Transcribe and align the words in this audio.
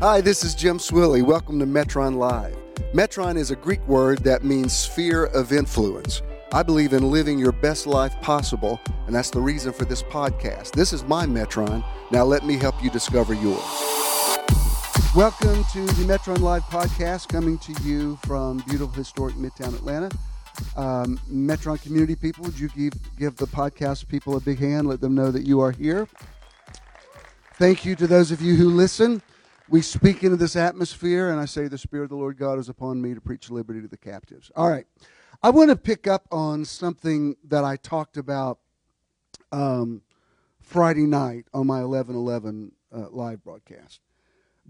Hi, 0.00 0.22
this 0.22 0.44
is 0.44 0.54
Jim 0.54 0.78
Swilley. 0.78 1.22
Welcome 1.22 1.58
to 1.58 1.66
Metron 1.66 2.16
Live. 2.16 2.56
Metron 2.94 3.36
is 3.36 3.50
a 3.50 3.54
Greek 3.56 3.86
word 3.86 4.24
that 4.24 4.42
means 4.42 4.72
sphere 4.72 5.26
of 5.26 5.52
influence. 5.52 6.22
I 6.54 6.62
believe 6.62 6.94
in 6.94 7.10
living 7.10 7.38
your 7.38 7.52
best 7.52 7.86
life 7.86 8.18
possible, 8.22 8.80
and 9.04 9.14
that's 9.14 9.28
the 9.28 9.42
reason 9.42 9.74
for 9.74 9.84
this 9.84 10.02
podcast. 10.02 10.70
This 10.70 10.94
is 10.94 11.04
my 11.04 11.26
Metron. 11.26 11.84
Now 12.10 12.24
let 12.24 12.46
me 12.46 12.56
help 12.56 12.82
you 12.82 12.88
discover 12.88 13.34
yours. 13.34 13.62
Welcome 15.14 15.64
to 15.74 15.84
the 15.84 16.06
Metron 16.06 16.40
Live 16.40 16.62
podcast, 16.62 17.28
coming 17.28 17.58
to 17.58 17.74
you 17.82 18.16
from 18.24 18.64
beautiful, 18.66 18.94
historic 18.94 19.34
Midtown 19.34 19.74
Atlanta. 19.74 20.08
Um, 20.76 21.20
Metron 21.30 21.78
community 21.82 22.16
people, 22.16 22.44
would 22.44 22.58
you 22.58 22.70
give, 22.70 22.94
give 23.18 23.36
the 23.36 23.46
podcast 23.46 24.08
people 24.08 24.38
a 24.38 24.40
big 24.40 24.60
hand? 24.60 24.88
Let 24.88 25.02
them 25.02 25.14
know 25.14 25.30
that 25.30 25.42
you 25.42 25.60
are 25.60 25.72
here. 25.72 26.08
Thank 27.56 27.84
you 27.84 27.94
to 27.96 28.06
those 28.06 28.30
of 28.30 28.40
you 28.40 28.56
who 28.56 28.70
listen. 28.70 29.20
We 29.70 29.82
speak 29.82 30.24
into 30.24 30.36
this 30.36 30.56
atmosphere, 30.56 31.30
and 31.30 31.38
I 31.38 31.44
say, 31.44 31.68
The 31.68 31.78
Spirit 31.78 32.02
of 32.02 32.10
the 32.10 32.16
Lord 32.16 32.36
God 32.36 32.58
is 32.58 32.68
upon 32.68 33.00
me 33.00 33.14
to 33.14 33.20
preach 33.20 33.50
liberty 33.50 33.80
to 33.80 33.86
the 33.86 33.96
captives. 33.96 34.50
All 34.56 34.68
right. 34.68 34.84
I 35.44 35.50
want 35.50 35.70
to 35.70 35.76
pick 35.76 36.08
up 36.08 36.26
on 36.32 36.64
something 36.64 37.36
that 37.46 37.62
I 37.62 37.76
talked 37.76 38.16
about 38.16 38.58
um, 39.52 40.02
Friday 40.60 41.06
night 41.06 41.44
on 41.54 41.68
my 41.68 41.84
1111 41.84 42.72
uh, 42.92 43.10
live 43.10 43.44
broadcast 43.44 44.00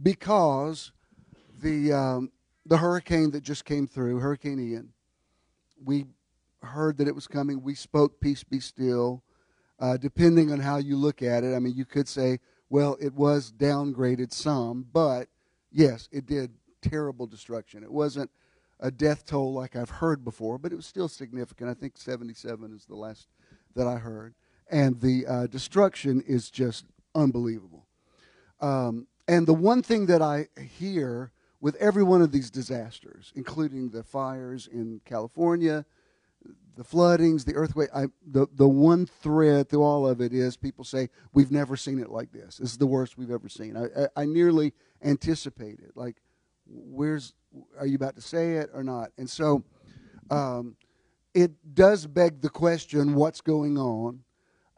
because 0.02 0.93
the, 1.62 1.95
um, 1.95 2.30
the 2.66 2.77
hurricane 2.77 3.30
that 3.30 3.43
just 3.43 3.65
came 3.65 3.87
through, 3.87 4.19
Hurricane 4.19 4.60
Ian, 4.60 4.91
we 5.82 6.05
heard 6.62 6.98
that 6.98 7.09
it 7.09 7.15
was 7.15 7.27
coming. 7.27 7.62
We 7.62 7.74
spoke, 7.74 8.21
Peace 8.21 8.45
be 8.45 8.60
still. 8.60 9.23
Uh, 9.79 9.96
depending 9.96 10.52
on 10.52 10.60
how 10.60 10.77
you 10.77 10.98
look 10.98 11.23
at 11.23 11.43
it, 11.43 11.57
I 11.57 11.59
mean, 11.59 11.74
you 11.74 11.87
could 11.87 12.07
say, 12.07 12.38
well, 12.70 12.97
it 13.01 13.12
was 13.15 13.52
downgraded 13.52 14.33
some, 14.33 14.87
but 14.92 15.29
yes, 15.73 16.09
it 16.12 16.27
did 16.27 16.52
terrible 16.80 17.27
destruction. 17.27 17.83
It 17.83 17.93
wasn't 17.93 18.30
a 18.79 18.90
death 18.90 19.26
toll 19.26 19.52
like 19.52 19.76
I've 19.76 19.90
heard 19.90 20.24
before, 20.24 20.57
but 20.57 20.73
it 20.73 20.76
was 20.76 20.87
still 20.87 21.09
significant. 21.09 21.68
I 21.68 21.74
think 21.74 21.98
77 21.98 22.73
is 22.74 22.87
the 22.87 22.95
last 22.95 23.29
that 23.74 23.87
I 23.87 23.96
heard. 23.96 24.35
And 24.71 25.01
the 25.01 25.26
uh, 25.26 25.46
destruction 25.48 26.23
is 26.26 26.48
just 26.48 26.87
unbelievable. 27.15 27.87
Um, 28.60 29.09
and 29.26 29.46
the 29.46 29.54
one 29.54 29.82
thing 29.82 30.07
that 30.07 30.23
I 30.23 30.48
hear 30.59 31.32
with 31.60 31.74
every 31.76 32.02
one 32.02 32.23
of 32.23 32.32
these 32.32 32.51
disasters, 32.51 33.32
including 33.35 33.91
the 33.91 34.02
fires 34.02 34.66
in 34.66 35.01
California, 35.04 35.85
the 36.76 36.85
floodings, 36.85 37.45
the 37.45 37.54
earthquake, 37.54 37.90
I, 37.95 38.07
the, 38.26 38.46
the 38.54 38.68
one 38.68 39.07
thread 39.07 39.68
through 39.68 39.82
all 39.82 40.07
of 40.07 40.21
it 40.21 40.32
is 40.32 40.57
people 40.57 40.85
say, 40.85 41.09
We've 41.32 41.51
never 41.51 41.76
seen 41.76 41.99
it 41.99 42.10
like 42.10 42.32
this. 42.32 42.57
This 42.59 42.73
is 42.73 42.79
the 42.79 42.87
worst 42.87 43.18
we've 43.18 43.30
ever 43.30 43.49
seen. 43.49 43.76
I, 43.76 43.85
I, 43.85 44.23
I 44.23 44.24
nearly 44.26 44.73
anticipate 45.02 45.80
it. 45.80 45.93
Like, 45.95 46.16
where's, 46.66 47.35
are 47.79 47.87
you 47.87 47.96
about 47.96 48.16
to 48.16 48.23
say 48.23 48.54
it 48.54 48.71
or 48.73 48.82
not? 48.85 49.10
And 49.18 49.29
so 49.29 49.65
um, 50.30 50.76
it 51.35 51.52
does 51.74 52.07
beg 52.07 52.41
the 52.41 52.51
question 52.51 53.15
what's 53.15 53.41
going 53.41 53.79
on? 53.79 54.21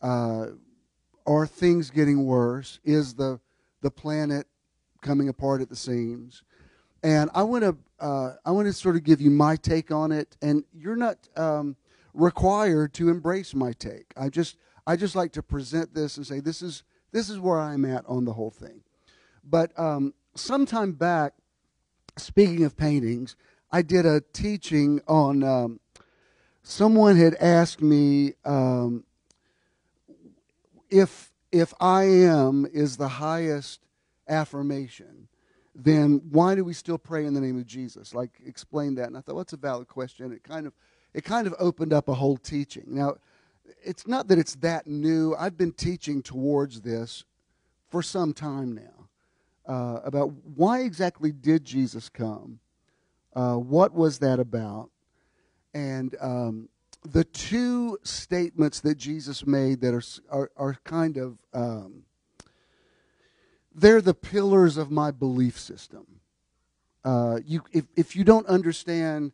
Uh, 0.00 0.46
are 1.26 1.46
things 1.46 1.90
getting 1.90 2.24
worse? 2.24 2.80
Is 2.84 3.14
the, 3.14 3.38
the 3.80 3.90
planet 3.90 4.46
coming 5.00 5.28
apart 5.28 5.60
at 5.60 5.68
the 5.68 5.76
seams? 5.76 6.42
And 7.04 7.30
I 7.34 7.42
want 7.42 7.64
to 7.64 7.76
uh, 7.98 8.34
I 8.44 8.50
want 8.50 8.66
to 8.66 8.72
sort 8.72 8.96
of 8.96 9.04
give 9.04 9.20
you 9.20 9.30
my 9.30 9.54
take 9.54 9.92
on 9.92 10.10
it, 10.10 10.36
and 10.42 10.64
you're 10.72 10.96
not 10.96 11.16
um, 11.36 11.76
required 12.14 12.92
to 12.94 13.08
embrace 13.08 13.54
my 13.54 13.72
take. 13.72 14.12
I 14.16 14.28
just 14.28 14.56
I 14.86 14.96
just 14.96 15.14
like 15.14 15.32
to 15.32 15.42
present 15.42 15.94
this 15.94 16.16
and 16.16 16.26
say 16.26 16.40
this 16.40 16.62
is 16.62 16.82
this 17.12 17.30
is 17.30 17.38
where 17.38 17.60
I'm 17.60 17.84
at 17.84 18.04
on 18.06 18.24
the 18.24 18.32
whole 18.32 18.50
thing. 18.50 18.82
But 19.44 19.78
um, 19.78 20.14
sometime 20.34 20.92
back, 20.92 21.34
speaking 22.16 22.64
of 22.64 22.76
paintings, 22.76 23.36
I 23.70 23.82
did 23.82 24.06
a 24.06 24.20
teaching 24.32 25.00
on. 25.06 25.42
Um, 25.42 25.80
someone 26.62 27.16
had 27.16 27.34
asked 27.36 27.82
me 27.82 28.34
um, 28.44 29.04
if 30.90 31.32
if 31.50 31.74
I 31.80 32.04
am 32.04 32.66
is 32.72 32.96
the 32.96 33.08
highest 33.08 33.80
affirmation, 34.28 35.28
then 35.74 36.22
why 36.30 36.54
do 36.54 36.64
we 36.64 36.72
still 36.72 36.98
pray 36.98 37.26
in 37.26 37.34
the 37.34 37.40
name 37.40 37.58
of 37.58 37.66
Jesus? 37.66 38.14
Like 38.14 38.30
explain 38.44 38.94
that. 38.96 39.08
And 39.08 39.16
I 39.16 39.20
thought, 39.20 39.34
well, 39.34 39.44
that's 39.44 39.52
a 39.52 39.58
valid 39.58 39.88
question. 39.88 40.32
It 40.32 40.42
kind 40.42 40.66
of 40.66 40.72
it 41.14 41.24
kind 41.24 41.46
of 41.46 41.54
opened 41.58 41.92
up 41.92 42.08
a 42.08 42.14
whole 42.14 42.36
teaching. 42.36 42.84
Now, 42.86 43.16
it's 43.84 44.06
not 44.06 44.28
that 44.28 44.38
it's 44.38 44.54
that 44.56 44.86
new. 44.86 45.34
I've 45.38 45.56
been 45.56 45.72
teaching 45.72 46.22
towards 46.22 46.80
this 46.80 47.24
for 47.88 48.02
some 48.02 48.32
time 48.32 48.74
now 48.74 49.08
uh, 49.66 50.00
about 50.04 50.32
why 50.56 50.80
exactly 50.80 51.32
did 51.32 51.64
Jesus 51.64 52.08
come? 52.08 52.58
Uh, 53.34 53.54
what 53.54 53.94
was 53.94 54.18
that 54.18 54.38
about? 54.38 54.90
And 55.74 56.14
um, 56.20 56.68
the 57.04 57.24
two 57.24 57.98
statements 58.02 58.80
that 58.80 58.96
Jesus 58.96 59.46
made 59.46 59.80
that 59.80 59.94
are 59.94 60.02
are, 60.30 60.50
are 60.56 60.76
kind 60.84 61.16
of 61.16 61.38
um, 61.54 62.04
they're 63.74 64.02
the 64.02 64.14
pillars 64.14 64.76
of 64.76 64.90
my 64.90 65.10
belief 65.10 65.58
system. 65.58 66.06
Uh, 67.04 67.40
you, 67.44 67.62
if 67.72 67.86
if 67.96 68.14
you 68.14 68.24
don't 68.24 68.46
understand 68.46 69.32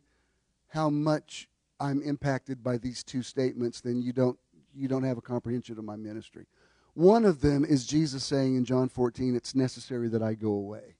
how 0.69 0.89
much 0.89 1.48
I'm 1.79 2.01
impacted 2.01 2.63
by 2.63 2.77
these 2.77 3.03
two 3.03 3.23
statements, 3.23 3.81
then 3.81 4.01
you 4.01 4.13
don't 4.13 4.37
you 4.75 4.87
don't 4.87 5.03
have 5.03 5.17
a 5.17 5.21
comprehension 5.21 5.77
of 5.77 5.83
my 5.83 5.95
ministry. 5.95 6.45
One 6.93 7.25
of 7.25 7.41
them 7.41 7.65
is 7.65 7.85
Jesus 7.85 8.23
saying 8.23 8.55
in 8.55 8.65
John 8.65 8.89
14, 8.89 9.35
"It's 9.35 9.55
necessary 9.55 10.09
that 10.09 10.21
I 10.21 10.33
go 10.35 10.51
away." 10.51 10.95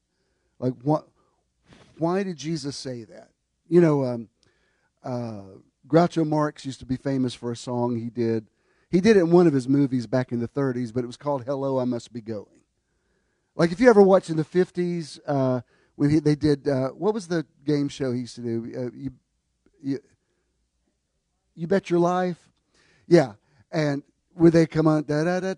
Like 0.60 0.74
what? 0.84 1.08
Why 1.98 2.24
did 2.24 2.38
Jesus 2.38 2.76
say 2.78 3.04
that? 3.04 3.32
You 3.68 3.82
know, 3.82 4.06
um, 4.06 4.30
uh, 5.04 5.42
Groucho 5.88 6.26
Marx 6.26 6.66
used 6.66 6.80
to 6.80 6.86
be 6.86 6.98
famous 6.98 7.34
for 7.34 7.52
a 7.52 7.56
song 7.56 7.98
he 7.98 8.10
did. 8.10 8.48
He 8.90 9.02
did 9.02 9.18
it 9.18 9.22
in 9.22 9.32
one 9.32 9.48
of 9.48 9.54
his 9.54 9.68
movies 9.68 10.08
back 10.08 10.32
in 10.32 10.40
the 10.40 10.48
30s, 10.48 10.94
but 10.94 11.04
it 11.04 11.08
was 11.08 11.18
called 11.18 11.44
"Hello, 11.44 11.80
I 11.80 11.86
Must 11.86 12.12
Be 12.14 12.22
Going." 12.22 12.62
Like 13.56 13.72
if 13.72 13.80
you 13.80 13.90
ever 13.90 14.02
watched 14.02 14.30
in 14.30 14.38
the 14.38 14.46
50s 14.46 15.20
uh, 15.28 15.62
when 15.96 16.10
he, 16.10 16.20
they 16.20 16.36
did 16.36 16.68
uh, 16.68 16.90
what 16.90 17.14
was 17.14 17.28
the 17.28 17.46
game 17.66 17.90
show 17.90 18.14
he 18.14 18.22
used 18.22 18.36
to 18.36 18.42
do? 18.42 18.72
Uh, 18.76 18.92
you, 18.96 19.12
you, 19.82 20.00
you 21.60 21.68
bet 21.68 21.90
your 21.90 22.00
life. 22.00 22.38
Yeah. 23.08 23.34
And 23.72 24.02
when 24.34 24.52
they 24.52 24.66
come 24.66 24.88
on, 24.88 25.04
that 25.04 25.56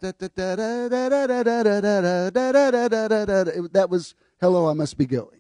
was 3.88 4.16
Hello, 4.39 4.67
I 4.67 4.73
Must 4.73 4.97
Be 4.97 5.06
Going. 5.06 5.39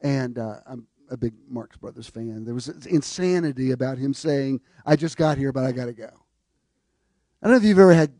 And 0.00 0.38
uh, 0.38 0.56
I'm 0.66 0.88
a 1.08 1.16
big 1.16 1.34
Marx 1.48 1.76
Brothers 1.76 2.08
fan. 2.08 2.44
There 2.44 2.54
was 2.54 2.66
insanity 2.68 3.70
about 3.70 3.98
him 3.98 4.12
saying, 4.12 4.60
I 4.84 4.96
just 4.96 5.16
got 5.16 5.38
here, 5.38 5.52
but 5.52 5.62
I 5.62 5.70
got 5.70 5.84
to 5.84 5.92
go. 5.92 6.10
I 7.40 7.46
don't 7.46 7.52
know 7.52 7.56
if 7.58 7.62
you've 7.62 7.78
ever 7.78 7.94
had 7.94 8.12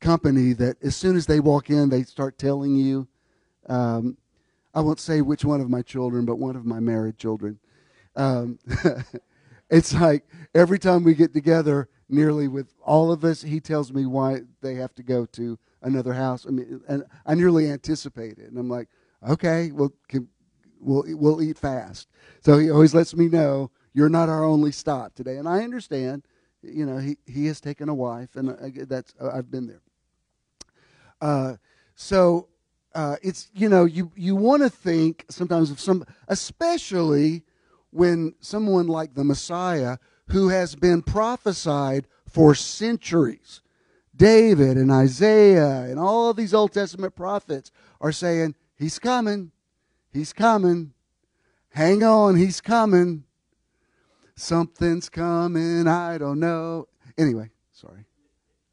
company 0.00 0.52
that 0.52 0.76
as 0.82 0.94
soon 0.96 1.16
as 1.16 1.24
they 1.24 1.40
walk 1.40 1.70
in, 1.70 1.88
they 1.88 2.02
start 2.02 2.36
telling 2.36 2.76
you. 2.76 3.08
Um, 3.68 4.18
I 4.74 4.82
won't 4.82 5.00
say 5.00 5.22
which 5.22 5.46
one 5.46 5.62
of 5.62 5.70
my 5.70 5.80
children, 5.80 6.26
but 6.26 6.36
one 6.36 6.56
of 6.56 6.66
my 6.66 6.78
married 6.78 7.16
children. 7.16 7.58
Um, 8.16 8.58
it's 9.70 9.94
like 9.94 10.24
every 10.54 10.78
time 10.78 11.04
we 11.04 11.14
get 11.14 11.32
together, 11.32 11.88
nearly 12.08 12.48
with 12.48 12.74
all 12.84 13.12
of 13.12 13.24
us, 13.24 13.42
he 13.42 13.60
tells 13.60 13.92
me 13.92 14.04
why 14.04 14.40
they 14.60 14.74
have 14.74 14.94
to 14.96 15.02
go 15.02 15.24
to 15.26 15.58
another 15.82 16.12
house. 16.12 16.44
I 16.46 16.50
mean, 16.50 16.80
and 16.88 17.04
I 17.24 17.34
nearly 17.34 17.70
anticipate 17.70 18.38
it, 18.38 18.48
and 18.50 18.58
I'm 18.58 18.68
like, 18.68 18.88
okay, 19.28 19.70
well, 19.72 19.92
can, 20.08 20.28
we'll 20.80 21.04
we'll 21.06 21.42
eat 21.42 21.58
fast. 21.58 22.08
So 22.44 22.58
he 22.58 22.70
always 22.70 22.94
lets 22.94 23.14
me 23.14 23.28
know 23.28 23.70
you're 23.92 24.08
not 24.08 24.28
our 24.28 24.44
only 24.44 24.72
stop 24.72 25.14
today, 25.14 25.36
and 25.36 25.48
I 25.48 25.62
understand. 25.62 26.24
You 26.62 26.84
know, 26.84 26.98
he 26.98 27.16
he 27.26 27.46
has 27.46 27.60
taken 27.60 27.88
a 27.88 27.94
wife, 27.94 28.36
and 28.36 28.50
I, 28.50 28.72
that's 28.84 29.14
uh, 29.20 29.30
I've 29.32 29.50
been 29.50 29.66
there. 29.66 29.80
Uh, 31.20 31.56
so 31.94 32.48
uh, 32.94 33.16
it's 33.22 33.48
you 33.54 33.68
know 33.68 33.84
you 33.84 34.10
you 34.16 34.36
want 34.36 34.62
to 34.62 34.68
think 34.68 35.24
sometimes 35.30 35.70
of 35.70 35.80
some, 35.80 36.04
especially 36.28 37.44
when 37.90 38.34
someone 38.40 38.86
like 38.86 39.14
the 39.14 39.24
Messiah, 39.24 39.98
who 40.28 40.48
has 40.48 40.74
been 40.74 41.02
prophesied 41.02 42.06
for 42.26 42.54
centuries, 42.54 43.60
David 44.14 44.76
and 44.76 44.90
Isaiah 44.92 45.82
and 45.82 45.98
all 45.98 46.34
these 46.34 46.54
Old 46.54 46.72
Testament 46.72 47.14
prophets 47.14 47.70
are 48.00 48.12
saying, 48.12 48.54
He's 48.76 48.98
coming, 48.98 49.50
He's 50.12 50.32
coming, 50.32 50.92
hang 51.70 52.02
on, 52.02 52.36
He's 52.36 52.60
coming, 52.60 53.24
something's 54.36 55.08
coming, 55.08 55.86
I 55.88 56.18
don't 56.18 56.40
know. 56.40 56.88
Anyway, 57.18 57.50
sorry. 57.72 58.04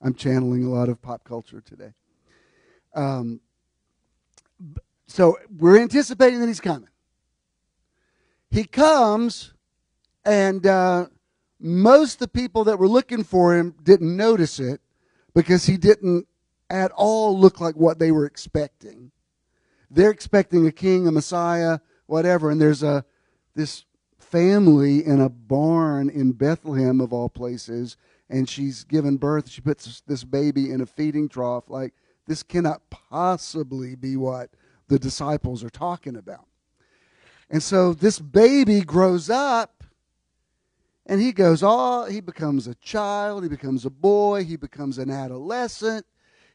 I'm 0.02 0.14
channeling 0.14 0.64
a 0.64 0.70
lot 0.70 0.90
of 0.90 1.02
pop 1.02 1.24
culture 1.24 1.62
today. 1.62 1.94
Um, 2.94 3.40
so 5.08 5.38
we're 5.58 5.80
anticipating 5.80 6.40
that 6.40 6.48
He's 6.48 6.60
coming. 6.60 6.90
He 8.50 8.64
comes, 8.64 9.54
and 10.26 10.66
uh, 10.66 11.08
most 11.60 12.16
of 12.16 12.20
the 12.20 12.28
people 12.28 12.64
that 12.66 12.80
were 12.80 12.88
looking 12.88 13.24
for 13.24 13.56
him 13.56 13.76
didn't 13.84 14.16
notice 14.16 14.60
it 14.60 14.82
because 15.36 15.66
he 15.66 15.78
didn't 15.78 16.28
at 16.70 16.92
all 16.92 17.38
look 17.38 17.60
like 17.60 17.76
what 17.76 18.00
they 18.00 18.12
were 18.12 18.26
expecting. 18.26 19.12
they're 19.90 20.12
expecting 20.12 20.68
a 20.68 20.72
king, 20.72 21.08
a 21.08 21.12
Messiah, 21.12 21.80
whatever. 22.08 22.50
And 22.52 22.60
there's 22.60 22.84
a 22.84 23.06
this 23.56 23.86
family 24.20 25.06
in 25.06 25.22
a 25.22 25.30
barn 25.30 26.10
in 26.10 26.34
Bethlehem 26.34 27.00
of 27.00 27.14
all 27.14 27.30
places, 27.30 27.96
and 28.30 28.50
she's 28.50 28.84
given 28.84 29.18
birth. 29.18 29.50
She 29.50 29.62
puts 29.62 30.02
this 30.02 30.24
baby 30.24 30.72
in 30.72 30.82
a 30.82 30.86
feeding 30.86 31.30
trough. 31.30 31.70
Like 31.70 31.94
this 32.28 32.44
cannot 32.44 32.90
possibly 32.90 33.96
be 33.96 34.18
what 34.18 34.50
the 34.90 35.00
disciples 35.00 35.64
are 35.64 35.70
talking 35.70 36.16
about. 36.16 36.46
And 37.50 37.64
so 37.64 37.94
this 37.94 38.20
baby 38.20 38.82
grows 38.82 39.30
up 39.30 39.84
and 41.06 41.22
he 41.22 41.32
goes 41.32 41.64
all 41.64 42.06
he 42.06 42.20
becomes 42.20 42.68
a 42.68 42.76
child, 42.76 43.44
he 43.44 43.50
becomes 43.50 43.86
a 43.86 43.90
boy, 43.90 44.44
he 44.44 44.58
becomes 44.58 44.98
an 44.98 45.10
adolescent, 45.10 46.06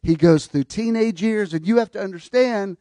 he 0.02 0.14
goes 0.14 0.46
through 0.46 0.64
teenage 0.64 1.22
years 1.22 1.54
and 1.54 1.66
you 1.66 1.78
have 1.78 1.90
to 1.92 2.02
understand 2.02 2.76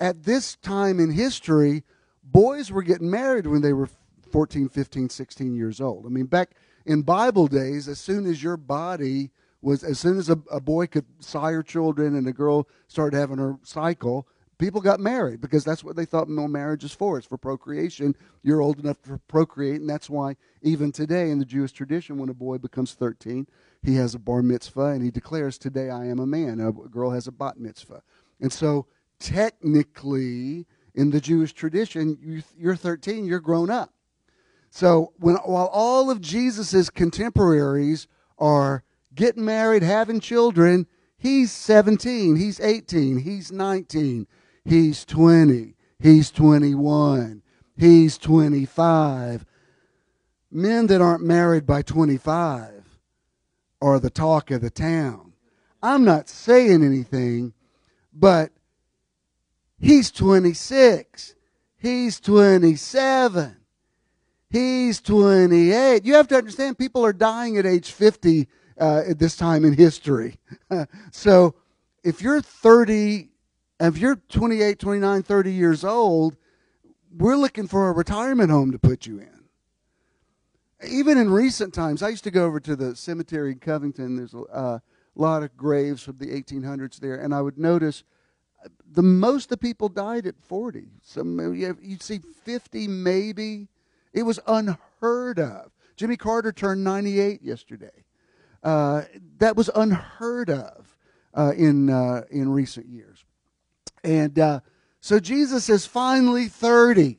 at 0.00 0.24
this 0.24 0.56
time 0.56 0.98
in 0.98 1.10
history 1.10 1.84
boys 2.24 2.72
were 2.72 2.82
getting 2.82 3.10
married 3.10 3.46
when 3.46 3.62
they 3.62 3.72
were 3.72 3.88
14, 4.30 4.68
15, 4.68 5.08
16 5.08 5.54
years 5.54 5.80
old. 5.80 6.06
I 6.06 6.08
mean 6.08 6.26
back 6.26 6.50
in 6.84 7.02
Bible 7.02 7.46
days 7.46 7.86
as 7.86 8.00
soon 8.00 8.26
as 8.26 8.42
your 8.42 8.56
body 8.56 9.30
was 9.60 9.84
as 9.84 10.00
soon 10.00 10.18
as 10.18 10.28
a, 10.28 10.38
a 10.50 10.60
boy 10.60 10.88
could 10.88 11.06
sire 11.20 11.62
children 11.62 12.16
and 12.16 12.26
a 12.26 12.32
girl 12.32 12.68
started 12.88 13.16
having 13.16 13.38
her 13.38 13.56
cycle, 13.62 14.26
people 14.62 14.80
got 14.80 15.00
married 15.00 15.40
because 15.40 15.64
that's 15.64 15.82
what 15.82 15.96
they 15.96 16.04
thought 16.04 16.28
no 16.28 16.46
marriage 16.46 16.84
is 16.84 16.92
for. 16.92 17.18
It's 17.18 17.26
for 17.26 17.36
procreation. 17.36 18.14
You're 18.44 18.60
old 18.60 18.78
enough 18.78 19.02
to 19.02 19.20
procreate, 19.26 19.80
and 19.80 19.90
that's 19.90 20.08
why 20.08 20.36
even 20.62 20.92
today 20.92 21.30
in 21.30 21.40
the 21.40 21.44
Jewish 21.44 21.72
tradition, 21.72 22.16
when 22.16 22.28
a 22.28 22.34
boy 22.34 22.58
becomes 22.58 22.94
13, 22.94 23.48
he 23.82 23.96
has 23.96 24.14
a 24.14 24.20
bar 24.20 24.40
mitzvah 24.40 24.86
and 24.86 25.02
he 25.02 25.10
declares, 25.10 25.58
"Today 25.58 25.90
I 25.90 26.06
am 26.06 26.20
a 26.20 26.26
man." 26.26 26.60
A 26.60 26.70
girl 26.70 27.10
has 27.10 27.26
a 27.26 27.32
bat 27.32 27.58
mitzvah, 27.58 28.02
and 28.40 28.52
so 28.52 28.86
technically, 29.18 30.68
in 30.94 31.10
the 31.10 31.20
Jewish 31.20 31.52
tradition, 31.52 32.44
you're 32.56 32.76
13, 32.76 33.24
you're 33.24 33.40
grown 33.40 33.68
up. 33.68 33.92
So 34.70 35.12
when 35.18 35.34
while 35.36 35.70
all 35.72 36.08
of 36.08 36.20
Jesus's 36.20 36.88
contemporaries 36.88 38.06
are 38.38 38.84
getting 39.12 39.44
married, 39.44 39.82
having 39.82 40.20
children, 40.20 40.86
he's 41.16 41.50
17, 41.50 42.36
he's 42.36 42.60
18, 42.60 43.18
he's 43.18 43.50
19 43.50 44.28
He's 44.64 45.04
20. 45.04 45.74
He's 45.98 46.30
21. 46.30 47.42
He's 47.76 48.18
25. 48.18 49.44
Men 50.50 50.86
that 50.88 51.00
aren't 51.00 51.24
married 51.24 51.66
by 51.66 51.82
25 51.82 52.84
are 53.80 53.98
the 53.98 54.10
talk 54.10 54.50
of 54.50 54.60
the 54.60 54.70
town. 54.70 55.32
I'm 55.82 56.04
not 56.04 56.28
saying 56.28 56.84
anything, 56.84 57.54
but 58.12 58.52
he's 59.80 60.10
26. 60.12 61.34
He's 61.76 62.20
27. 62.20 63.56
He's 64.48 65.00
28. 65.00 66.04
You 66.04 66.14
have 66.14 66.28
to 66.28 66.36
understand, 66.36 66.78
people 66.78 67.04
are 67.04 67.12
dying 67.12 67.56
at 67.56 67.66
age 67.66 67.90
50 67.90 68.46
uh, 68.78 69.02
at 69.08 69.18
this 69.18 69.36
time 69.36 69.64
in 69.64 69.72
history. 69.72 70.38
so 71.10 71.54
if 72.04 72.22
you're 72.22 72.40
30 72.40 73.31
if 73.82 73.98
you're 73.98 74.16
28, 74.16 74.78
29, 74.78 75.22
30 75.22 75.52
years 75.52 75.84
old, 75.84 76.36
we're 77.16 77.36
looking 77.36 77.66
for 77.66 77.88
a 77.88 77.92
retirement 77.92 78.50
home 78.50 78.72
to 78.72 78.78
put 78.78 79.06
you 79.06 79.18
in. 79.18 79.28
Even 80.88 81.18
in 81.18 81.30
recent 81.30 81.74
times, 81.74 82.02
I 82.02 82.08
used 82.08 82.24
to 82.24 82.30
go 82.30 82.44
over 82.44 82.60
to 82.60 82.74
the 82.74 82.96
cemetery 82.96 83.52
in 83.52 83.58
Covington. 83.58 84.16
There's 84.16 84.34
a 84.34 84.42
uh, 84.42 84.78
lot 85.14 85.42
of 85.42 85.56
graves 85.56 86.02
from 86.02 86.18
the 86.18 86.26
1800s 86.26 86.98
there, 86.98 87.16
and 87.16 87.34
I 87.34 87.40
would 87.40 87.58
notice 87.58 88.04
the 88.90 89.02
most 89.02 89.48
the 89.48 89.56
people 89.56 89.88
died 89.88 90.26
at 90.26 90.38
40. 90.40 90.88
Some 91.02 91.54
you'd 91.54 92.02
see 92.02 92.20
50 92.44 92.88
maybe. 92.88 93.68
It 94.12 94.22
was 94.22 94.38
unheard 94.46 95.38
of. 95.38 95.72
Jimmy 95.96 96.16
Carter 96.16 96.52
turned 96.52 96.84
98 96.84 97.42
yesterday. 97.42 98.04
Uh, 98.62 99.02
that 99.38 99.56
was 99.56 99.70
unheard 99.74 100.50
of 100.50 100.96
uh, 101.34 101.52
in 101.56 101.90
uh, 101.90 102.22
in 102.30 102.50
recent 102.50 102.86
years. 102.86 103.24
And 104.04 104.38
uh, 104.38 104.60
so 105.00 105.20
Jesus 105.20 105.68
is 105.68 105.86
finally 105.86 106.46
30. 106.46 107.18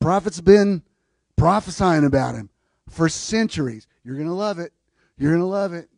Prophets 0.00 0.40
been 0.40 0.82
prophesying 1.36 2.04
about 2.04 2.34
him 2.34 2.50
for 2.88 3.08
centuries. 3.08 3.86
You're 4.04 4.16
going 4.16 4.28
to 4.28 4.34
love 4.34 4.58
it. 4.58 4.72
You're 5.18 5.32
going 5.32 5.42
to 5.42 5.46
love 5.46 5.72
it. 5.72 5.88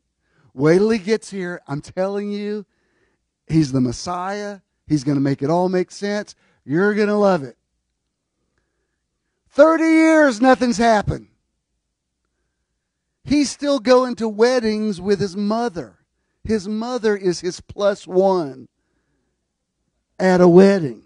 Wait 0.55 0.79
till 0.79 0.91
he 0.91 0.99
gets 0.99 1.31
here. 1.31 1.63
I'm 1.67 1.81
telling 1.81 2.31
you, 2.31 2.67
he's 3.47 3.73
the 3.73 3.81
Messiah. 3.81 4.61
He's 4.87 5.05
going 5.05 5.17
to 5.17 5.23
make 5.23 5.43
it 5.43 5.51
all 5.51 5.69
make 5.69 5.91
sense. 5.91 6.35
You're 6.65 6.95
going 6.95 7.09
to 7.09 7.17
love 7.17 7.43
it. 7.43 7.57
30 9.51 9.85
years, 9.85 10.41
nothing's 10.41 10.79
happened. 10.79 11.29
He's 13.25 13.51
still 13.51 13.79
going 13.79 14.17
to 14.17 14.29
weddings 14.29 15.01
with 15.01 15.21
his 15.21 15.37
mother. 15.37 15.99
His 16.45 16.67
mother 16.67 17.17
is 17.17 17.41
his 17.41 17.61
plus 17.61 18.07
one 18.07 18.69
at 20.19 20.41
a 20.41 20.49
wedding. 20.49 21.03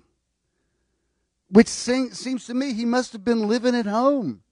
Which 1.48 1.68
seems 1.68 2.46
to 2.46 2.54
me 2.54 2.72
he 2.72 2.84
must 2.84 3.12
have 3.12 3.24
been 3.24 3.46
living 3.46 3.74
at 3.74 3.86
home. 3.86 4.42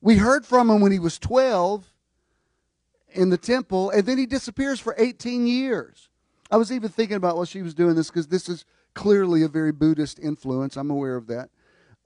We 0.00 0.16
heard 0.16 0.44
from 0.44 0.68
him 0.68 0.80
when 0.80 0.92
he 0.92 0.98
was 0.98 1.18
12 1.18 1.90
in 3.14 3.30
the 3.30 3.38
temple, 3.38 3.90
and 3.90 4.04
then 4.04 4.18
he 4.18 4.26
disappears 4.26 4.80
for 4.80 4.94
18 4.98 5.46
years. 5.46 6.10
I 6.50 6.56
was 6.56 6.70
even 6.70 6.90
thinking 6.90 7.16
about 7.16 7.36
while 7.36 7.46
she 7.46 7.62
was 7.62 7.74
doing 7.74 7.94
this 7.94 8.10
because 8.10 8.26
this 8.26 8.48
is 8.48 8.66
clearly 8.92 9.42
a 9.42 9.48
very 9.48 9.72
Buddhist 9.72 10.18
influence. 10.18 10.76
I'm 10.76 10.90
aware 10.90 11.16
of 11.16 11.26
that. 11.28 11.48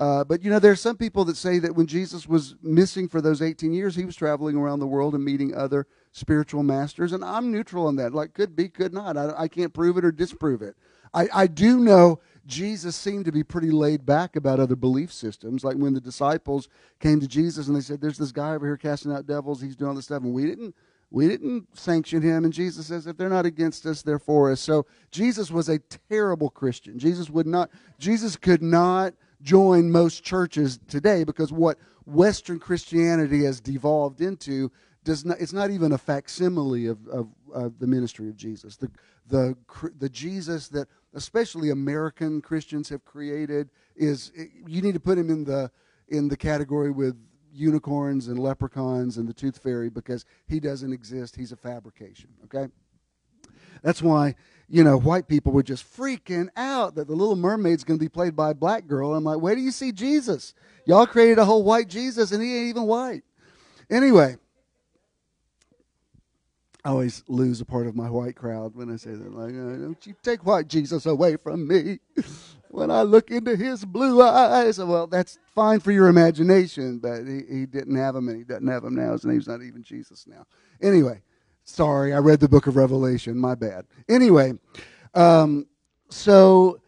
Uh, 0.01 0.23
but 0.23 0.45
you 0.45 0.51
know, 0.51 0.61
there 0.61 0.71
are 0.71 0.77
some 0.77 0.97
people 0.97 1.25
that 1.25 1.37
say 1.37 1.59
that 1.59 1.75
when 1.75 1.87
Jesus 1.87 2.29
was 2.29 2.55
missing 2.63 3.09
for 3.09 3.21
those 3.21 3.43
18 3.43 3.73
years, 3.73 3.97
he 3.97 4.05
was 4.05 4.15
traveling 4.15 4.57
around 4.57 4.79
the 4.79 4.87
world 4.87 5.15
and 5.15 5.25
meeting 5.25 5.55
other 5.55 5.87
spiritual 6.13 6.63
masters. 6.63 7.13
And 7.13 7.25
I'm 7.25 7.51
neutral 7.51 7.87
on 7.89 7.97
that. 7.97 8.15
Like, 8.15 8.33
could 8.33 8.55
be, 8.55 8.69
could 8.69 8.95
not. 8.95 9.17
I, 9.17 9.35
I 9.37 9.49
can't 9.49 9.75
prove 9.75 9.99
it 9.99 10.05
or 10.05 10.13
disprove 10.13 10.63
it. 10.63 10.77
I, 11.13 11.29
I 11.35 11.47
do 11.47 11.79
know 11.79 12.21
Jesus 12.47 12.97
seemed 12.97 13.27
to 13.27 13.33
be 13.33 13.45
pretty 13.45 13.71
laid 13.71 14.07
back 14.07 14.37
about 14.37 14.61
other 14.61 14.77
belief 14.77 15.13
systems. 15.13 15.65
Like 15.65 15.77
when 15.77 15.95
the 15.95 16.01
disciples 16.01 16.69
came 16.99 17.21
to 17.21 17.29
Jesus 17.29 17.69
and 17.69 17.77
they 17.77 17.81
said, 17.81 18.01
There's 18.01 18.19
this 18.19 18.33
guy 18.33 18.55
over 18.55 18.67
here 18.67 18.77
casting 18.77 19.13
out 19.13 19.27
devils, 19.27 19.61
he's 19.61 19.77
doing 19.77 19.91
all 19.91 19.95
this 19.95 20.07
stuff, 20.07 20.23
and 20.23 20.33
we 20.33 20.47
didn't 20.47 20.75
we 21.11 21.27
didn't 21.29 21.67
sanction 21.77 22.23
him. 22.23 22.45
And 22.45 22.53
Jesus 22.53 22.87
says, 22.87 23.07
if 23.07 23.17
they're 23.17 23.29
not 23.29 23.47
against 23.47 23.87
us, 23.87 24.03
they're 24.03 24.19
for 24.19 24.51
us. 24.51 24.61
So 24.61 24.87
Jesus 25.11 25.51
was 25.51 25.69
a 25.69 25.79
terrible 26.09 26.51
Christian. 26.51 26.99
Jesus 26.99 27.31
would 27.31 27.47
not, 27.47 27.71
Jesus 27.99 28.37
could 28.37 28.63
not 28.63 29.15
join 29.41 29.91
most 29.91 30.23
churches 30.23 30.79
today 30.89 31.25
because 31.25 31.53
what 31.53 31.79
Western 32.05 32.59
Christianity 32.59 33.45
has 33.45 33.61
devolved 33.61 34.21
into 34.21 34.71
does 35.05 35.25
not, 35.25 35.41
it's 35.41 35.53
not 35.53 35.71
even 35.71 35.93
a 35.93 35.99
facsimile 35.99 36.87
of, 36.87 37.07
of, 37.09 37.29
of 37.53 37.79
the 37.79 37.87
ministry 37.87 38.29
of 38.29 38.37
Jesus. 38.37 38.77
The, 38.77 38.91
the, 39.29 39.57
the 39.99 40.09
Jesus 40.09 40.69
that 40.69 40.89
especially 41.15 41.71
American 41.71 42.41
Christians 42.41 42.89
have 42.89 43.05
created 43.05 43.71
is 43.97 44.33
you 44.67 44.83
need 44.83 44.95
to 44.95 45.01
put 45.01 45.19
him 45.19 45.31
in 45.31 45.45
the 45.45 45.71
in 46.09 46.29
the 46.29 46.37
category 46.37 46.91
with 46.91 47.17
unicorns 47.53 48.29
and 48.29 48.39
leprechauns 48.39 49.19
and 49.19 49.29
the 49.29 49.35
tooth 49.35 49.59
fairy 49.59 49.91
because 49.91 50.25
he 50.47 50.61
doesn't 50.61 50.93
exist. 50.93 51.37
He's 51.37 51.53
a 51.53 51.57
fabrication. 51.57 52.31
Okay, 52.45 52.69
that's 53.83 54.03
why 54.03 54.35
you 54.69 54.85
know 54.85 54.97
white 54.97 55.29
people 55.29 55.53
were 55.53 55.63
just 55.63 55.85
freaking 55.97 56.49
out 56.57 56.95
that 56.95 57.09
the 57.09 57.15
Little 57.15 57.37
Mermaid's 57.37 57.85
going 57.85 57.99
to 57.99 58.05
be 58.05 58.09
played 58.09 58.37
by 58.37 58.51
a 58.51 58.55
black 58.55 58.87
girl. 58.87 59.15
I'm 59.15 59.25
like, 59.25 59.41
where 59.41 59.55
do 59.55 59.61
you 59.61 59.71
see 59.71 59.93
Jesus? 59.93 60.55
Y'all 60.87 61.07
created 61.07 61.39
a 61.39 61.45
whole 61.45 61.65
white 61.65 61.89
Jesus 61.89 62.33
and 62.33 62.43
he 62.43 62.57
ain't 62.57 62.69
even 62.69 62.85
white. 62.85 63.23
Anyway. 63.91 64.37
I 66.89 66.91
always 66.91 67.23
lose 67.29 67.61
a 67.61 67.67
part 67.67 67.87
of 67.87 67.95
my 67.95 68.09
white 68.09 68.35
crowd 68.35 68.75
when 68.75 68.91
I 68.91 68.97
say 68.97 69.11
that. 69.11 69.35
Like, 69.35 69.53
oh, 69.53 69.77
don't 69.77 70.07
you 70.07 70.15
take 70.23 70.47
white 70.47 70.69
Jesus 70.69 71.05
away 71.05 71.37
from 71.37 71.69
me 71.69 71.99
when 72.71 72.91
I 72.91 73.03
look 73.03 73.31
into 73.31 73.57
his 73.57 73.85
blue 73.85 74.23
eyes. 74.23 74.79
Well, 74.79 75.07
that's 75.07 75.39
fine 75.55 75.81
for 75.81 75.93
your 75.93 76.09
imagination, 76.09 76.99
but 76.99 77.27
he, 77.27 77.43
he 77.47 77.67
didn't 77.67 77.97
have 77.97 78.17
him 78.17 78.31
and 78.31 78.39
he 78.39 78.45
doesn't 78.45 78.69
have 78.69 78.85
him 78.85 78.95
now. 78.95 79.13
His 79.13 79.27
name's 79.27 79.47
not 79.47 79.61
even 79.63 79.83
Jesus 79.83 80.27
now. 80.27 80.47
Anyway, 80.81 81.21
sorry, 81.63 82.15
I 82.15 82.21
read 82.21 82.41
the 82.41 82.49
book 82.49 82.67
of 82.67 82.77
Revelation. 82.77 83.37
My 83.37 83.55
bad. 83.55 83.85
Anyway, 84.09 84.55
um, 85.13 85.67
so 86.09 86.81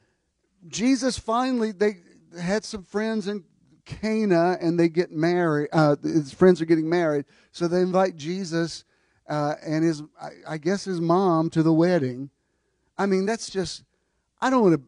Jesus 0.68 1.18
finally, 1.18 1.72
they 1.72 1.98
had 2.40 2.64
some 2.64 2.84
friends 2.84 3.28
in 3.28 3.44
Cana 3.84 4.56
and 4.62 4.80
they 4.80 4.88
get 4.88 5.12
married. 5.12 5.68
Uh, 5.74 5.96
his 6.02 6.32
friends 6.32 6.62
are 6.62 6.64
getting 6.66 6.88
married. 6.88 7.26
So 7.52 7.68
they 7.68 7.82
invite 7.82 8.16
Jesus 8.16 8.84
uh, 9.30 9.54
and 9.64 9.84
his, 9.84 10.02
I, 10.20 10.30
I 10.46 10.58
guess 10.58 10.84
his 10.84 11.00
mom 11.00 11.48
to 11.50 11.62
the 11.62 11.72
wedding. 11.72 12.30
I 12.98 13.06
mean, 13.06 13.24
that's 13.26 13.48
just, 13.48 13.84
I 14.42 14.50
don't 14.50 14.62
want 14.62 14.74
to, 14.74 14.82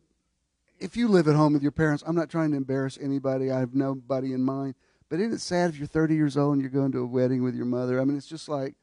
if 0.85 0.97
you 0.97 1.07
live 1.07 1.29
at 1.29 1.37
home 1.37 1.53
with 1.53 1.63
your 1.63 1.71
parents, 1.71 2.03
I'm 2.05 2.17
not 2.17 2.29
trying 2.29 2.51
to 2.51 2.57
embarrass 2.57 2.99
anybody. 3.01 3.53
I 3.53 3.61
have 3.61 3.75
nobody 3.75 4.33
in 4.33 4.43
mind. 4.43 4.75
But 5.09 5.21
isn't 5.21 5.35
it 5.35 5.41
sad 5.41 5.71
if 5.71 5.79
you're 5.79 5.87
30 5.87 6.17
years 6.17 6.37
old 6.37 6.55
and 6.55 6.61
you're 6.61 6.71
going 6.71 6.91
to 6.93 6.99
a 6.99 7.07
wedding 7.07 7.45
with 7.45 7.55
your 7.55 7.67
mother? 7.67 8.01
I 8.01 8.05
mean, 8.05 8.17
it's 8.17 8.27
just 8.27 8.49
like, 8.49 8.75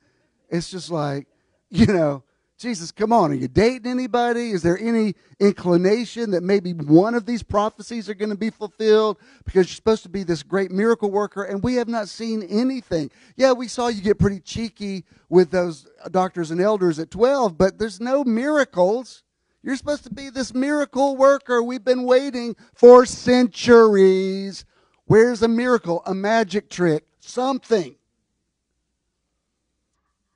it's 0.50 0.72
just 0.72 0.92
like, 0.92 1.28
you 1.70 1.88
know, 1.88 2.24
Jesus, 2.60 2.92
come 2.92 3.14
on, 3.14 3.32
are 3.32 3.36
you 3.36 3.48
dating 3.48 3.90
anybody? 3.90 4.52
Is 4.52 4.64
there 4.64 4.78
any 4.78 5.16
inclination 5.40 6.32
that 6.32 6.44
maybe 6.44 6.74
one 6.74 7.16
of 7.16 7.26
these 7.26 7.42
prophecies 7.42 8.10
are 8.10 8.14
going 8.14 8.32
to 8.32 8.38
be 8.38 8.50
fulfilled? 8.50 9.18
Because 9.46 9.68
you're 9.68 9.76
supposed 9.76 10.04
to 10.04 10.10
be 10.10 10.24
this 10.24 10.44
great 10.44 10.70
miracle 10.70 11.10
worker, 11.10 11.44
and 11.44 11.64
we 11.64 11.76
have 11.76 11.88
not 11.88 12.10
seen 12.10 12.44
anything. 12.44 13.12
Yeah, 13.38 13.54
we 13.54 13.70
saw 13.70 13.88
you 13.88 14.02
get 14.02 14.20
pretty 14.20 14.42
cheeky 14.42 15.06
with 15.30 15.52
those 15.52 15.88
doctors 16.12 16.52
and 16.52 16.60
elders 16.60 17.00
at 17.00 17.12
12, 17.12 17.58
but 17.58 17.80
there's 17.80 18.02
no 18.02 18.26
miracles. 18.26 19.24
You're 19.64 19.78
supposed 19.78 20.04
to 20.04 20.14
be 20.14 20.30
this 20.30 20.54
miracle 20.54 21.16
worker. 21.16 21.64
We've 21.64 21.84
been 21.84 22.04
waiting 22.04 22.58
for 22.74 23.06
centuries. 23.06 24.66
Where's 25.06 25.42
a 25.42 25.48
miracle, 25.48 26.04
a 26.06 26.14
magic 26.14 26.70
trick, 26.70 27.06
something? 27.22 27.96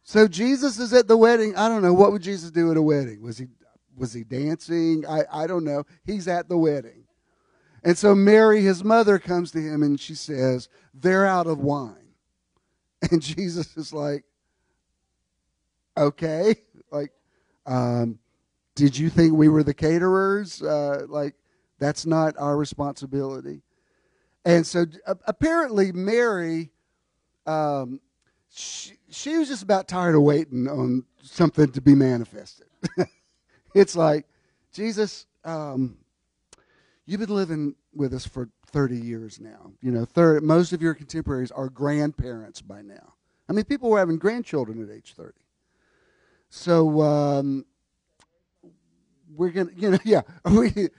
So 0.04 0.28
Jesus 0.28 0.80
is 0.80 0.94
at 0.94 1.08
the 1.08 1.18
wedding. 1.18 1.56
I 1.56 1.70
don't 1.70 1.82
know 1.82 1.94
what 1.94 2.12
would 2.12 2.22
Jesus 2.22 2.52
do 2.52 2.70
at 2.72 2.78
a 2.78 2.82
wedding. 2.82 3.22
Was 3.22 3.38
he 3.38 3.48
was 3.96 4.14
he 4.14 4.24
dancing? 4.24 5.06
I, 5.08 5.24
I 5.32 5.48
don't 5.48 5.64
know. 5.64 5.86
He's 6.04 6.28
at 6.28 6.50
the 6.50 6.58
wedding. 6.58 7.04
And 7.84 7.98
so 7.98 8.16
Mary, 8.16 8.62
his 8.62 8.84
mother, 8.84 9.20
comes 9.20 9.52
to 9.52 9.62
him 9.62 9.84
and 9.84 10.00
she 10.00 10.16
says, 10.16 10.68
They're 10.94 11.26
out 11.26 11.48
of 11.48 11.60
wine. 11.60 11.98
And 13.12 13.22
Jesus 13.22 13.76
is 13.78 13.94
like, 13.94 14.24
Okay. 15.98 16.56
Like, 16.92 17.12
um, 17.66 18.20
did 18.76 18.96
you 18.96 19.10
think 19.10 19.34
we 19.34 19.50
were 19.50 19.64
the 19.64 19.74
caterers? 19.74 20.62
Uh, 20.62 21.08
like, 21.10 21.34
that's 21.80 22.06
not 22.06 22.36
our 22.38 22.56
responsibility. 22.56 23.64
And 24.46 24.68
so 24.68 24.86
uh, 25.08 25.16
apparently, 25.26 25.92
Mary 25.92 26.70
um, 27.48 28.00
she, 28.50 28.94
she 29.14 29.38
was 29.38 29.48
just 29.48 29.64
about 29.64 29.88
tired 29.88 30.16
of 30.16 30.22
waiting 30.22 30.68
on 30.68 31.06
something 31.22 31.72
to 31.72 31.82
be 31.82 31.96
manifested. 31.96 32.68
it's 33.76 33.96
like, 33.96 34.26
Jesus, 34.74 35.26
um, 35.46 35.98
you've 37.06 37.20
been 37.20 37.30
living 37.30 37.76
with 37.94 38.14
us 38.14 38.26
for 38.26 38.50
30 38.68 38.98
years 38.98 39.40
now. 39.40 39.72
You 39.82 39.92
know, 39.92 40.06
third, 40.06 40.44
most 40.44 40.74
of 40.74 40.82
your 40.82 40.94
contemporaries 40.94 41.52
are 41.52 41.70
grandparents 41.70 42.62
by 42.62 42.82
now. 42.82 43.14
I 43.48 43.54
mean, 43.54 43.66
people 43.66 43.90
were 43.90 44.00
having 44.00 44.18
grandchildren 44.18 44.84
at 44.84 44.94
age 44.94 45.14
30. 45.16 45.34
So, 46.50 47.02
um, 47.02 47.66
we're 49.36 49.50
going 49.50 49.68
to, 49.68 49.76
you 49.76 49.92
know, 49.92 50.00
yeah, 50.04 50.22
we, 50.46 50.90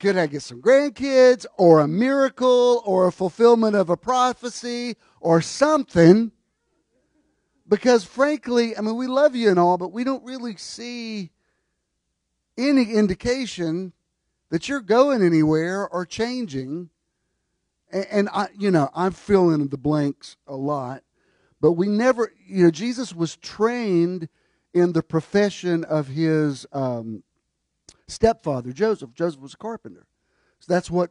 could 0.00 0.16
I 0.16 0.26
get 0.26 0.42
some 0.42 0.60
grandkids 0.60 1.46
or 1.56 1.80
a 1.80 1.88
miracle 1.88 2.82
or 2.84 3.06
a 3.06 3.12
fulfillment 3.12 3.76
of 3.76 3.88
a 3.88 3.96
prophecy 3.96 4.96
or 5.20 5.40
something? 5.40 6.32
Because 7.68 8.04
frankly, 8.04 8.76
I 8.76 8.80
mean, 8.80 8.96
we 8.96 9.06
love 9.06 9.34
you 9.34 9.50
and 9.50 9.58
all, 9.58 9.76
but 9.76 9.92
we 9.92 10.04
don't 10.04 10.24
really 10.24 10.56
see 10.56 11.30
any 12.56 12.92
indication 12.92 13.92
that 14.50 14.68
you're 14.68 14.80
going 14.80 15.22
anywhere 15.22 15.86
or 15.88 16.06
changing. 16.06 16.90
And, 17.90 18.06
and 18.10 18.28
I, 18.32 18.48
you 18.56 18.70
know, 18.70 18.90
I'm 18.94 19.12
filling 19.12 19.60
in 19.60 19.68
the 19.68 19.78
blanks 19.78 20.36
a 20.46 20.54
lot, 20.54 21.02
but 21.60 21.72
we 21.72 21.88
never, 21.88 22.32
you 22.46 22.64
know, 22.64 22.70
Jesus 22.70 23.14
was 23.14 23.36
trained 23.36 24.28
in 24.72 24.92
the 24.92 25.02
profession 25.02 25.84
of 25.84 26.08
his 26.08 26.66
um, 26.72 27.22
stepfather, 28.06 28.72
Joseph. 28.72 29.12
Joseph 29.14 29.40
was 29.40 29.54
a 29.54 29.58
carpenter. 29.58 30.06
So 30.60 30.72
that's 30.72 30.90
what 30.90 31.10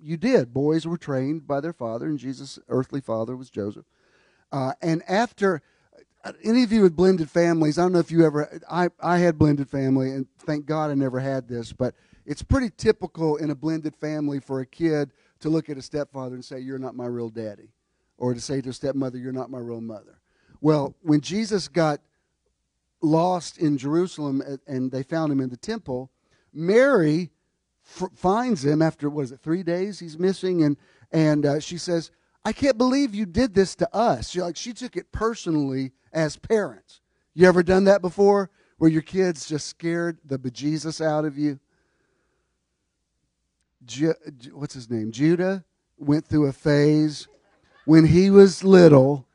you 0.00 0.16
did. 0.16 0.52
Boys 0.52 0.86
were 0.86 0.98
trained 0.98 1.46
by 1.46 1.60
their 1.60 1.72
father, 1.72 2.06
and 2.06 2.18
Jesus' 2.18 2.58
earthly 2.68 3.00
father 3.00 3.36
was 3.36 3.50
Joseph. 3.50 3.86
Uh, 4.52 4.72
and 4.80 5.02
after 5.08 5.62
any 6.42 6.62
of 6.62 6.72
you 6.72 6.82
with 6.82 6.96
blended 6.96 7.30
families, 7.30 7.78
I 7.78 7.82
don't 7.82 7.92
know 7.92 7.98
if 7.98 8.10
you 8.10 8.24
ever, 8.24 8.60
I, 8.70 8.88
I 9.00 9.18
had 9.18 9.38
blended 9.38 9.68
family, 9.68 10.10
and 10.10 10.26
thank 10.38 10.66
God 10.66 10.90
I 10.90 10.94
never 10.94 11.20
had 11.20 11.46
this, 11.46 11.72
but 11.72 11.94
it's 12.24 12.42
pretty 12.42 12.70
typical 12.76 13.36
in 13.36 13.50
a 13.50 13.54
blended 13.54 13.94
family 13.94 14.40
for 14.40 14.60
a 14.60 14.66
kid 14.66 15.12
to 15.40 15.48
look 15.48 15.68
at 15.68 15.76
a 15.76 15.82
stepfather 15.82 16.34
and 16.34 16.44
say, 16.44 16.58
You're 16.58 16.78
not 16.78 16.96
my 16.96 17.06
real 17.06 17.28
daddy, 17.28 17.70
or 18.18 18.34
to 18.34 18.40
say 18.40 18.60
to 18.60 18.70
a 18.70 18.72
stepmother, 18.72 19.18
You're 19.18 19.32
not 19.32 19.50
my 19.50 19.58
real 19.58 19.80
mother. 19.80 20.18
Well, 20.60 20.94
when 21.02 21.20
Jesus 21.20 21.68
got 21.68 22.00
lost 23.00 23.58
in 23.58 23.78
Jerusalem 23.78 24.42
and 24.66 24.90
they 24.90 25.02
found 25.02 25.30
him 25.30 25.40
in 25.40 25.50
the 25.50 25.56
temple, 25.56 26.10
Mary 26.52 27.30
f- 27.84 28.10
finds 28.14 28.64
him 28.64 28.82
after, 28.82 29.08
what 29.10 29.24
is 29.24 29.32
it, 29.32 29.40
three 29.40 29.62
days 29.62 29.98
he's 29.98 30.18
missing, 30.18 30.64
and, 30.64 30.76
and 31.12 31.46
uh, 31.46 31.60
she 31.60 31.78
says, 31.78 32.10
I 32.46 32.52
can't 32.52 32.78
believe 32.78 33.12
you 33.12 33.26
did 33.26 33.54
this 33.54 33.74
to 33.74 33.92
us. 33.92 34.30
She, 34.30 34.40
like, 34.40 34.56
she 34.56 34.72
took 34.72 34.96
it 34.96 35.10
personally 35.10 35.90
as 36.12 36.36
parents. 36.36 37.00
You 37.34 37.48
ever 37.48 37.64
done 37.64 37.82
that 37.86 38.00
before? 38.00 38.50
Where 38.78 38.88
your 38.88 39.02
kids 39.02 39.48
just 39.48 39.66
scared 39.66 40.18
the 40.24 40.38
bejesus 40.38 41.04
out 41.04 41.24
of 41.24 41.36
you? 41.36 41.58
Ju- 43.84 44.14
what's 44.52 44.74
his 44.74 44.88
name? 44.88 45.10
Judah 45.10 45.64
went 45.98 46.24
through 46.24 46.46
a 46.46 46.52
phase 46.52 47.26
when 47.84 48.06
he 48.06 48.30
was 48.30 48.62
little 48.62 49.26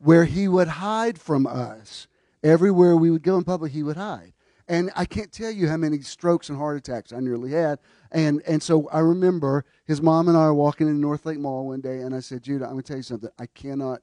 where 0.00 0.24
he 0.24 0.48
would 0.48 0.66
hide 0.66 1.20
from 1.20 1.46
us. 1.46 2.08
Everywhere 2.42 2.96
we 2.96 3.12
would 3.12 3.22
go 3.22 3.38
in 3.38 3.44
public, 3.44 3.70
he 3.70 3.84
would 3.84 3.96
hide. 3.96 4.32
And 4.68 4.90
I 4.96 5.04
can't 5.04 5.30
tell 5.30 5.50
you 5.50 5.68
how 5.68 5.76
many 5.76 6.00
strokes 6.00 6.48
and 6.48 6.58
heart 6.58 6.76
attacks 6.76 7.12
I 7.12 7.20
nearly 7.20 7.52
had. 7.52 7.78
And, 8.10 8.42
and 8.48 8.60
so 8.60 8.88
I 8.88 8.98
remember 8.98 9.64
his 9.84 10.02
mom 10.02 10.28
and 10.28 10.36
I 10.36 10.46
were 10.46 10.54
walking 10.54 10.88
in 10.88 11.00
North 11.00 11.24
Lake 11.24 11.38
Mall 11.38 11.68
one 11.68 11.80
day, 11.80 12.00
and 12.00 12.14
I 12.14 12.20
said, 12.20 12.42
Judah, 12.42 12.64
I'm 12.64 12.72
going 12.72 12.82
to 12.82 12.88
tell 12.88 12.96
you 12.96 13.02
something. 13.04 13.30
I 13.38 13.46
cannot 13.46 14.00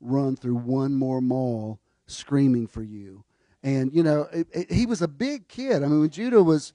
run 0.00 0.34
through 0.34 0.56
one 0.56 0.94
more 0.94 1.20
mall 1.20 1.78
screaming 2.06 2.66
for 2.66 2.82
you. 2.82 3.24
And, 3.62 3.94
you 3.94 4.02
know, 4.02 4.26
it, 4.32 4.48
it, 4.52 4.72
he 4.72 4.86
was 4.86 5.02
a 5.02 5.08
big 5.08 5.46
kid. 5.46 5.84
I 5.84 5.86
mean, 5.86 6.00
when 6.00 6.10
Judah 6.10 6.42
was, 6.42 6.72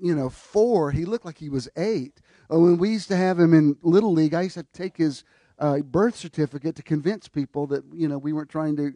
you 0.00 0.14
know, 0.14 0.30
four, 0.30 0.90
he 0.90 1.04
looked 1.04 1.26
like 1.26 1.36
he 1.36 1.50
was 1.50 1.68
eight. 1.76 2.20
Uh, 2.50 2.58
when 2.58 2.78
we 2.78 2.90
used 2.90 3.08
to 3.08 3.16
have 3.16 3.38
him 3.38 3.52
in 3.52 3.76
Little 3.82 4.12
League, 4.12 4.32
I 4.32 4.42
used 4.42 4.56
to 4.56 4.62
take 4.72 4.96
his 4.96 5.24
uh, 5.58 5.78
birth 5.80 6.16
certificate 6.16 6.76
to 6.76 6.82
convince 6.82 7.28
people 7.28 7.66
that, 7.66 7.84
you 7.92 8.08
know, 8.08 8.16
we 8.16 8.32
weren't 8.32 8.48
trying 8.48 8.76
to, 8.76 8.94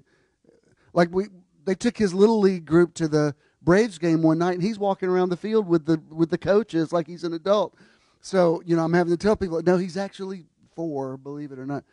like, 0.94 1.10
we, 1.12 1.24
they 1.66 1.74
took 1.74 1.98
his 1.98 2.14
Little 2.14 2.40
League 2.40 2.64
group 2.64 2.94
to 2.94 3.08
the 3.08 3.34
Braves 3.64 3.98
game 3.98 4.22
one 4.22 4.38
night, 4.38 4.54
and 4.54 4.62
he's 4.62 4.78
walking 4.78 5.08
around 5.08 5.30
the 5.30 5.36
field 5.36 5.66
with 5.66 5.86
the 5.86 6.00
with 6.10 6.30
the 6.30 6.38
coaches 6.38 6.92
like 6.92 7.06
he's 7.06 7.24
an 7.24 7.32
adult. 7.32 7.74
So 8.20 8.62
you 8.64 8.76
know, 8.76 8.84
I'm 8.84 8.92
having 8.92 9.12
to 9.12 9.16
tell 9.16 9.36
people, 9.36 9.62
no, 9.62 9.76
he's 9.76 9.96
actually 9.96 10.44
four, 10.74 11.16
believe 11.16 11.52
it 11.52 11.58
or 11.58 11.66
not. 11.66 11.84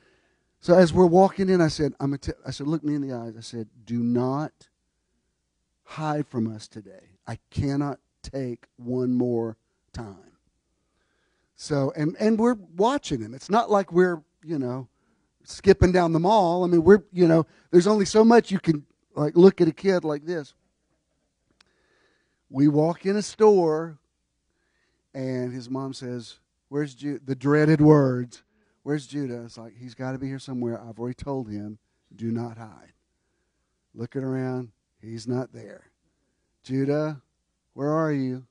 So 0.59 0.75
as 0.75 0.93
we're 0.93 1.07
walking 1.07 1.49
in, 1.49 1.59
I 1.59 1.69
said, 1.69 1.93
I'm 1.99 2.15
t- 2.17 2.33
I 2.45 2.51
said, 2.51 2.67
look 2.67 2.83
me 2.83 2.93
in 2.93 3.01
the 3.01 3.15
eyes. 3.15 3.35
I 3.35 3.41
said, 3.41 3.67
do 3.85 3.97
not 3.99 4.51
hide 5.83 6.27
from 6.27 6.53
us 6.53 6.67
today. 6.67 7.17
I 7.27 7.39
cannot 7.49 7.99
take 8.21 8.67
one 8.77 9.13
more 9.13 9.57
time. 9.93 10.37
So 11.55 11.93
and 11.95 12.15
and 12.19 12.39
we're 12.39 12.57
watching 12.75 13.21
him. 13.21 13.33
It's 13.33 13.49
not 13.49 13.69
like 13.69 13.91
we're 13.91 14.21
you 14.43 14.59
know 14.59 14.87
skipping 15.43 15.91
down 15.91 16.13
the 16.13 16.19
mall. 16.19 16.63
I 16.63 16.67
mean, 16.67 16.83
we're 16.83 17.03
you 17.11 17.27
know, 17.27 17.45
there's 17.71 17.87
only 17.87 18.05
so 18.05 18.23
much 18.23 18.51
you 18.51 18.59
can 18.59 18.85
like 19.15 19.35
look 19.35 19.61
at 19.61 19.67
a 19.67 19.73
kid 19.73 20.03
like 20.03 20.25
this. 20.25 20.53
We 22.53 22.67
walk 22.67 23.05
in 23.05 23.15
a 23.15 23.22
store, 23.22 23.98
and 25.13 25.53
his 25.53 25.70
mom 25.70 25.93
says, 25.93 26.39
"Where's 26.67 26.93
Judah?" 26.93 27.24
The 27.24 27.34
dreaded 27.36 27.79
words, 27.79 28.43
"Where's 28.84 29.08
Judah?" 29.08 29.43
It's 29.46 29.58
like 29.58 29.77
he's 29.77 29.96
got 29.96 30.12
to 30.12 30.17
be 30.17 30.27
here 30.27 30.38
somewhere. 30.38 30.79
I've 30.81 31.00
already 31.00 31.15
told 31.15 31.50
him, 31.50 31.79
"Do 32.13 32.29
not 32.29 32.58
hide." 32.58 32.91
Looking 33.96 34.24
around, 34.24 34.72
he's 35.00 35.29
not 35.29 35.53
there. 35.53 35.91
Judah, 36.62 37.22
where 37.74 37.91
are 37.91 38.12
you? 38.12 38.46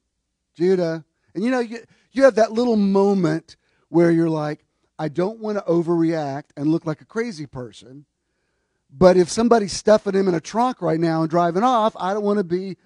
Judah, 0.54 1.04
and 1.34 1.44
you 1.44 1.50
know 1.50 1.60
you 1.60 1.84
you 2.12 2.24
have 2.24 2.36
that 2.36 2.52
little 2.52 2.76
moment 2.76 3.56
where 3.90 4.10
you're 4.10 4.30
like, 4.30 4.64
I 4.98 5.08
don't 5.08 5.40
want 5.40 5.58
to 5.58 5.64
overreact 5.64 6.52
and 6.56 6.68
look 6.68 6.86
like 6.86 7.02
a 7.02 7.06
crazy 7.06 7.46
person. 7.46 8.06
But 8.90 9.18
if 9.18 9.28
somebody's 9.28 9.72
stuffing 9.72 10.14
him 10.14 10.26
in 10.26 10.34
a 10.34 10.40
trunk 10.40 10.80
right 10.80 10.98
now 10.98 11.20
and 11.20 11.30
driving 11.30 11.62
off, 11.62 11.94
I 11.98 12.14
don't 12.14 12.24
want 12.24 12.38
to 12.38 12.44
be 12.44 12.76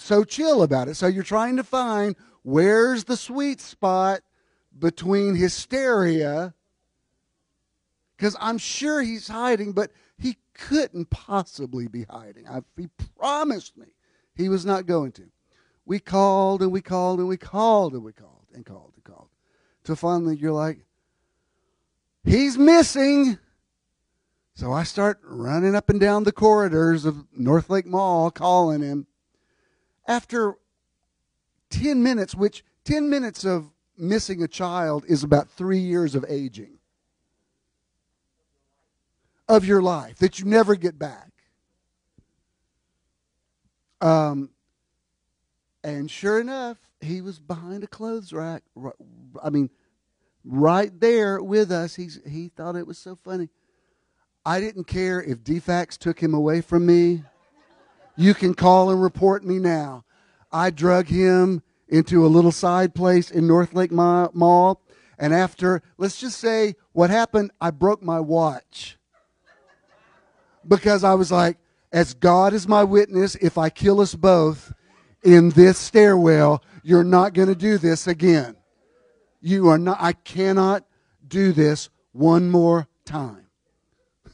so 0.00 0.24
chill 0.24 0.62
about 0.62 0.88
it. 0.88 0.94
So 0.94 1.06
you're 1.06 1.22
trying 1.22 1.56
to 1.56 1.64
find 1.64 2.16
where's 2.42 3.04
the 3.04 3.16
sweet 3.16 3.60
spot 3.60 4.20
between 4.78 5.34
hysteria, 5.34 6.54
because 8.16 8.36
I'm 8.40 8.58
sure 8.58 9.02
he's 9.02 9.28
hiding, 9.28 9.72
but 9.72 9.90
he 10.18 10.36
couldn't 10.54 11.10
possibly 11.10 11.88
be 11.88 12.04
hiding. 12.08 12.46
I, 12.48 12.60
he 12.76 12.88
promised 13.18 13.76
me 13.76 13.86
he 14.34 14.48
was 14.48 14.64
not 14.64 14.86
going 14.86 15.12
to. 15.12 15.24
We 15.84 15.98
called 15.98 16.62
and 16.62 16.72
we 16.72 16.80
called 16.80 17.18
and 17.18 17.28
we 17.28 17.36
called 17.36 17.94
and 17.94 18.04
we 18.04 18.12
called 18.12 18.46
and 18.54 18.64
called 18.64 18.92
and 18.94 19.04
called. 19.04 19.28
Till 19.84 19.96
finally 19.96 20.36
you're 20.36 20.52
like, 20.52 20.84
he's 22.24 22.56
missing. 22.56 23.38
So 24.54 24.72
I 24.72 24.82
start 24.82 25.20
running 25.24 25.74
up 25.74 25.88
and 25.88 25.98
down 25.98 26.24
the 26.24 26.32
corridors 26.32 27.04
of 27.04 27.26
North 27.32 27.70
Lake 27.70 27.86
Mall 27.86 28.30
calling 28.30 28.82
him 28.82 29.06
after 30.10 30.56
10 31.70 32.02
minutes, 32.02 32.34
which 32.34 32.64
10 32.84 33.08
minutes 33.08 33.44
of 33.44 33.70
missing 33.96 34.42
a 34.42 34.48
child 34.48 35.04
is 35.06 35.22
about 35.22 35.48
three 35.48 35.78
years 35.78 36.16
of 36.16 36.24
aging 36.28 36.78
of 39.48 39.64
your 39.64 39.80
life 39.80 40.18
that 40.18 40.40
you 40.40 40.46
never 40.46 40.74
get 40.74 40.98
back. 40.98 41.30
Um, 44.00 44.50
and 45.84 46.10
sure 46.10 46.40
enough, 46.40 46.78
he 47.00 47.20
was 47.20 47.38
behind 47.38 47.84
a 47.84 47.86
clothes 47.86 48.32
rack. 48.32 48.64
I 49.42 49.50
mean, 49.50 49.70
right 50.44 50.98
there 50.98 51.40
with 51.40 51.70
us. 51.70 51.94
He's, 51.94 52.18
he 52.26 52.48
thought 52.48 52.74
it 52.74 52.86
was 52.86 52.98
so 52.98 53.14
funny. 53.14 53.48
I 54.44 54.58
didn't 54.58 54.84
care 54.84 55.22
if 55.22 55.38
DFACS 55.44 55.98
took 55.98 56.20
him 56.20 56.34
away 56.34 56.62
from 56.62 56.84
me. 56.84 57.22
You 58.20 58.34
can 58.34 58.52
call 58.52 58.90
and 58.90 59.02
report 59.02 59.46
me 59.46 59.58
now. 59.58 60.04
I 60.52 60.68
drug 60.68 61.06
him 61.06 61.62
into 61.88 62.26
a 62.26 62.28
little 62.28 62.52
side 62.52 62.94
place 62.94 63.30
in 63.30 63.46
North 63.46 63.72
Lake 63.72 63.90
Mall. 63.90 64.82
And 65.18 65.32
after, 65.32 65.80
let's 65.96 66.20
just 66.20 66.38
say 66.38 66.74
what 66.92 67.08
happened, 67.08 67.50
I 67.62 67.70
broke 67.70 68.02
my 68.02 68.20
watch. 68.20 68.98
Because 70.68 71.02
I 71.02 71.14
was 71.14 71.32
like, 71.32 71.56
as 71.92 72.12
God 72.12 72.52
is 72.52 72.68
my 72.68 72.84
witness, 72.84 73.36
if 73.36 73.56
I 73.56 73.70
kill 73.70 74.02
us 74.02 74.14
both 74.14 74.70
in 75.22 75.48
this 75.48 75.78
stairwell, 75.78 76.62
you're 76.82 77.02
not 77.02 77.32
going 77.32 77.48
to 77.48 77.54
do 77.54 77.78
this 77.78 78.06
again. 78.06 78.54
You 79.40 79.68
are 79.68 79.78
not, 79.78 79.96
I 79.98 80.12
cannot 80.12 80.84
do 81.26 81.52
this 81.52 81.88
one 82.12 82.50
more 82.50 82.86
time. 83.06 83.46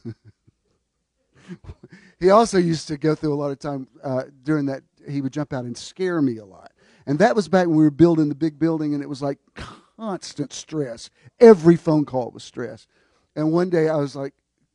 he 2.18 2.30
also 2.30 2.58
used 2.58 2.88
to 2.88 2.96
go 2.96 3.14
through 3.14 3.34
a 3.34 3.36
lot 3.36 3.50
of 3.50 3.58
time 3.58 3.88
uh, 4.02 4.24
during 4.42 4.66
that, 4.66 4.82
he 5.08 5.20
would 5.20 5.32
jump 5.32 5.52
out 5.52 5.64
and 5.64 5.76
scare 5.76 6.20
me 6.22 6.38
a 6.38 6.44
lot. 6.44 6.72
And 7.06 7.18
that 7.18 7.36
was 7.36 7.48
back 7.48 7.66
when 7.66 7.76
we 7.76 7.84
were 7.84 7.90
building 7.90 8.28
the 8.28 8.34
big 8.34 8.58
building, 8.58 8.94
and 8.94 9.02
it 9.02 9.08
was 9.08 9.22
like 9.22 9.38
constant 9.96 10.52
stress. 10.52 11.10
Every 11.38 11.76
phone 11.76 12.04
call 12.04 12.30
was 12.30 12.42
stress. 12.42 12.86
And 13.34 13.52
one 13.52 13.70
day 13.70 13.88
I 13.88 13.96
was 13.96 14.16
like, 14.16 14.34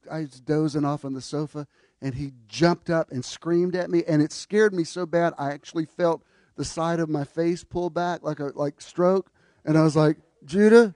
I 0.10 0.22
was 0.22 0.40
dozing 0.40 0.86
off 0.86 1.04
on 1.04 1.14
the 1.14 1.22
sofa, 1.22 1.68
and 2.02 2.16
he 2.16 2.34
jumped 2.48 2.90
up 2.90 3.12
and 3.12 3.24
screamed 3.24 3.76
at 3.76 3.90
me, 3.90 4.04
and 4.08 4.22
it 4.22 4.32
scared 4.32 4.74
me 4.74 4.84
so 4.84 5.06
bad 5.06 5.34
I 5.38 5.52
actually 5.52 5.86
felt 5.86 6.24
the 6.56 6.66
side 6.66 7.00
of 7.00 7.10
my 7.10 7.24
face 7.24 7.64
pull 7.64 7.90
back 7.90 8.24
like 8.24 8.40
a 8.40 8.52
like 8.56 8.82
stroke, 8.82 9.32
and 9.66 9.78
I 9.78 9.84
was 9.84 9.96
like, 9.96 10.18
Judah, 10.46 10.96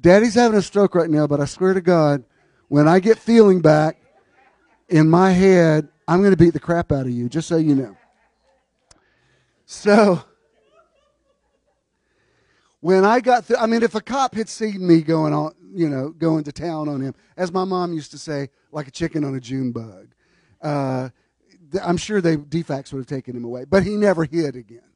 Daddy's 0.00 0.34
having 0.34 0.58
a 0.58 0.62
stroke 0.62 0.94
right 0.94 1.10
now, 1.10 1.26
but 1.26 1.40
I 1.40 1.44
swear 1.44 1.74
to 1.74 1.80
God, 1.80 2.24
when 2.68 2.88
I 2.88 2.98
get 2.98 3.18
feeling 3.18 3.60
back 3.60 4.01
in 4.92 5.08
my 5.08 5.32
head, 5.32 5.88
I'm 6.06 6.20
going 6.20 6.32
to 6.32 6.36
beat 6.36 6.52
the 6.52 6.60
crap 6.60 6.92
out 6.92 7.06
of 7.06 7.10
you, 7.10 7.28
just 7.28 7.48
so 7.48 7.56
you 7.56 7.74
know. 7.74 7.96
So 9.64 10.22
when 12.80 13.04
I 13.04 13.20
got 13.20 13.46
through, 13.46 13.56
I 13.56 13.66
mean, 13.66 13.82
if 13.82 13.94
a 13.94 14.02
cop 14.02 14.34
had 14.34 14.50
seen 14.50 14.86
me 14.86 15.00
going 15.00 15.32
on, 15.32 15.54
you 15.74 15.88
know, 15.88 16.10
going 16.10 16.44
to 16.44 16.52
town 16.52 16.90
on 16.90 17.00
him, 17.00 17.14
as 17.38 17.50
my 17.50 17.64
mom 17.64 17.94
used 17.94 18.10
to 18.10 18.18
say, 18.18 18.50
like 18.70 18.86
a 18.86 18.90
chicken 18.90 19.24
on 19.24 19.34
a 19.34 19.40
June 19.40 19.72
bug, 19.72 20.08
uh, 20.60 21.08
I'm 21.82 21.96
sure 21.96 22.20
they 22.20 22.36
DFACS 22.36 22.92
would 22.92 22.98
have 22.98 23.06
taken 23.06 23.34
him 23.34 23.44
away, 23.44 23.64
but 23.64 23.84
he 23.84 23.96
never 23.96 24.24
hid 24.24 24.56
again. 24.56 24.90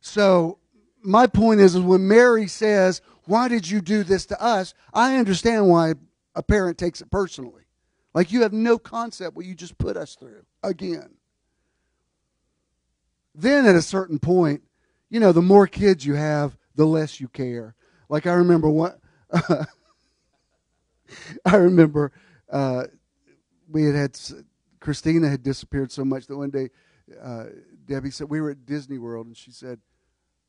So 0.00 0.58
my 1.02 1.28
point 1.28 1.60
is, 1.60 1.76
is 1.76 1.82
when 1.82 2.08
Mary 2.08 2.48
says, 2.48 3.00
"Why 3.26 3.46
did 3.46 3.70
you 3.70 3.80
do 3.80 4.02
this 4.02 4.26
to 4.26 4.42
us?" 4.42 4.74
I 4.92 5.18
understand 5.18 5.68
why 5.68 5.94
a 6.34 6.42
parent 6.42 6.78
takes 6.78 7.00
it 7.00 7.12
personally. 7.12 7.65
Like 8.16 8.32
you 8.32 8.40
have 8.42 8.54
no 8.54 8.78
concept 8.78 9.36
what 9.36 9.44
you 9.44 9.54
just 9.54 9.76
put 9.76 9.98
us 9.98 10.14
through 10.14 10.46
again. 10.62 11.16
Then 13.34 13.66
at 13.66 13.76
a 13.76 13.82
certain 13.82 14.18
point, 14.18 14.62
you 15.10 15.20
know, 15.20 15.32
the 15.32 15.42
more 15.42 15.66
kids 15.66 16.06
you 16.06 16.14
have, 16.14 16.56
the 16.76 16.86
less 16.86 17.20
you 17.20 17.28
care. 17.28 17.74
Like 18.08 18.26
I 18.26 18.32
remember 18.32 18.70
what 18.70 18.98
I 21.44 21.56
remember 21.56 22.10
uh, 22.50 22.84
we 23.68 23.84
had 23.84 23.94
had 23.94 24.18
Christina 24.80 25.28
had 25.28 25.42
disappeared 25.42 25.92
so 25.92 26.02
much 26.02 26.26
that 26.28 26.38
one 26.38 26.48
day 26.48 26.70
uh, 27.22 27.44
Debbie 27.84 28.10
said 28.10 28.30
we 28.30 28.40
were 28.40 28.52
at 28.52 28.64
Disney 28.64 28.96
World 28.96 29.26
and 29.26 29.36
she 29.36 29.50
said 29.50 29.78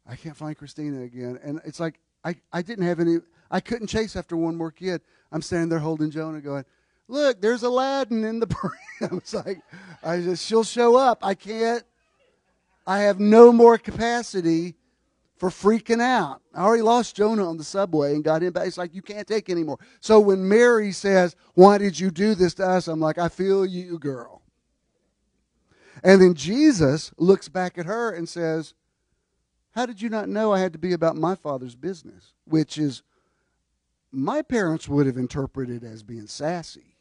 I 0.08 0.16
can't 0.16 0.38
find 0.38 0.56
Christina 0.56 1.02
again 1.02 1.38
and 1.44 1.60
it's 1.66 1.82
like 1.82 2.00
I, 2.24 2.38
I 2.54 2.62
didn't 2.62 2.86
have 2.86 3.02
any 3.02 3.18
I 3.52 3.60
couldn't 3.60 3.88
chase 3.88 4.16
after 4.16 4.38
one 4.38 4.56
more 4.56 4.72
kid. 4.72 5.02
I'm 5.34 5.42
standing 5.42 5.68
there 5.68 5.80
holding 5.80 6.12
Jonah 6.12 6.40
going, 6.40 6.64
look, 7.08 7.42
there's 7.42 7.64
Aladdin 7.64 8.24
in 8.24 8.40
the 8.40 8.48
parade. 8.48 8.74
I 9.02 9.14
was 9.14 9.34
like, 9.34 9.60
I 10.04 10.22
just 10.22 10.46
she'll 10.46 10.64
show 10.64 10.96
up. 10.96 11.20
I 11.22 11.36
can't. 11.36 11.84
I 12.86 13.00
have 13.00 13.20
no 13.20 13.52
more 13.52 13.78
capacity 13.78 14.76
for 15.38 15.50
freaking 15.50 16.02
out. 16.02 16.42
I 16.54 16.64
already 16.64 16.82
lost 16.82 17.16
Jonah 17.16 17.48
on 17.48 17.58
the 17.58 17.64
subway 17.64 18.16
and 18.16 18.24
got 18.24 18.42
him 18.42 18.54
back. 18.54 18.68
It's 18.68 18.78
like, 18.78 18.96
you 18.96 19.02
can't 19.02 19.28
take 19.28 19.50
anymore. 19.50 19.78
So 20.00 20.20
when 20.20 20.48
Mary 20.48 20.92
says, 20.92 21.36
Why 21.54 21.78
did 21.78 22.00
you 22.00 22.12
do 22.12 22.36
this 22.36 22.56
to 22.56 22.68
us? 22.68 22.88
I'm 22.88 23.00
like, 23.00 23.18
I 23.18 23.30
feel 23.30 23.66
you, 23.66 24.00
girl. 24.00 24.42
And 26.04 26.22
then 26.22 26.34
Jesus 26.34 27.12
looks 27.18 27.50
back 27.50 27.78
at 27.78 27.86
her 27.86 28.12
and 28.12 28.28
says, 28.28 28.74
How 29.72 29.86
did 29.86 30.02
you 30.02 30.10
not 30.10 30.30
know 30.30 30.54
I 30.54 30.60
had 30.60 30.74
to 30.74 30.80
be 30.80 30.94
about 30.94 31.16
my 31.16 31.36
father's 31.36 31.76
business? 31.76 32.34
Which 32.46 32.78
is, 32.78 33.04
my 34.12 34.42
parents 34.42 34.88
would 34.88 35.06
have 35.06 35.18
interpreted 35.18 35.84
as 35.84 36.04
being 36.04 36.28
sassy. 36.28 36.97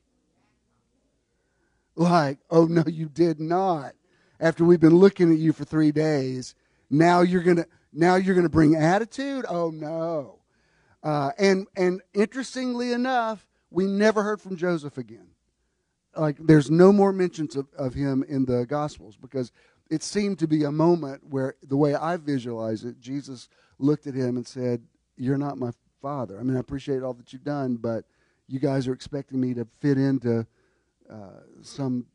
Like, 1.97 2.39
oh 2.51 2.67
no, 2.67 2.85
you 2.87 3.09
did 3.09 3.41
not. 3.41 3.95
After 4.39 4.65
we've 4.65 4.81
been 4.81 4.97
looking 4.97 5.33
at 5.33 5.39
you 5.39 5.53
for 5.53 5.65
three 5.65 5.93
days, 5.93 6.55
now 6.91 7.23
you're 7.23 7.43
to 7.43 7.67
now 7.97 8.17
you're 8.17 8.41
to 8.41 8.51
bring 8.51 8.77
attitude? 8.77 9.47
Oh, 9.49 9.71
no. 9.71 10.41
Uh, 11.03 11.31
and, 11.39 11.67
and 11.77 12.03
interestingly 12.13 12.93
enough, 12.93 13.49
we 13.71 13.87
never 13.87 14.23
heard 14.23 14.41
from 14.41 14.57
Joseph 14.57 14.99
again. 14.99 15.29
Like, 16.15 16.37
there's 16.39 16.71
no 16.71 16.93
more 16.93 17.13
mentions 17.13 17.57
of, 17.57 17.69
of 17.77 17.95
him 17.95 18.23
in 18.29 18.45
the 18.45 18.67
Gospels 18.67 19.17
because 19.17 19.51
it 19.91 20.03
seemed 20.03 20.39
to 20.41 20.47
be 20.47 20.65
a 20.65 20.73
moment 20.73 21.23
where, 21.29 21.55
the 21.63 21.77
way 21.77 21.95
I 21.95 22.19
visualize 22.19 22.85
it, 22.85 23.01
Jesus 23.01 23.49
looked 23.79 24.07
at 24.07 24.15
him 24.15 24.37
and 24.37 24.47
said, 24.47 24.83
You're 25.17 25.39
not 25.39 25.59
my 25.59 25.71
father. 26.03 26.39
I 26.39 26.43
mean, 26.43 26.57
I 26.57 26.61
appreciate 26.61 27.03
all 27.03 27.15
that 27.15 27.33
you've 27.33 27.45
done, 27.45 27.77
but 27.77 28.05
you 28.47 28.61
guys 28.61 28.87
are 28.89 28.93
expecting 28.93 29.41
me 29.41 29.55
to 29.55 29.67
fit 29.81 29.97
into 29.97 30.47
uh, 31.11 31.41
some 31.63 32.07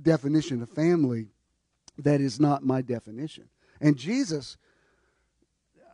definition 0.00 0.62
of 0.62 0.70
family 0.70 1.28
that 1.98 2.20
is 2.20 2.40
not 2.40 2.64
my 2.64 2.82
definition. 2.82 3.48
And 3.80 3.96
Jesus 3.96 4.56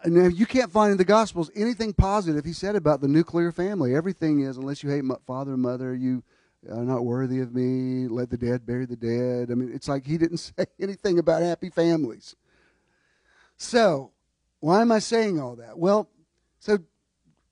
you 0.04 0.46
can't 0.46 0.72
find 0.72 0.92
in 0.92 0.98
the 0.98 1.04
Gospels 1.04 1.50
anything 1.54 1.92
positive 1.92 2.44
he 2.44 2.52
said 2.52 2.76
about 2.76 3.00
the 3.00 3.08
nuclear 3.08 3.52
family. 3.52 3.94
Everything 3.94 4.40
is, 4.40 4.56
unless 4.56 4.82
you 4.82 4.90
hate 4.90 5.04
father 5.26 5.52
and 5.52 5.62
mother, 5.62 5.94
you 5.94 6.22
are 6.70 6.84
not 6.84 7.04
worthy 7.04 7.40
of 7.40 7.54
me. 7.54 8.08
Let 8.08 8.30
the 8.30 8.38
dead 8.38 8.66
bury 8.66 8.86
the 8.86 8.96
dead. 8.96 9.50
I 9.50 9.54
mean, 9.54 9.70
it's 9.74 9.88
like 9.88 10.06
he 10.06 10.18
didn't 10.18 10.38
say 10.58 10.66
anything 10.80 11.18
about 11.18 11.42
happy 11.42 11.70
families. 11.70 12.34
So, 13.56 14.12
why 14.60 14.80
am 14.80 14.92
I 14.92 15.00
saying 15.00 15.38
all 15.38 15.56
that? 15.56 15.78
Well, 15.78 16.08
so 16.58 16.78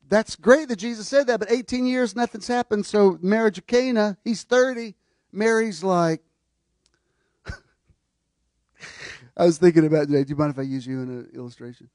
that's 0.08 0.36
great 0.36 0.68
that 0.68 0.76
Jesus 0.76 1.08
said 1.08 1.26
that, 1.26 1.40
but 1.40 1.50
18 1.50 1.86
years, 1.86 2.16
nothing's 2.16 2.48
happened. 2.48 2.86
So, 2.86 3.18
marriage 3.20 3.58
of 3.58 3.66
Cana, 3.66 4.16
he's 4.24 4.42
30. 4.42 4.94
Mary's 5.32 5.84
like, 5.84 6.22
I 9.36 9.44
was 9.44 9.58
thinking 9.58 9.86
about 9.86 10.08
today. 10.08 10.24
Do 10.24 10.30
you 10.30 10.36
mind 10.36 10.52
if 10.52 10.58
I 10.58 10.62
use 10.62 10.86
you 10.86 11.02
in 11.02 11.08
an 11.08 11.30
illustration? 11.34 11.90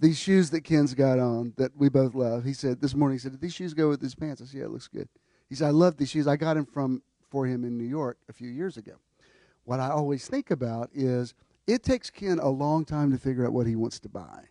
these 0.00 0.18
shoes 0.18 0.50
that 0.50 0.62
Ken's 0.62 0.94
got 0.94 1.18
on 1.18 1.52
that 1.58 1.76
we 1.76 1.88
both 1.88 2.14
love. 2.14 2.44
He 2.44 2.54
said 2.54 2.80
this 2.80 2.94
morning, 2.94 3.16
he 3.16 3.20
said, 3.20 3.32
Did 3.32 3.40
these 3.40 3.54
shoes 3.54 3.74
go 3.74 3.88
with 3.90 4.00
his 4.00 4.14
pants? 4.14 4.40
I 4.40 4.46
said, 4.46 4.58
Yeah, 4.58 4.64
it 4.64 4.70
looks 4.70 4.88
good. 4.88 5.08
He 5.48 5.54
said, 5.54 5.68
I 5.68 5.70
love 5.70 5.96
these 5.96 6.08
shoes. 6.08 6.26
I 6.26 6.36
got 6.36 6.54
them 6.54 6.66
from 6.66 7.02
for 7.28 7.46
him 7.46 7.64
in 7.64 7.76
New 7.76 7.84
York 7.84 8.18
a 8.28 8.32
few 8.32 8.48
years 8.48 8.76
ago. 8.76 8.94
What 9.64 9.78
I 9.78 9.90
always 9.90 10.26
think 10.26 10.50
about 10.50 10.90
is 10.94 11.34
it 11.66 11.84
takes 11.84 12.10
Ken 12.10 12.38
a 12.40 12.48
long 12.48 12.84
time 12.84 13.12
to 13.12 13.18
figure 13.18 13.46
out 13.46 13.52
what 13.52 13.66
he 13.66 13.76
wants 13.76 14.00
to 14.00 14.08
buy. 14.08 14.44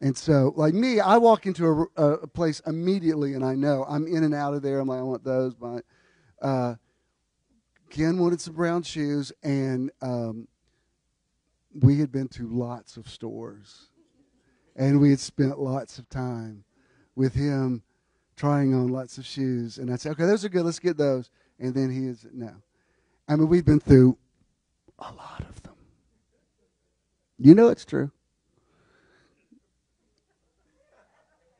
And 0.00 0.16
so, 0.16 0.52
like 0.56 0.74
me, 0.74 1.00
I 1.00 1.16
walk 1.16 1.46
into 1.46 1.88
a, 1.96 2.02
a 2.02 2.26
place 2.26 2.60
immediately 2.66 3.34
and 3.34 3.44
I 3.44 3.54
know 3.54 3.84
I'm 3.88 4.06
in 4.06 4.24
and 4.24 4.34
out 4.34 4.54
of 4.54 4.62
there. 4.62 4.78
I'm 4.78 4.88
like, 4.88 5.00
I 5.00 5.02
want 5.02 5.24
those. 5.24 5.54
But 5.54 5.84
uh, 6.42 6.74
Ken 7.88 8.18
wanted 8.18 8.40
some 8.40 8.54
brown 8.54 8.82
shoes, 8.82 9.32
and 9.42 9.90
um, 10.02 10.48
we 11.72 11.98
had 11.98 12.12
been 12.12 12.28
to 12.28 12.46
lots 12.46 12.96
of 12.96 13.08
stores 13.08 13.88
and 14.76 15.00
we 15.00 15.10
had 15.10 15.20
spent 15.20 15.58
lots 15.58 15.98
of 15.98 16.08
time 16.08 16.64
with 17.14 17.34
him 17.34 17.82
trying 18.36 18.74
on 18.74 18.88
lots 18.88 19.18
of 19.18 19.24
shoes. 19.24 19.78
And 19.78 19.90
I'd 19.90 20.00
say, 20.00 20.10
okay, 20.10 20.26
those 20.26 20.44
are 20.44 20.48
good. 20.48 20.64
Let's 20.64 20.78
get 20.78 20.96
those. 20.96 21.30
And 21.58 21.74
then 21.74 21.90
he 21.90 22.06
is, 22.06 22.26
no. 22.32 22.52
I 23.26 23.36
mean, 23.36 23.48
we've 23.48 23.64
been 23.64 23.80
through 23.80 24.18
a 24.98 25.12
lot 25.12 25.44
of 25.48 25.62
them. 25.62 25.74
You 27.38 27.54
know 27.54 27.68
it's 27.68 27.84
true. 27.84 28.10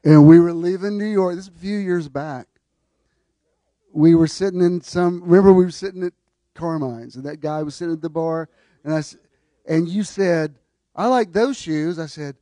And 0.06 0.26
we 0.26 0.40
were 0.40 0.54
leaving 0.54 0.96
New 0.96 1.04
York. 1.04 1.34
This 1.34 1.48
is 1.48 1.54
a 1.54 1.58
few 1.58 1.76
years 1.76 2.08
back. 2.08 2.46
We 3.92 4.14
were 4.14 4.26
sitting 4.26 4.62
in 4.62 4.80
some. 4.80 5.20
Remember, 5.22 5.52
we 5.52 5.64
were 5.64 5.70
sitting 5.70 6.02
at 6.02 6.14
Carmine's, 6.54 7.16
and 7.16 7.26
that 7.26 7.40
guy 7.40 7.62
was 7.62 7.74
sitting 7.74 7.92
at 7.92 8.00
the 8.00 8.08
bar, 8.08 8.48
and 8.84 8.94
I, 8.94 9.02
and 9.66 9.86
you 9.88 10.04
said, 10.04 10.54
"I 10.94 11.08
like 11.08 11.32
those 11.32 11.58
shoes." 11.58 11.98
I 11.98 12.06
said, 12.06 12.36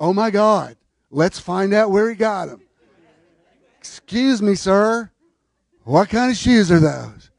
Oh 0.00 0.12
my 0.12 0.30
God, 0.30 0.76
let's 1.10 1.38
find 1.38 1.72
out 1.72 1.90
where 1.90 2.08
he 2.10 2.14
got 2.14 2.46
them. 2.46 2.60
Excuse 3.78 4.42
me, 4.42 4.54
sir. 4.54 5.10
What 5.84 6.08
kind 6.08 6.30
of 6.30 6.36
shoes 6.36 6.72
are 6.72 6.80
those? 6.80 7.30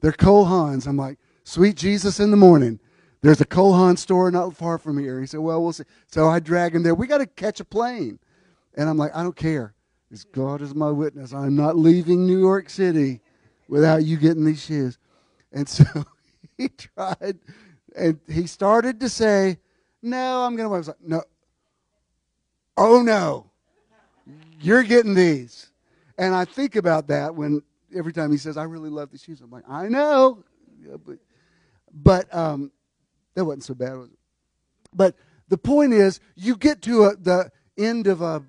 They're 0.00 0.12
Cole 0.12 0.46
Haans. 0.46 0.86
I'm 0.86 0.96
like, 0.96 1.18
sweet 1.44 1.76
Jesus 1.76 2.18
in 2.18 2.30
the 2.30 2.36
morning. 2.36 2.80
there's 3.20 3.40
a 3.40 3.46
Cole 3.46 3.74
Haan 3.74 3.96
store 3.96 4.30
not 4.30 4.56
far 4.56 4.78
from 4.78 4.98
here. 4.98 5.20
He 5.20 5.26
said, 5.26 5.40
well, 5.40 5.62
we'll 5.62 5.72
see. 5.72 5.84
So 6.06 6.28
I 6.28 6.40
drag 6.40 6.74
him 6.74 6.82
there. 6.82 6.94
We 6.94 7.06
got 7.06 7.18
to 7.18 7.26
catch 7.26 7.60
a 7.60 7.64
plane. 7.64 8.18
And 8.74 8.88
I'm 8.88 8.96
like, 8.96 9.14
I 9.14 9.22
don't 9.22 9.36
care. 9.36 9.74
As 10.10 10.24
God 10.24 10.60
is 10.60 10.74
my 10.74 10.90
witness, 10.90 11.32
I'm 11.32 11.56
not 11.56 11.76
leaving 11.76 12.26
New 12.26 12.38
York 12.38 12.68
City 12.68 13.20
without 13.68 14.04
you 14.04 14.18
getting 14.18 14.44
these 14.44 14.62
shoes. 14.62 14.98
And 15.52 15.68
so 15.68 15.84
he 16.58 16.68
tried, 16.68 17.38
and 17.96 18.20
he 18.28 18.46
started 18.46 19.00
to 19.00 19.08
say, 19.08 19.58
no, 20.02 20.42
I'm 20.42 20.56
going 20.56 20.68
to. 20.68 20.74
I 20.74 20.78
was 20.78 20.88
like, 20.88 21.00
no. 21.02 21.22
Oh, 22.76 23.02
no. 23.02 23.50
You're 24.60 24.82
getting 24.82 25.14
these. 25.14 25.70
And 26.18 26.34
I 26.34 26.44
think 26.44 26.76
about 26.76 27.08
that 27.08 27.34
when 27.34 27.62
every 27.94 28.12
time 28.12 28.30
he 28.30 28.36
says, 28.36 28.56
I 28.56 28.64
really 28.64 28.90
love 28.90 29.10
these 29.10 29.22
shoes. 29.22 29.40
I'm 29.40 29.50
like, 29.50 29.64
I 29.68 29.88
know. 29.88 30.44
Yeah, 30.80 30.96
but 31.04 31.18
but 31.92 32.34
um, 32.34 32.70
that 33.34 33.44
wasn't 33.44 33.64
so 33.64 33.74
bad, 33.74 33.96
was 33.96 34.08
it? 34.10 34.18
But 34.94 35.16
the 35.48 35.58
point 35.58 35.92
is, 35.92 36.20
you 36.34 36.56
get 36.56 36.82
to 36.82 37.04
a, 37.04 37.16
the 37.16 37.50
end 37.76 38.06
of 38.06 38.22
a 38.22 38.42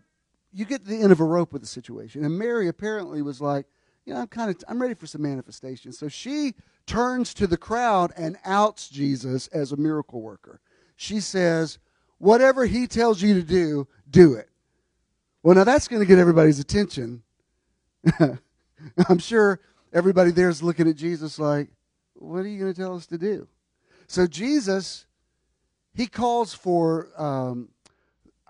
you 0.53 0.65
get 0.65 0.83
to 0.83 0.89
the 0.89 1.01
end 1.01 1.11
of 1.11 1.19
a 1.19 1.25
rope 1.25 1.51
with 1.51 1.61
the 1.61 1.67
situation. 1.67 2.23
And 2.23 2.37
Mary 2.37 2.67
apparently 2.67 3.21
was 3.21 3.41
like, 3.41 3.65
you 4.05 4.13
know, 4.13 4.21
I'm 4.21 4.27
kind 4.27 4.49
of 4.49 4.63
I'm 4.67 4.81
ready 4.81 4.93
for 4.93 5.07
some 5.07 5.21
manifestation. 5.21 5.91
So 5.91 6.07
she 6.07 6.55
turns 6.85 7.33
to 7.35 7.47
the 7.47 7.57
crowd 7.57 8.11
and 8.17 8.37
outs 8.45 8.89
Jesus 8.89 9.47
as 9.47 9.71
a 9.71 9.77
miracle 9.77 10.21
worker. 10.21 10.59
She 10.95 11.19
says, 11.19 11.79
"Whatever 12.17 12.65
he 12.65 12.85
tells 12.87 13.21
you 13.21 13.33
to 13.35 13.43
do, 13.43 13.87
do 14.09 14.33
it." 14.33 14.49
Well, 15.41 15.55
now 15.55 15.63
that's 15.63 15.87
going 15.87 16.01
to 16.01 16.05
get 16.05 16.19
everybody's 16.19 16.59
attention. 16.59 17.23
I'm 18.19 19.19
sure 19.19 19.61
everybody 19.93 20.31
there 20.31 20.49
is 20.49 20.61
looking 20.61 20.89
at 20.89 20.95
Jesus 20.97 21.39
like, 21.39 21.69
"What 22.13 22.39
are 22.39 22.49
you 22.49 22.59
going 22.59 22.73
to 22.73 22.79
tell 22.79 22.95
us 22.95 23.07
to 23.07 23.17
do?" 23.17 23.47
So 24.07 24.27
Jesus, 24.27 25.05
he 25.93 26.07
calls 26.07 26.53
for 26.53 27.09
um, 27.17 27.69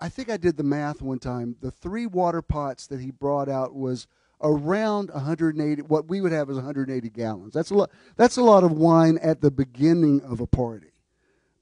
I 0.04 0.10
think 0.10 0.28
I 0.28 0.36
did 0.36 0.58
the 0.58 0.62
math 0.62 1.00
one 1.00 1.18
time. 1.18 1.56
The 1.62 1.70
three 1.70 2.04
water 2.04 2.42
pots 2.42 2.86
that 2.88 3.00
he 3.00 3.10
brought 3.10 3.48
out 3.48 3.74
was 3.74 4.06
around 4.42 5.08
180 5.08 5.80
what 5.80 6.10
we 6.10 6.20
would 6.20 6.30
have 6.30 6.50
is 6.50 6.56
180 6.56 7.08
gallons. 7.08 7.54
That's 7.54 7.70
a 7.70 7.74
lot 7.74 7.90
that's 8.14 8.36
a 8.36 8.42
lot 8.42 8.64
of 8.64 8.72
wine 8.72 9.18
at 9.22 9.40
the 9.40 9.50
beginning 9.50 10.20
of 10.20 10.40
a 10.40 10.46
party. 10.46 10.92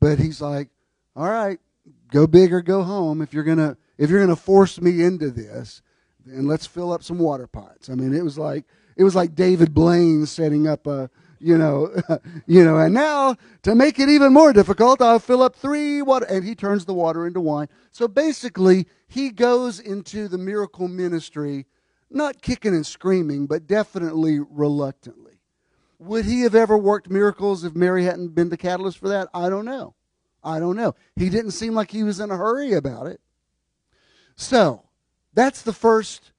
But 0.00 0.18
he's 0.18 0.40
like, 0.40 0.70
"All 1.14 1.30
right, 1.30 1.60
go 2.10 2.26
big 2.26 2.52
or 2.52 2.62
go 2.62 2.82
home 2.82 3.22
if 3.22 3.32
you're 3.32 3.44
going 3.44 3.58
to 3.58 3.76
if 3.96 4.10
you're 4.10 4.18
going 4.18 4.36
to 4.36 4.42
force 4.42 4.80
me 4.80 5.04
into 5.04 5.30
this, 5.30 5.80
then 6.26 6.48
let's 6.48 6.66
fill 6.66 6.92
up 6.92 7.04
some 7.04 7.20
water 7.20 7.46
pots." 7.46 7.88
I 7.88 7.94
mean, 7.94 8.12
it 8.12 8.24
was 8.24 8.38
like 8.38 8.64
it 8.96 9.04
was 9.04 9.14
like 9.14 9.36
David 9.36 9.72
Blaine 9.72 10.26
setting 10.26 10.66
up 10.66 10.88
a 10.88 11.10
you 11.42 11.58
know, 11.58 11.94
you 12.46 12.64
know, 12.64 12.78
and 12.78 12.94
now 12.94 13.36
to 13.62 13.74
make 13.74 13.98
it 13.98 14.08
even 14.08 14.32
more 14.32 14.52
difficult, 14.52 15.02
I'll 15.02 15.18
fill 15.18 15.42
up 15.42 15.56
three 15.56 16.00
water, 16.00 16.26
and 16.26 16.44
he 16.44 16.54
turns 16.54 16.84
the 16.84 16.94
water 16.94 17.26
into 17.26 17.40
wine. 17.40 17.68
So 17.90 18.08
basically, 18.08 18.86
he 19.08 19.30
goes 19.30 19.80
into 19.80 20.28
the 20.28 20.38
miracle 20.38 20.88
ministry, 20.88 21.66
not 22.10 22.40
kicking 22.40 22.74
and 22.74 22.86
screaming, 22.86 23.46
but 23.46 23.66
definitely 23.66 24.38
reluctantly. 24.38 25.40
Would 25.98 26.24
he 26.24 26.42
have 26.42 26.54
ever 26.54 26.76
worked 26.78 27.10
miracles 27.10 27.64
if 27.64 27.74
Mary 27.74 28.04
hadn't 28.04 28.34
been 28.34 28.48
the 28.48 28.56
catalyst 28.56 28.98
for 28.98 29.08
that? 29.08 29.28
I 29.34 29.48
don't 29.48 29.64
know. 29.64 29.94
I 30.42 30.58
don't 30.58 30.76
know. 30.76 30.94
He 31.14 31.28
didn't 31.28 31.52
seem 31.52 31.74
like 31.74 31.90
he 31.90 32.02
was 32.02 32.18
in 32.18 32.30
a 32.30 32.36
hurry 32.36 32.72
about 32.72 33.06
it. 33.06 33.20
So, 34.34 34.82
that's 35.34 35.62
the 35.62 35.72
first 35.72 36.31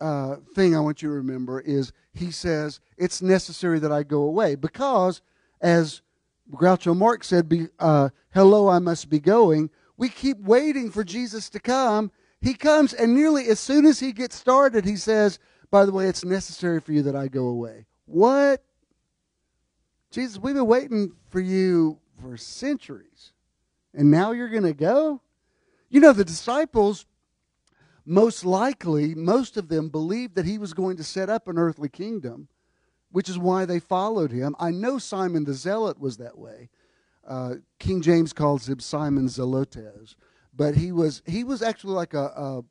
uh, 0.00 0.36
thing 0.54 0.76
I 0.76 0.80
want 0.80 1.02
you 1.02 1.08
to 1.08 1.14
remember 1.14 1.60
is 1.60 1.92
he 2.12 2.30
says, 2.30 2.80
It's 2.96 3.22
necessary 3.22 3.78
that 3.80 3.92
I 3.92 4.02
go 4.02 4.22
away. 4.22 4.54
Because, 4.54 5.22
as 5.60 6.02
Groucho 6.52 6.96
Marx 6.96 7.28
said, 7.28 7.48
be, 7.48 7.68
uh, 7.78 8.10
Hello, 8.32 8.68
I 8.68 8.78
must 8.78 9.08
be 9.08 9.20
going. 9.20 9.70
We 9.96 10.08
keep 10.08 10.38
waiting 10.40 10.90
for 10.90 11.04
Jesus 11.04 11.48
to 11.50 11.60
come. 11.60 12.10
He 12.40 12.54
comes, 12.54 12.92
and 12.92 13.14
nearly 13.14 13.48
as 13.48 13.58
soon 13.58 13.86
as 13.86 14.00
he 14.00 14.12
gets 14.12 14.36
started, 14.36 14.84
he 14.84 14.96
says, 14.96 15.38
By 15.70 15.86
the 15.86 15.92
way, 15.92 16.08
it's 16.08 16.24
necessary 16.24 16.80
for 16.80 16.92
you 16.92 17.02
that 17.02 17.16
I 17.16 17.28
go 17.28 17.46
away. 17.46 17.86
What? 18.04 18.62
Jesus, 20.10 20.38
we've 20.38 20.54
been 20.54 20.66
waiting 20.66 21.12
for 21.30 21.40
you 21.40 21.98
for 22.20 22.36
centuries, 22.36 23.32
and 23.92 24.10
now 24.10 24.32
you're 24.32 24.48
going 24.48 24.62
to 24.62 24.72
go? 24.72 25.20
You 25.88 26.00
know, 26.00 26.12
the 26.12 26.24
disciples 26.24 27.06
most 28.06 28.44
likely, 28.44 29.14
most 29.16 29.56
of 29.56 29.68
them 29.68 29.88
believed 29.88 30.36
that 30.36 30.46
he 30.46 30.58
was 30.58 30.72
going 30.72 30.96
to 30.96 31.04
set 31.04 31.28
up 31.28 31.48
an 31.48 31.58
earthly 31.58 31.88
kingdom, 31.88 32.48
which 33.10 33.28
is 33.28 33.36
why 33.36 33.64
they 33.64 33.80
followed 33.80 34.30
him. 34.30 34.54
I 34.60 34.70
know 34.70 34.98
Simon 34.98 35.44
the 35.44 35.54
Zealot 35.54 35.98
was 35.98 36.16
that 36.18 36.38
way. 36.38 36.70
Uh, 37.26 37.56
King 37.80 38.00
James 38.00 38.32
calls 38.32 38.68
him 38.68 38.78
Simon 38.78 39.26
Zelotes, 39.26 40.14
but 40.54 40.76
he 40.76 40.92
was 40.92 41.22
he 41.26 41.42
was 41.42 41.60
actually 41.60 41.94
like 41.94 42.14
a, 42.14 42.62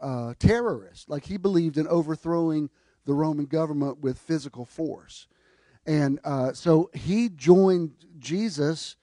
a, 0.00 0.06
a 0.06 0.34
terrorist. 0.34 1.08
Like 1.08 1.26
he 1.26 1.36
believed 1.36 1.78
in 1.78 1.86
overthrowing 1.86 2.68
the 3.04 3.14
Roman 3.14 3.46
government 3.46 4.00
with 4.00 4.18
physical 4.18 4.64
force, 4.64 5.28
and 5.86 6.18
uh, 6.24 6.52
so 6.52 6.90
he 6.92 7.28
joined 7.28 7.92
Jesus 8.18 8.96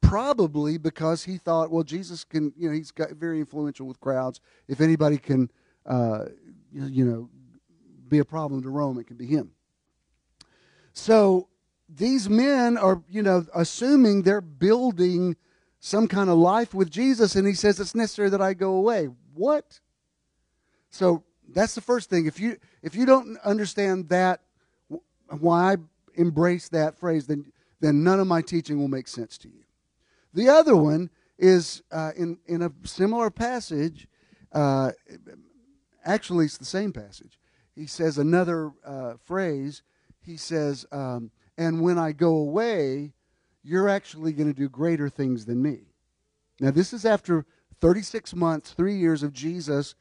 probably 0.00 0.78
because 0.78 1.24
he 1.24 1.38
thought, 1.38 1.70
well, 1.70 1.84
Jesus 1.84 2.24
can, 2.24 2.52
you 2.56 2.68
know, 2.68 2.74
he's 2.74 2.90
got 2.90 3.10
very 3.12 3.40
influential 3.40 3.86
with 3.86 4.00
crowds. 4.00 4.40
If 4.68 4.80
anybody 4.80 5.18
can, 5.18 5.50
uh, 5.86 6.26
you 6.72 7.04
know, 7.04 7.28
be 8.08 8.18
a 8.18 8.24
problem 8.24 8.62
to 8.62 8.70
Rome, 8.70 8.98
it 8.98 9.06
can 9.06 9.16
be 9.16 9.26
him. 9.26 9.52
So 10.92 11.48
these 11.88 12.28
men 12.28 12.76
are, 12.76 13.02
you 13.08 13.22
know, 13.22 13.46
assuming 13.54 14.22
they're 14.22 14.40
building 14.40 15.36
some 15.80 16.06
kind 16.06 16.28
of 16.28 16.36
life 16.36 16.74
with 16.74 16.90
Jesus, 16.90 17.36
and 17.36 17.46
he 17.46 17.54
says 17.54 17.80
it's 17.80 17.94
necessary 17.94 18.28
that 18.30 18.42
I 18.42 18.54
go 18.54 18.74
away. 18.74 19.08
What? 19.34 19.80
So 20.90 21.24
that's 21.48 21.74
the 21.74 21.80
first 21.80 22.10
thing. 22.10 22.26
If 22.26 22.38
you 22.38 22.58
if 22.82 22.94
you 22.94 23.06
don't 23.06 23.38
understand 23.38 24.08
that, 24.10 24.42
why 25.28 25.76
embrace 26.14 26.68
that 26.68 26.98
phrase, 26.98 27.26
then 27.26 27.46
then 27.80 28.04
none 28.04 28.20
of 28.20 28.26
my 28.26 28.42
teaching 28.42 28.78
will 28.78 28.88
make 28.88 29.08
sense 29.08 29.38
to 29.38 29.48
you. 29.48 29.64
The 30.32 30.48
other 30.48 30.76
one 30.76 31.10
is 31.38 31.82
uh, 31.90 32.12
in, 32.16 32.38
in 32.46 32.62
a 32.62 32.72
similar 32.84 33.30
passage. 33.30 34.06
Uh, 34.52 34.92
actually, 36.04 36.44
it's 36.44 36.58
the 36.58 36.64
same 36.64 36.92
passage. 36.92 37.38
He 37.74 37.86
says 37.86 38.18
another 38.18 38.72
uh, 38.84 39.14
phrase. 39.24 39.82
He 40.22 40.36
says, 40.36 40.86
um, 40.92 41.30
And 41.56 41.80
when 41.80 41.98
I 41.98 42.12
go 42.12 42.36
away, 42.36 43.12
you're 43.62 43.88
actually 43.88 44.32
going 44.32 44.52
to 44.52 44.58
do 44.58 44.68
greater 44.68 45.08
things 45.08 45.46
than 45.46 45.62
me. 45.62 45.80
Now, 46.60 46.70
this 46.70 46.92
is 46.92 47.04
after 47.04 47.46
36 47.80 48.34
months, 48.34 48.72
three 48.72 48.96
years 48.96 49.22
of 49.22 49.32
Jesus 49.32 49.94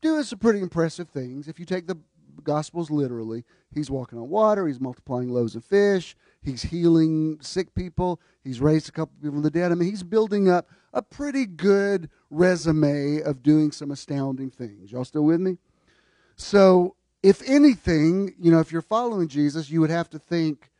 doing 0.00 0.24
some 0.24 0.40
pretty 0.40 0.60
impressive 0.60 1.08
things. 1.08 1.46
If 1.46 1.60
you 1.60 1.64
take 1.64 1.86
the 1.86 1.96
Gospels 2.42 2.90
literally, 2.90 3.44
he's 3.72 3.90
walking 3.90 4.18
on 4.18 4.28
water, 4.28 4.66
he's 4.66 4.80
multiplying 4.80 5.28
loaves 5.28 5.54
of 5.54 5.64
fish, 5.64 6.16
He's 6.42 6.62
healing 6.62 7.38
sick 7.40 7.72
people. 7.74 8.20
He's 8.42 8.60
raised 8.60 8.88
a 8.88 8.92
couple 8.92 9.14
people 9.20 9.36
from 9.36 9.42
the 9.42 9.50
dead. 9.50 9.70
I 9.70 9.76
mean, 9.76 9.88
he's 9.88 10.02
building 10.02 10.48
up 10.50 10.68
a 10.92 11.00
pretty 11.00 11.46
good 11.46 12.10
resume 12.30 13.20
of 13.22 13.42
doing 13.42 13.70
some 13.70 13.92
astounding 13.92 14.50
things. 14.50 14.90
Y'all 14.90 15.04
still 15.04 15.22
with 15.22 15.40
me? 15.40 15.58
So, 16.34 16.96
if 17.22 17.40
anything, 17.48 18.34
you 18.40 18.50
know, 18.50 18.58
if 18.58 18.72
you're 18.72 18.82
following 18.82 19.28
Jesus, 19.28 19.70
you 19.70 19.80
would 19.80 19.90
have 19.90 20.10
to 20.10 20.18
think, 20.18 20.70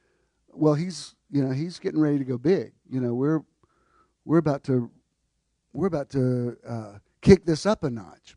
well, 0.53 0.75
he's, 0.75 1.15
you 1.31 1.45
know, 1.45 1.53
he's 1.53 1.79
getting 1.79 2.01
ready 2.01 2.19
to 2.19 2.25
go 2.25 2.37
big. 2.37 2.73
You 2.91 3.01
know, 3.01 3.15
we're 3.15 3.43
we're 4.25 4.39
about 4.39 4.65
to 4.65 4.91
we're 5.73 5.87
about 5.87 6.11
to 6.11 6.57
uh, 6.69 6.93
kick 7.21 7.45
this 7.45 7.65
up 7.65 7.85
a 7.85 7.91
notch. 7.91 8.35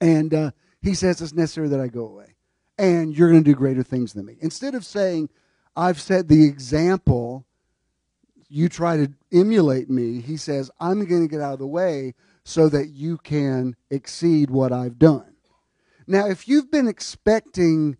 And 0.00 0.34
uh, 0.34 0.50
he 0.84 0.94
says 0.94 1.20
it's 1.20 1.32
necessary 1.32 1.68
that 1.68 1.80
I 1.80 1.88
go 1.88 2.06
away, 2.06 2.36
and 2.78 3.16
you're 3.16 3.30
going 3.30 3.42
to 3.42 3.50
do 3.50 3.56
greater 3.56 3.82
things 3.82 4.12
than 4.12 4.26
me. 4.26 4.36
Instead 4.40 4.74
of 4.74 4.84
saying 4.84 5.28
I've 5.76 6.00
set 6.00 6.28
the 6.28 6.44
example. 6.44 7.46
You 8.48 8.68
try 8.68 8.96
to 8.96 9.12
emulate 9.32 9.90
me. 9.90 10.20
He 10.20 10.36
says, 10.36 10.70
I'm 10.78 11.04
going 11.06 11.22
to 11.22 11.28
get 11.28 11.40
out 11.40 11.54
of 11.54 11.58
the 11.58 11.66
way 11.66 12.14
so 12.44 12.68
that 12.68 12.88
you 12.88 13.18
can 13.18 13.74
exceed 13.90 14.50
what 14.50 14.72
I've 14.72 14.98
done. 14.98 15.34
Now, 16.06 16.28
if 16.28 16.46
you've 16.46 16.70
been 16.70 16.86
expecting 16.86 17.96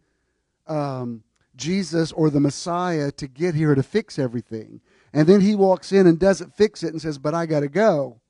um, 0.67 1.25
Jesus 1.57 2.13
or 2.13 2.31
the 2.31 2.41
Messiah 2.41 3.11
to 3.13 3.27
get 3.27 3.55
here 3.55 3.75
to 3.75 3.83
fix 3.83 4.19
everything, 4.19 4.81
and 5.13 5.27
then 5.27 5.41
he 5.41 5.55
walks 5.55 5.91
in 5.91 6.07
and 6.07 6.19
doesn't 6.19 6.55
fix 6.55 6.83
it 6.83 6.93
and 6.93 7.01
says, 7.01 7.19
But 7.19 7.35
I 7.35 7.47
got 7.47 7.61
to 7.61 7.69
go, 7.69 8.21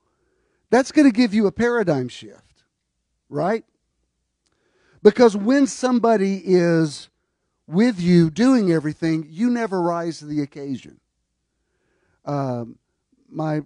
that's 0.71 0.93
going 0.93 1.11
to 1.11 1.17
give 1.17 1.35
you 1.35 1.47
a 1.47 1.53
paradigm 1.53 2.09
shift, 2.09 2.64
right? 3.29 3.64
Because 5.05 5.37
when 5.37 5.67
somebody 5.67 6.43
is 6.45 7.11
with 7.69 8.01
you 8.01 8.31
doing 8.31 8.73
everything, 8.73 9.27
you 9.29 9.51
never 9.51 9.81
rise 9.81 10.19
to 10.19 10.25
the 10.25 10.40
occasion. 10.40 10.99
Um, 12.25 12.79
my 13.29 13.61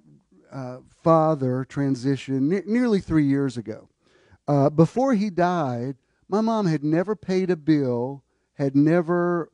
uh, 0.52 0.78
father 1.02 1.64
transitioned 1.68 2.40
ne- 2.40 2.62
nearly 2.66 3.00
three 3.00 3.24
years 3.24 3.56
ago. 3.56 3.88
Uh, 4.48 4.68
before 4.68 5.14
he 5.14 5.30
died, 5.30 5.96
my 6.28 6.40
mom 6.40 6.66
had 6.66 6.82
never 6.82 7.14
paid 7.14 7.50
a 7.50 7.56
bill, 7.56 8.24
had 8.54 8.74
never 8.74 9.50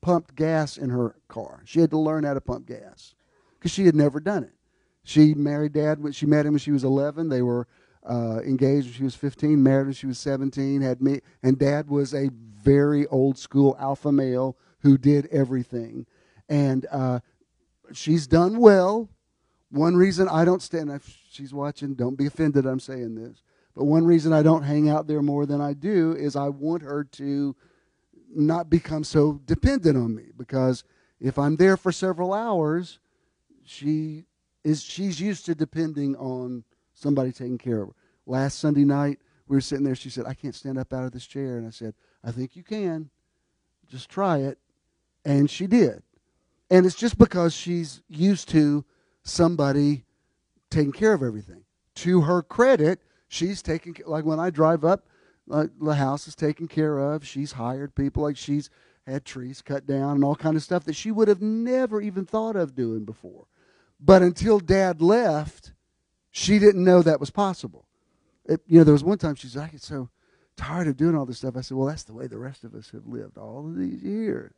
pumped 0.00 0.36
gas 0.36 0.76
in 0.76 0.90
her 0.90 1.16
car. 1.26 1.62
She 1.64 1.80
had 1.80 1.90
to 1.90 1.98
learn 1.98 2.22
how 2.22 2.34
to 2.34 2.40
pump 2.40 2.66
gas 2.66 3.14
because 3.58 3.72
she 3.72 3.86
had 3.86 3.96
never 3.96 4.20
done 4.20 4.44
it. 4.44 4.54
She 5.02 5.34
married 5.34 5.72
dad 5.72 6.00
when 6.00 6.12
she 6.12 6.26
met 6.26 6.46
him 6.46 6.52
when 6.52 6.60
she 6.60 6.70
was 6.70 6.84
11. 6.84 7.28
They 7.28 7.42
were 7.42 7.66
uh, 8.04 8.40
engaged 8.44 8.86
when 8.86 8.94
she 8.94 9.04
was 9.04 9.14
15, 9.14 9.62
married 9.62 9.86
when 9.86 9.94
she 9.94 10.06
was 10.06 10.18
17. 10.18 10.82
Had 10.82 11.00
me, 11.02 11.20
and 11.42 11.58
dad 11.58 11.88
was 11.88 12.14
a 12.14 12.30
very 12.62 13.06
old 13.06 13.38
school 13.38 13.76
alpha 13.78 14.12
male 14.12 14.56
who 14.80 14.98
did 14.98 15.26
everything. 15.26 16.06
And 16.48 16.86
uh, 16.90 17.20
she's 17.92 18.26
done 18.26 18.58
well. 18.58 19.08
One 19.70 19.96
reason 19.96 20.28
I 20.28 20.44
don't 20.44 20.62
stand, 20.62 20.90
if 20.90 21.18
she's 21.30 21.52
watching, 21.52 21.94
don't 21.94 22.16
be 22.16 22.26
offended 22.26 22.66
I'm 22.66 22.80
saying 22.80 23.16
this, 23.16 23.42
but 23.74 23.84
one 23.84 24.04
reason 24.04 24.32
I 24.32 24.42
don't 24.42 24.62
hang 24.62 24.88
out 24.88 25.06
there 25.06 25.22
more 25.22 25.46
than 25.46 25.60
I 25.60 25.72
do 25.72 26.12
is 26.12 26.36
I 26.36 26.48
want 26.48 26.82
her 26.82 27.04
to 27.04 27.56
not 28.34 28.70
become 28.70 29.04
so 29.04 29.40
dependent 29.46 29.96
on 29.96 30.14
me 30.14 30.26
because 30.36 30.84
if 31.20 31.38
I'm 31.38 31.56
there 31.56 31.76
for 31.76 31.92
several 31.92 32.32
hours, 32.32 32.98
she 33.64 34.26
is 34.62 34.82
she's 34.82 35.20
used 35.20 35.46
to 35.46 35.54
depending 35.54 36.16
on 36.16 36.64
somebody 36.94 37.32
taking 37.32 37.58
care 37.58 37.82
of 37.82 37.88
her. 37.88 37.94
Last 38.26 38.58
Sunday 38.58 38.84
night, 38.84 39.20
we 39.46 39.56
were 39.56 39.60
sitting 39.60 39.84
there. 39.84 39.94
She 39.94 40.10
said, 40.10 40.26
"I 40.26 40.34
can't 40.34 40.54
stand 40.54 40.78
up 40.78 40.92
out 40.92 41.04
of 41.04 41.12
this 41.12 41.26
chair," 41.26 41.58
and 41.58 41.66
I 41.66 41.70
said, 41.70 41.94
"I 42.22 42.30
think 42.30 42.56
you 42.56 42.62
can. 42.62 43.10
Just 43.86 44.08
try 44.08 44.38
it." 44.38 44.58
And 45.24 45.50
she 45.50 45.66
did. 45.66 46.02
And 46.70 46.86
it's 46.86 46.94
just 46.94 47.18
because 47.18 47.52
she's 47.54 48.02
used 48.08 48.48
to 48.50 48.84
somebody 49.22 50.04
taking 50.70 50.92
care 50.92 51.12
of 51.12 51.22
everything. 51.22 51.64
To 51.96 52.22
her 52.22 52.42
credit, 52.42 53.00
she's 53.28 53.62
taking 53.62 53.96
like 54.06 54.24
when 54.24 54.40
I 54.40 54.50
drive 54.50 54.84
up, 54.84 55.06
uh, 55.50 55.66
the 55.80 55.94
house 55.94 56.26
is 56.26 56.34
taken 56.34 56.66
care 56.66 56.98
of. 56.98 57.26
She's 57.26 57.52
hired 57.52 57.94
people 57.94 58.22
like 58.22 58.36
she's 58.36 58.70
had 59.06 59.24
trees 59.24 59.60
cut 59.60 59.86
down 59.86 60.16
and 60.16 60.24
all 60.24 60.34
kind 60.34 60.56
of 60.56 60.62
stuff 60.62 60.84
that 60.84 60.96
she 60.96 61.10
would 61.10 61.28
have 61.28 61.42
never 61.42 62.00
even 62.00 62.24
thought 62.24 62.56
of 62.56 62.74
doing 62.74 63.04
before. 63.04 63.46
But 64.00 64.22
until 64.22 64.58
Dad 64.58 65.02
left, 65.02 65.72
she 66.34 66.58
didn't 66.58 66.82
know 66.82 67.00
that 67.00 67.20
was 67.20 67.30
possible. 67.30 67.86
It, 68.44 68.60
you 68.66 68.78
know, 68.78 68.84
there 68.84 68.92
was 68.92 69.04
one 69.04 69.18
time 69.18 69.36
she 69.36 69.46
said, 69.46 69.62
"I 69.62 69.68
get 69.68 69.82
so 69.82 70.10
tired 70.56 70.88
of 70.88 70.96
doing 70.96 71.14
all 71.14 71.26
this 71.26 71.38
stuff." 71.38 71.56
I 71.56 71.60
said, 71.60 71.76
"Well, 71.76 71.86
that's 71.86 72.02
the 72.02 72.12
way 72.12 72.26
the 72.26 72.38
rest 72.38 72.64
of 72.64 72.74
us 72.74 72.90
have 72.90 73.06
lived 73.06 73.38
all 73.38 73.66
of 73.68 73.76
these 73.76 74.02
years. 74.02 74.52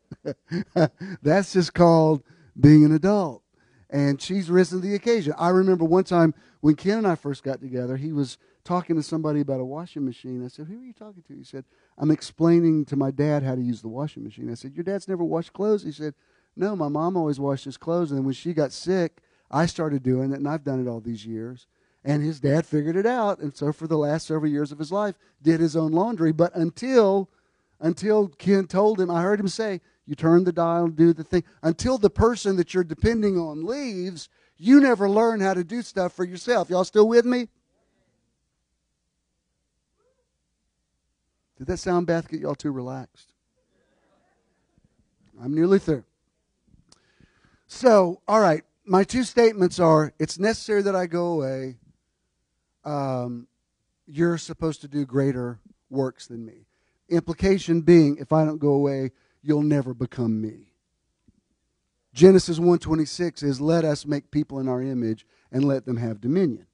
that's 1.23 1.53
just 1.53 1.75
called 1.75 2.23
being 2.59 2.85
an 2.85 2.93
adult." 2.93 3.43
and 3.91 4.21
she's 4.21 4.51
risen 4.51 4.81
to 4.81 4.87
the 4.87 4.95
occasion. 4.95 5.35
I 5.39 5.51
remember 5.51 5.85
one 5.85 6.05
time 6.05 6.35
when 6.61 6.75
Ken 6.75 6.99
and 6.99 7.07
I 7.07 7.15
first 7.15 7.43
got 7.43 7.61
together, 7.61 7.97
he 7.97 8.12
was 8.12 8.39
talking 8.65 8.97
to 8.97 9.03
somebody 9.03 9.41
about 9.41 9.61
a 9.61 9.65
washing 9.65 10.05
machine. 10.05 10.45
I 10.45 10.49
said, 10.49 10.67
Who 10.67 10.81
are 10.81 10.85
you 10.85 10.93
talking 10.93 11.23
to? 11.29 11.35
He 11.37 11.45
said, 11.45 11.65
I'm 11.97 12.11
explaining 12.11 12.85
to 12.87 12.97
my 12.97 13.11
dad 13.11 13.43
how 13.43 13.55
to 13.55 13.61
use 13.61 13.83
the 13.83 13.89
washing 13.89 14.25
machine. 14.25 14.51
I 14.51 14.55
said, 14.55 14.75
Your 14.75 14.85
dad's 14.85 15.09
never 15.09 15.25
washed 15.25 15.53
clothes? 15.53 15.85
He 15.85 15.93
said, 15.93 16.15
No, 16.57 16.75
my 16.75 16.89
mom 16.89 17.17
always 17.17 17.39
washed 17.39 17.65
his 17.65 17.77
clothes. 17.77 18.11
And 18.11 18.19
then 18.19 18.25
when 18.25 18.35
she 18.35 18.53
got 18.53 18.73
sick, 18.73 19.21
I 19.50 19.66
started 19.66 20.02
doing 20.02 20.32
it, 20.32 20.38
and 20.38 20.48
I've 20.48 20.64
done 20.64 20.85
it 20.85 20.88
all 20.88 21.00
these 21.00 21.24
years. 21.24 21.66
And 22.04 22.22
his 22.22 22.40
dad 22.40 22.66
figured 22.66 22.96
it 22.96 23.06
out. 23.06 23.40
And 23.40 23.56
so 23.56 23.72
for 23.72 23.87
the 23.87 23.98
last 23.98 24.28
several 24.28 24.50
years 24.50 24.70
of 24.70 24.78
his 24.78 24.92
life, 24.92 25.16
did 25.42 25.61
his 25.61 25.76
own 25.76 25.92
laundry. 25.92 26.32
But 26.32 26.54
until 26.54 27.28
until 27.80 28.28
Ken 28.28 28.66
told 28.66 29.00
him, 29.00 29.11
I 29.11 29.22
heard 29.22 29.40
him 29.40 29.48
say, 29.48 29.80
you 30.06 30.14
turn 30.14 30.44
the 30.44 30.52
dial, 30.52 30.88
do 30.88 31.12
the 31.12 31.24
thing. 31.24 31.44
Until 31.62 31.98
the 31.98 32.11
person 32.11 32.56
that 32.56 32.72
you're 32.72 32.85
depending 32.85 33.38
on 33.38 33.66
leaves, 33.66 34.28
you 34.56 34.80
never 34.80 35.11
learn 35.11 35.40
how 35.40 35.52
to 35.52 35.64
do 35.64 35.82
stuff 35.82 36.12
for 36.12 36.24
yourself. 36.24 36.70
Y'all 36.70 36.85
still 36.85 37.09
with 37.09 37.26
me? 37.26 37.48
Did 41.59 41.66
that 41.66 41.78
sound 41.78 42.06
bath 42.06 42.28
get 42.28 42.40
y'all 42.40 42.54
too 42.54 42.70
relaxed? 42.70 43.32
I'm 45.42 45.54
nearly 45.54 45.78
through. 45.78 46.04
So, 47.66 48.22
all 48.28 48.40
right, 48.40 48.62
my 48.87 49.03
two 49.05 49.25
statements 49.25 49.79
are 49.81 50.12
it's 50.18 50.38
necessary 50.38 50.83
that 50.83 50.94
I 50.94 51.07
go 51.07 51.27
away. 51.27 51.77
Um, 52.85 53.49
you're 54.07 54.38
supposed 54.38 54.81
to 54.83 54.88
do 54.88 55.05
greater 55.05 55.59
works 55.90 56.29
than 56.29 56.46
me. 56.46 56.66
Implication 57.09 57.81
being, 57.81 58.16
if 58.18 58.33
I 58.33 58.44
don't 58.44 58.59
go 58.59 58.70
away, 58.70 59.11
you'll 59.42 59.62
never 59.62 59.92
become 59.92 60.40
me. 60.40 60.72
Genesis 62.14 62.59
1:26 62.59 63.42
is 63.42 63.61
let 63.61 63.85
us 63.85 64.07
make 64.07 64.31
people 64.31 64.59
in 64.59 64.68
our 64.68 64.81
image 64.81 65.27
and 65.53 65.64
let 65.64 65.85
them 65.85 65.99
have 65.99 66.20
dominion. 66.20 66.66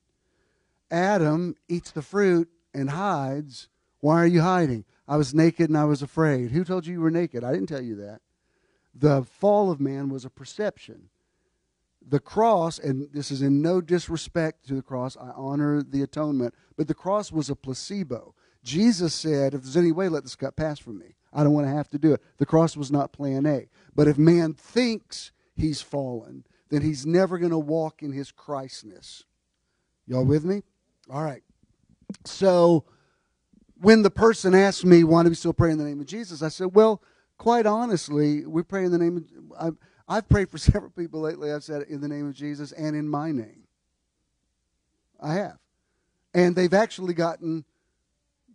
Adam 0.90 1.56
eats 1.68 1.90
the 1.90 2.02
fruit 2.02 2.48
and 2.74 2.90
hides. 2.90 3.68
Why 4.00 4.22
are 4.22 4.26
you 4.26 4.42
hiding? 4.42 4.84
I 5.08 5.16
was 5.16 5.34
naked 5.34 5.68
and 5.68 5.78
I 5.78 5.84
was 5.84 6.02
afraid. 6.02 6.50
Who 6.50 6.64
told 6.64 6.86
you 6.86 6.94
you 6.94 7.00
were 7.00 7.10
naked? 7.10 7.42
I 7.42 7.52
didn't 7.52 7.68
tell 7.68 7.82
you 7.82 7.96
that. 7.96 8.20
The 8.94 9.24
fall 9.24 9.70
of 9.70 9.80
man 9.80 10.10
was 10.10 10.24
a 10.24 10.30
perception. 10.30 11.08
The 12.08 12.20
cross, 12.20 12.78
and 12.78 13.08
this 13.12 13.30
is 13.30 13.42
in 13.42 13.62
no 13.62 13.80
disrespect 13.80 14.66
to 14.66 14.74
the 14.74 14.82
cross, 14.82 15.16
I 15.16 15.30
honor 15.34 15.82
the 15.82 16.02
atonement, 16.02 16.54
but 16.76 16.88
the 16.88 16.94
cross 16.94 17.32
was 17.32 17.48
a 17.48 17.56
placebo. 17.56 18.34
Jesus 18.62 19.14
said, 19.14 19.54
If 19.54 19.62
there's 19.62 19.76
any 19.76 19.92
way, 19.92 20.08
let 20.08 20.22
this 20.22 20.36
cup 20.36 20.56
pass 20.56 20.78
from 20.78 20.98
me. 20.98 21.14
I 21.32 21.42
don't 21.42 21.54
want 21.54 21.66
to 21.66 21.72
have 21.72 21.88
to 21.90 21.98
do 21.98 22.12
it. 22.12 22.22
The 22.36 22.46
cross 22.46 22.76
was 22.76 22.90
not 22.90 23.12
plan 23.12 23.46
A. 23.46 23.68
But 23.94 24.08
if 24.08 24.18
man 24.18 24.52
thinks 24.52 25.32
he's 25.54 25.80
fallen, 25.80 26.44
then 26.68 26.82
he's 26.82 27.06
never 27.06 27.38
going 27.38 27.50
to 27.50 27.58
walk 27.58 28.02
in 28.02 28.12
his 28.12 28.30
Christness. 28.30 29.24
Y'all 30.06 30.24
with 30.24 30.44
me? 30.44 30.62
All 31.10 31.22
right. 31.22 31.42
So 32.24 32.84
when 33.80 34.02
the 34.02 34.10
person 34.10 34.54
asked 34.54 34.84
me, 34.84 35.04
why 35.04 35.22
do 35.22 35.28
we 35.28 35.34
still 35.34 35.52
pray 35.52 35.70
in 35.70 35.78
the 35.78 35.84
name 35.84 36.00
of 36.00 36.06
Jesus? 36.06 36.42
I 36.42 36.48
said, 36.48 36.74
well, 36.74 37.02
quite 37.38 37.66
honestly, 37.66 38.46
we 38.46 38.62
pray 38.62 38.84
in 38.84 38.92
the 38.92 38.98
name 38.98 39.16
of, 39.16 39.24
I've, 39.58 39.76
I've 40.12 40.28
prayed 40.28 40.50
for 40.50 40.58
several 40.72 40.90
people 40.90 41.20
lately. 41.20 41.50
I've 41.50 41.64
said 41.64 41.82
in 41.88 42.00
the 42.00 42.08
name 42.08 42.28
of 42.28 42.34
Jesus 42.34 42.72
and 42.72 42.94
in 42.94 43.08
my 43.08 43.32
name. 43.32 43.64
I 45.20 45.34
have. 45.34 45.58
And 46.34 46.54
they've 46.54 46.74
actually 46.74 47.14
gotten 47.14 47.64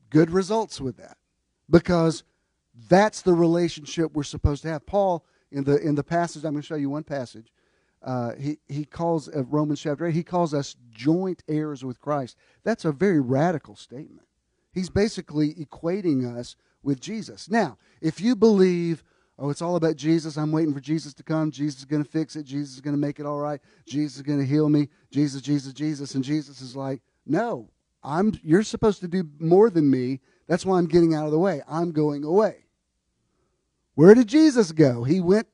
good 0.10 0.30
results 0.30 0.80
with 0.80 0.98
that 0.98 1.18
because 1.70 2.24
that's 2.90 3.22
the 3.22 3.34
relationship 3.34 4.14
we're 4.14 4.24
supposed 4.24 4.62
to 4.64 4.70
have. 4.70 4.86
Paul, 4.86 5.26
in 5.52 5.64
the 5.64 5.78
in 5.78 5.96
the 5.96 6.04
passage, 6.04 6.44
I'm 6.44 6.54
going 6.54 6.62
to 6.62 6.68
show 6.68 6.76
you 6.76 6.90
one 6.90 7.04
passage. 7.04 7.52
Uh, 8.04 8.34
he 8.36 8.58
he 8.68 8.86
calls 8.86 9.28
uh, 9.30 9.44
Romans 9.46 9.82
chapter 9.82 10.06
eight. 10.06 10.14
He 10.14 10.24
calls 10.24 10.54
us 10.54 10.76
joint 10.92 11.44
heirs 11.48 11.84
with 11.84 12.00
Christ. 12.00 12.36
That's 12.64 12.86
a 12.86 12.92
very 12.92 13.20
radical 13.20 13.76
statement. 13.76 14.28
He's 14.74 14.90
basically 14.90 15.54
equating 15.56 16.38
us 16.38 16.56
with 16.84 17.00
Jesus. 17.00 17.50
Now, 17.50 17.78
if 18.02 18.22
you 18.22 18.36
believe, 18.36 19.04
oh, 19.40 19.50
it's 19.50 19.62
all 19.62 19.76
about 19.76 19.96
Jesus. 19.96 20.38
I'm 20.38 20.52
waiting 20.52 20.74
for 20.74 20.80
Jesus 20.80 21.14
to 21.16 21.24
come. 21.24 21.52
Jesus 21.52 21.80
is 21.80 21.86
going 21.86 22.04
to 22.04 22.10
fix 22.10 22.36
it. 22.36 22.44
Jesus 22.44 22.76
is 22.76 22.82
going 22.82 22.96
to 22.96 23.00
make 23.00 23.20
it 23.20 23.26
all 23.26 23.40
right. 23.40 23.60
Jesus 23.86 24.18
is 24.18 24.22
going 24.22 24.40
to 24.40 24.46
heal 24.46 24.70
me. 24.70 24.90
Jesus, 25.12 25.42
Jesus, 25.42 25.74
Jesus, 25.74 26.16
and 26.16 26.24
Jesus 26.24 26.62
is 26.62 26.76
like, 26.76 27.02
no, 27.26 27.70
I'm. 28.04 28.34
You're 28.44 28.64
supposed 28.64 29.02
to 29.02 29.08
do 29.08 29.30
more 29.40 29.70
than 29.70 29.90
me. 29.90 30.22
That's 30.48 30.66
why 30.66 30.78
I'm 30.78 30.88
getting 30.88 31.14
out 31.14 31.26
of 31.26 31.32
the 31.32 31.40
way. 31.40 31.62
I'm 31.68 31.92
going 31.92 32.24
away. 32.24 32.66
Where 33.96 34.14
did 34.14 34.28
Jesus 34.28 34.72
go? 34.72 35.04
He 35.04 35.20
went 35.20 35.48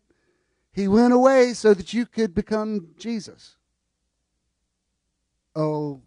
he 0.74 0.88
went 0.88 1.13
away 1.13 1.54
so 1.54 1.74
that 1.74 1.93
you 1.93 2.06
could 2.06 2.34
become 2.34 2.89
Jesus. 2.98 3.56
Oh, 5.56 6.02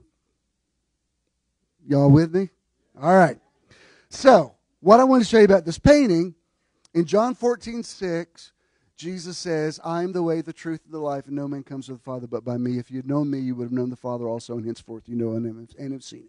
y'all 1.86 2.10
with 2.10 2.34
me? 2.34 2.50
All 3.00 3.14
right. 3.14 3.38
So, 4.08 4.54
what 4.80 4.98
I 4.98 5.04
want 5.04 5.22
to 5.22 5.28
show 5.28 5.38
you 5.38 5.44
about 5.44 5.64
this 5.64 5.78
painting, 5.78 6.34
in 6.96 7.04
John 7.04 7.34
14, 7.34 7.82
6, 7.82 8.52
Jesus 8.96 9.38
says, 9.38 9.78
I 9.84 10.02
am 10.02 10.12
the 10.12 10.22
way, 10.22 10.40
the 10.40 10.52
truth, 10.52 10.80
and 10.84 10.92
the 10.92 10.98
life, 10.98 11.26
and 11.26 11.36
no 11.36 11.46
man 11.46 11.62
comes 11.62 11.86
to 11.86 11.92
the 11.92 11.98
Father 11.98 12.26
but 12.26 12.44
by 12.44 12.56
me. 12.56 12.78
If 12.78 12.90
you 12.90 12.96
had 12.96 13.06
known 13.06 13.30
me, 13.30 13.38
you 13.38 13.54
would 13.54 13.64
have 13.64 13.72
known 13.72 13.90
the 13.90 13.96
Father 13.96 14.26
also, 14.26 14.56
and 14.56 14.66
henceforth 14.66 15.08
you 15.08 15.14
know 15.14 15.36
him 15.36 15.68
and 15.78 15.92
have 15.92 16.02
seen 16.02 16.20
him 16.20 16.28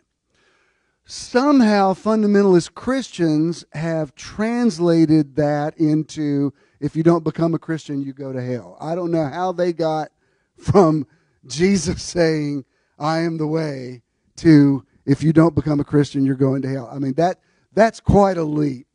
somehow 1.08 1.94
fundamentalist 1.94 2.74
Christians 2.74 3.64
have 3.72 4.14
translated 4.14 5.38
that 5.38 5.78
into 5.78 6.54
if 6.82 6.96
you 6.96 7.02
don't 7.02 7.24
become 7.24 7.56
a 7.56 7.60
Christian, 7.60 8.02
you 8.02 8.14
go 8.14 8.34
to 8.34 8.42
hell. 8.42 8.78
I 8.80 8.94
don't 8.94 9.12
know 9.12 9.26
how 9.26 9.54
they 9.54 9.74
got 9.74 10.10
from 10.58 11.08
Jesus 11.46 12.04
saying, 12.04 12.66
I 13.00 13.20
am 13.20 13.38
the 13.38 13.48
way, 13.48 14.04
to 14.38 14.86
if 15.06 15.24
you 15.24 15.32
don't 15.32 15.56
become 15.56 15.80
a 15.80 15.86
Christian, 15.86 16.26
you're 16.26 16.36
going 16.36 16.62
to 16.64 16.70
hell. 16.70 16.90
I 16.92 17.00
mean, 17.00 17.14
that 17.14 17.40
that's 17.74 18.00
quite 18.00 18.38
a 18.38 18.44
leap. 18.44 18.87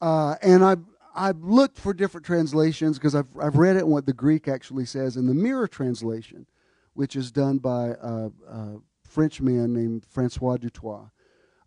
Uh, 0.00 0.36
and 0.42 0.64
I've, 0.64 0.84
I've 1.14 1.42
looked 1.42 1.78
for 1.78 1.92
different 1.92 2.26
translations 2.26 2.98
because 2.98 3.14
I've, 3.14 3.26
I've 3.40 3.56
read 3.56 3.76
it 3.76 3.80
and 3.80 3.90
what 3.90 4.06
the 4.06 4.12
Greek 4.12 4.48
actually 4.48 4.84
says 4.84 5.16
in 5.16 5.26
the 5.26 5.34
Mirror 5.34 5.68
translation, 5.68 6.46
which 6.94 7.16
is 7.16 7.30
done 7.30 7.58
by 7.58 7.94
a, 8.00 8.30
uh, 8.48 8.76
French 9.08 9.40
man 9.40 9.72
named 9.72 10.04
Francois 10.08 10.58
du 10.58 10.70
Toit. 10.70 11.10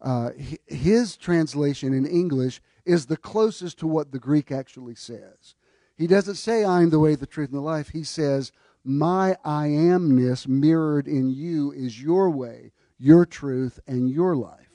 Uh, 0.01 0.29
his 0.67 1.17
translation 1.17 1.93
in 1.93 2.05
English 2.05 2.61
is 2.85 3.05
the 3.05 3.17
closest 3.17 3.79
to 3.79 3.87
what 3.87 4.11
the 4.11 4.19
Greek 4.19 4.51
actually 4.51 4.95
says. 4.95 5.55
He 5.97 6.07
doesn't 6.07 6.35
say, 6.35 6.63
I 6.63 6.81
am 6.81 6.89
the 6.89 6.99
way, 6.99 7.15
the 7.15 7.27
truth, 7.27 7.49
and 7.49 7.57
the 7.57 7.61
life. 7.61 7.89
He 7.89 8.03
says, 8.03 8.51
My 8.83 9.35
I 9.43 9.67
amness 9.67 10.47
mirrored 10.47 11.07
in 11.07 11.29
you 11.29 11.71
is 11.71 12.01
your 12.01 12.29
way, 12.29 12.71
your 12.97 13.25
truth, 13.25 13.79
and 13.85 14.09
your 14.09 14.35
life. 14.35 14.69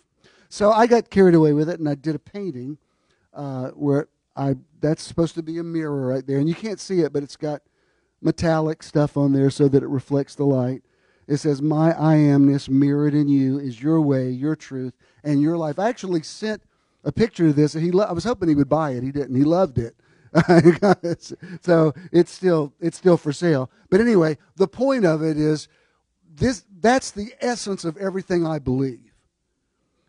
So 0.49 0.71
I 0.71 0.87
got 0.87 1.11
carried 1.11 1.35
away 1.35 1.53
with 1.53 1.69
it, 1.69 1.81
and 1.81 1.89
I 1.89 1.95
did 1.97 2.15
a 2.15 2.21
painting 2.21 2.79
uh, 3.37 3.69
where 3.71 4.09
I 4.35 4.57
that's 4.81 5.03
supposed 5.03 5.35
to 5.37 5.43
be 5.43 5.59
a 5.59 5.63
mirror 5.63 6.09
right 6.09 6.27
there, 6.27 6.39
and 6.39 6.49
you 6.49 6.55
can't 6.55 6.81
see 6.81 7.01
it, 7.01 7.13
but 7.13 7.23
it's 7.23 7.37
got 7.37 7.63
metallic 8.21 8.83
stuff 8.83 9.17
on 9.17 9.33
there 9.33 9.51
so 9.51 9.69
that 9.69 9.83
it 9.83 9.89
reflects 9.89 10.35
the 10.35 10.45
light. 10.45 10.83
It 11.27 11.39
says, 11.39 11.61
My 11.61 11.91
I 11.91 12.17
amness 12.17 12.69
mirrored 12.69 13.15
in 13.15 13.29
you 13.29 13.59
is 13.59 13.83
your 13.83 14.01
way, 14.01 14.31
your 14.31 14.57
truth, 14.57 14.95
and 15.25 15.43
your 15.43 15.57
life. 15.57 15.79
I 15.79 15.89
actually 15.89 16.23
sent 16.23 16.63
a 17.05 17.13
picture 17.13 17.49
of 17.49 17.57
this, 17.57 17.75
and 17.75 17.85
he 17.85 17.91
lo- 17.91 18.05
I 18.05 18.13
was 18.13 18.25
hoping 18.25 18.49
he 18.49 18.55
would 18.55 18.69
buy 18.69 18.91
it. 18.91 19.03
He 19.03 19.13
didn't. 19.13 19.37
He 19.37 19.45
loved 19.45 19.79
it. 19.79 19.97
so 21.63 21.95
it's 22.13 22.31
still 22.31 22.73
it's 22.81 22.97
still 22.97 23.17
for 23.17 23.33
sale. 23.33 23.71
But 23.91 24.01
anyway, 24.01 24.39
the 24.57 24.69
point 24.69 25.07
of 25.07 25.23
it 25.23 25.39
is 25.39 25.69
this 26.35 26.65
that's 26.81 27.11
the 27.11 27.33
essence 27.41 27.85
of 27.85 27.97
everything 27.97 28.47
I 28.47 28.59
believe. 28.59 29.15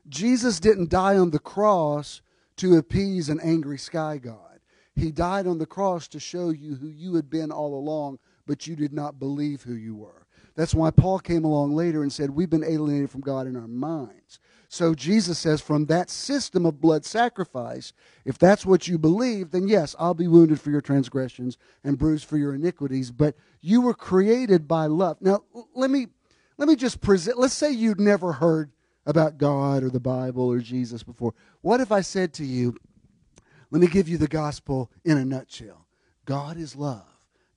Jesus 0.09 0.59
didn't 0.59 0.89
die 0.89 1.17
on 1.17 1.31
the 1.31 1.39
cross 1.39 2.21
to 2.57 2.77
appease 2.77 3.29
an 3.29 3.39
angry 3.41 3.77
sky 3.77 4.17
god. 4.17 4.59
He 4.95 5.11
died 5.11 5.47
on 5.47 5.59
the 5.59 5.65
cross 5.65 6.07
to 6.09 6.19
show 6.19 6.49
you 6.49 6.75
who 6.75 6.87
you 6.87 7.15
had 7.15 7.29
been 7.29 7.51
all 7.51 7.77
along, 7.77 8.19
but 8.45 8.65
you 8.67 8.75
did 8.75 8.93
not 8.93 9.19
believe 9.19 9.63
who 9.63 9.73
you 9.73 9.95
were. 9.95 10.25
That's 10.55 10.73
why 10.73 10.89
Paul 10.89 11.19
came 11.19 11.45
along 11.45 11.75
later 11.75 12.01
and 12.01 12.11
said, 12.11 12.31
We've 12.31 12.49
been 12.49 12.63
alienated 12.63 13.11
from 13.11 13.21
God 13.21 13.45
in 13.45 13.55
our 13.55 13.67
minds. 13.67 14.39
So 14.69 14.93
Jesus 14.93 15.39
says, 15.39 15.61
from 15.61 15.85
that 15.85 16.09
system 16.09 16.65
of 16.65 16.81
blood 16.81 17.05
sacrifice, 17.05 17.93
if 18.25 18.37
that's 18.37 18.65
what 18.65 18.87
you 18.87 18.97
believe, 18.97 19.51
then 19.51 19.67
yes, 19.67 19.95
I'll 19.97 20.13
be 20.13 20.27
wounded 20.27 20.59
for 20.59 20.71
your 20.71 20.81
transgressions 20.81 21.57
and 21.83 21.97
bruised 21.97 22.25
for 22.25 22.37
your 22.37 22.53
iniquities. 22.53 23.11
But 23.11 23.35
you 23.61 23.81
were 23.81 23.93
created 23.93 24.67
by 24.67 24.87
love. 24.87 25.17
Now, 25.21 25.43
let 25.73 25.89
me 25.89 26.07
let 26.57 26.67
me 26.67 26.75
just 26.75 27.01
present. 27.01 27.37
Let's 27.37 27.53
say 27.53 27.71
you'd 27.71 27.99
never 27.99 28.33
heard 28.33 28.71
about 29.07 29.37
God 29.37 29.83
or 29.83 29.89
the 29.89 30.01
Bible 30.01 30.43
or 30.43 30.59
Jesus 30.59 31.01
before. 31.01 31.33
What 31.61 31.79
if 31.79 31.91
I 31.91 32.01
said 32.01 32.33
to 32.33 32.45
you, 32.45 32.75
let 33.71 33.81
me 33.81 33.87
give 33.87 34.07
you 34.07 34.17
the 34.17 34.27
gospel 34.27 34.91
in 35.05 35.17
a 35.17 35.25
nutshell? 35.25 35.87
God 36.25 36.57
is 36.57 36.75
love. 36.75 37.05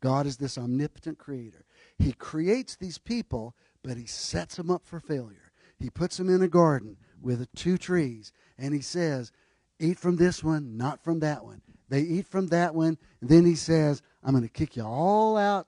God 0.01 0.27
is 0.27 0.37
this 0.37 0.57
omnipotent 0.57 1.19
creator. 1.19 1.67
He 1.99 2.13
creates 2.13 2.77
these 2.77 2.99
people, 2.99 3.55
but 3.83 3.97
he 3.97 4.07
sets 4.07 4.57
them 4.57 4.71
up 4.71 4.87
for 4.87 5.01
failure. 5.01 5.51
He 5.79 5.91
puts 5.91 6.17
them 6.17 6.33
in 6.33 6.41
a 6.41 6.49
garden 6.49 6.97
with 7.21 7.53
two 7.55 7.77
trees, 7.77 8.33
and 8.57 8.73
he 8.73 8.81
says, 8.81 9.33
Eat 9.81 9.99
from 9.99 10.17
this 10.17 10.45
one, 10.45 10.77
not 10.77 11.03
from 11.03 11.19
that 11.21 11.45
one. 11.45 11.63
They 11.89 12.03
eat 12.03 12.29
from 12.29 12.47
that 12.49 12.75
one, 12.75 12.97
and 13.21 13.29
then 13.29 13.45
he 13.45 13.57
says, 13.57 14.03
I'm 14.23 14.33
going 14.33 14.45
to 14.45 14.49
kick 14.49 14.77
you 14.77 14.85
all 14.85 15.37
out. 15.37 15.67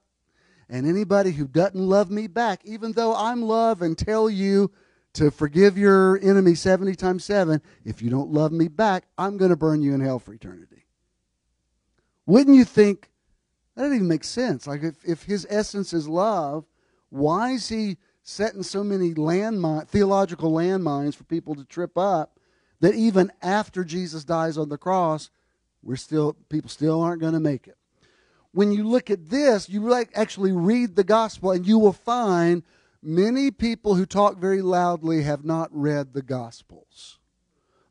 And 0.69 0.87
anybody 0.87 1.31
who 1.31 1.47
doesn't 1.47 1.75
love 1.75 2.09
me 2.09 2.27
back, 2.27 2.61
even 2.63 2.93
though 2.93 3.13
I'm 3.15 3.41
love 3.41 3.81
and 3.81 3.97
tell 3.97 4.29
you 4.29 4.71
to 5.13 5.29
forgive 5.31 5.77
your 5.77 6.19
enemy 6.21 6.55
70 6.55 6.95
times 6.95 7.23
7, 7.25 7.61
if 7.85 8.01
you 8.01 8.09
don't 8.09 8.31
love 8.31 8.51
me 8.51 8.67
back, 8.67 9.05
I'm 9.17 9.37
going 9.37 9.51
to 9.51 9.55
burn 9.55 9.81
you 9.81 9.93
in 9.93 10.01
hell 10.01 10.19
for 10.19 10.33
eternity. 10.33 10.85
Wouldn't 12.25 12.55
you 12.55 12.65
think 12.65 13.09
that 13.75 13.83
doesn't 13.83 13.95
even 13.95 14.07
make 14.07 14.23
sense? 14.23 14.65
Like, 14.65 14.83
if, 14.83 14.95
if 15.05 15.23
his 15.23 15.45
essence 15.49 15.93
is 15.93 16.07
love, 16.07 16.65
why 17.09 17.51
is 17.51 17.69
he 17.69 17.97
setting 18.23 18.63
so 18.63 18.83
many 18.83 19.13
landmine, 19.13 19.87
theological 19.87 20.51
landmines 20.51 21.15
for 21.15 21.25
people 21.25 21.55
to 21.55 21.65
trip 21.65 21.97
up 21.97 22.39
that 22.79 22.95
even 22.95 23.31
after 23.41 23.83
Jesus 23.83 24.23
dies 24.23 24.57
on 24.57 24.69
the 24.69 24.77
cross, 24.77 25.29
we're 25.81 25.95
still 25.95 26.33
people 26.49 26.69
still 26.69 27.01
aren't 27.01 27.21
going 27.21 27.33
to 27.33 27.39
make 27.39 27.67
it. 27.67 27.77
When 28.51 28.71
you 28.71 28.87
look 28.87 29.09
at 29.09 29.29
this, 29.29 29.67
you 29.67 29.81
like 29.81 30.09
actually 30.15 30.51
read 30.51 30.95
the 30.95 31.03
gospel 31.03 31.51
and 31.51 31.67
you 31.67 31.77
will 31.77 31.93
find 31.93 32.63
many 33.03 33.51
people 33.51 33.95
who 33.95 34.05
talk 34.05 34.37
very 34.37 34.61
loudly 34.61 35.23
have 35.23 35.43
not 35.43 35.69
read 35.71 36.13
the 36.13 36.21
gospels. 36.21 37.19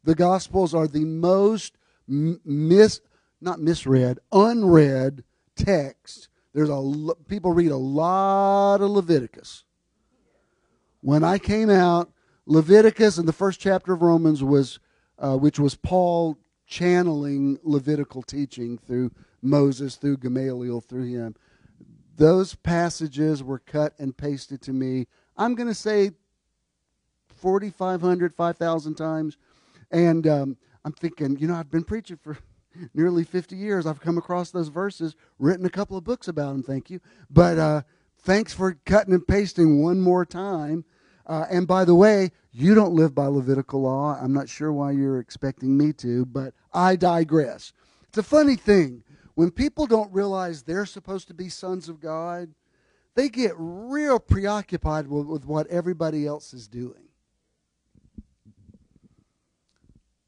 The 0.05 0.14
gospels 0.14 0.75
are 0.75 0.88
the 0.88 1.05
most 1.05 1.77
mis 2.09 3.01
not 3.40 3.61
misread, 3.61 4.18
unread 4.31 5.25
text. 5.57 6.29
There's 6.55 6.70
a 6.70 7.14
people 7.29 7.53
read 7.53 7.70
a 7.70 7.77
lot 7.77 8.81
of 8.81 8.90
Leviticus 8.90 9.64
when 11.03 11.25
I 11.25 11.38
came 11.38 11.68
out, 11.68 12.11
Leviticus 12.46 13.18
and 13.18 13.29
the 13.29 13.33
first 13.33 13.61
chapter 13.61 13.92
of 13.92 14.03
Romans 14.03 14.42
was, 14.42 14.79
uh, 15.18 15.37
which 15.37 15.59
was 15.59 15.75
Paul 15.75 16.38
channeling 16.66 17.59
Levitical 17.62 18.22
teaching 18.22 18.79
through 18.79 19.11
Moses, 19.42 19.96
through 19.96 20.18
Gamaliel, 20.18 20.81
through 20.81 21.07
him. 21.07 21.35
Those 22.16 22.55
passages 22.55 23.42
were 23.42 23.59
cut 23.59 23.94
and 23.98 24.16
pasted 24.16 24.62
to 24.62 24.72
me. 24.72 25.07
I'm 25.37 25.55
going 25.55 25.68
to 25.68 25.75
say 25.75 26.12
4,500, 27.37 28.35
5,000 28.35 28.94
times. 28.94 29.38
And 29.90 30.27
um, 30.27 30.57
I'm 30.85 30.92
thinking, 30.92 31.38
you 31.38 31.48
know, 31.48 31.55
I've 31.55 31.70
been 31.70 31.85
preaching 31.85 32.18
for 32.22 32.38
nearly 32.94 33.25
50 33.25 33.57
years. 33.57 33.87
I've 33.87 34.01
come 34.01 34.18
across 34.18 34.51
those 34.51 34.68
verses, 34.68 35.16
written 35.38 35.66
a 35.66 35.70
couple 35.70 35.96
of 35.96 36.05
books 36.05 36.29
about 36.29 36.53
them, 36.53 36.62
thank 36.62 36.90
you. 36.90 37.01
But 37.31 37.59
uh, 37.59 37.83
thanks 38.18 38.53
for 38.53 38.79
cutting 38.85 39.14
and 39.14 39.27
pasting 39.27 39.83
one 39.83 40.01
more 40.01 40.25
time 40.25 40.85
uh, 41.27 41.46
and 41.51 41.66
by 41.66 41.85
the 41.85 41.94
way, 41.94 42.31
you 42.53 42.75
don't 42.75 42.94
live 42.94 43.14
by 43.14 43.27
Levitical 43.27 43.83
law. 43.83 44.18
I'm 44.20 44.33
not 44.33 44.48
sure 44.48 44.72
why 44.72 44.90
you're 44.90 45.18
expecting 45.18 45.77
me 45.77 45.92
to, 45.94 46.27
but 46.27 46.53
I 46.72 46.96
digress. 46.96 47.72
It's 48.09 48.18
a 48.18 48.22
funny 48.22 48.57
thing. 48.57 49.05
When 49.35 49.51
people 49.51 49.87
don't 49.87 50.12
realize 50.12 50.62
they're 50.62 50.87
supposed 50.87 51.29
to 51.29 51.35
be 51.35 51.49
sons 51.49 51.88
of 51.88 52.01
God, 52.01 52.55
they 53.14 53.29
get 53.29 53.55
real 53.57 54.18
preoccupied 54.18 55.07
with, 55.07 55.27
with 55.27 55.45
what 55.45 55.66
everybody 55.68 56.27
else 56.27 56.53
is 56.53 56.68
doing. 56.68 57.09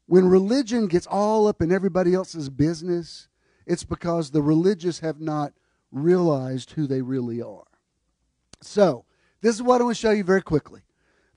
When 0.07 0.27
religion 0.27 0.87
gets 0.87 1.07
all 1.07 1.47
up 1.47 1.61
in 1.61 1.71
everybody 1.71 2.13
else's 2.13 2.49
business, 2.49 3.27
it's 3.65 3.83
because 3.83 4.29
the 4.29 4.41
religious 4.41 4.99
have 4.99 5.19
not 5.19 5.53
realized 5.91 6.71
who 6.71 6.85
they 6.85 7.01
really 7.01 7.41
are. 7.41 7.65
So, 8.61 9.05
this 9.41 9.55
is 9.55 9.63
what 9.63 9.81
I 9.81 9.83
want 9.83 9.95
to 9.95 10.01
show 10.01 10.11
you 10.11 10.23
very 10.23 10.41
quickly. 10.41 10.81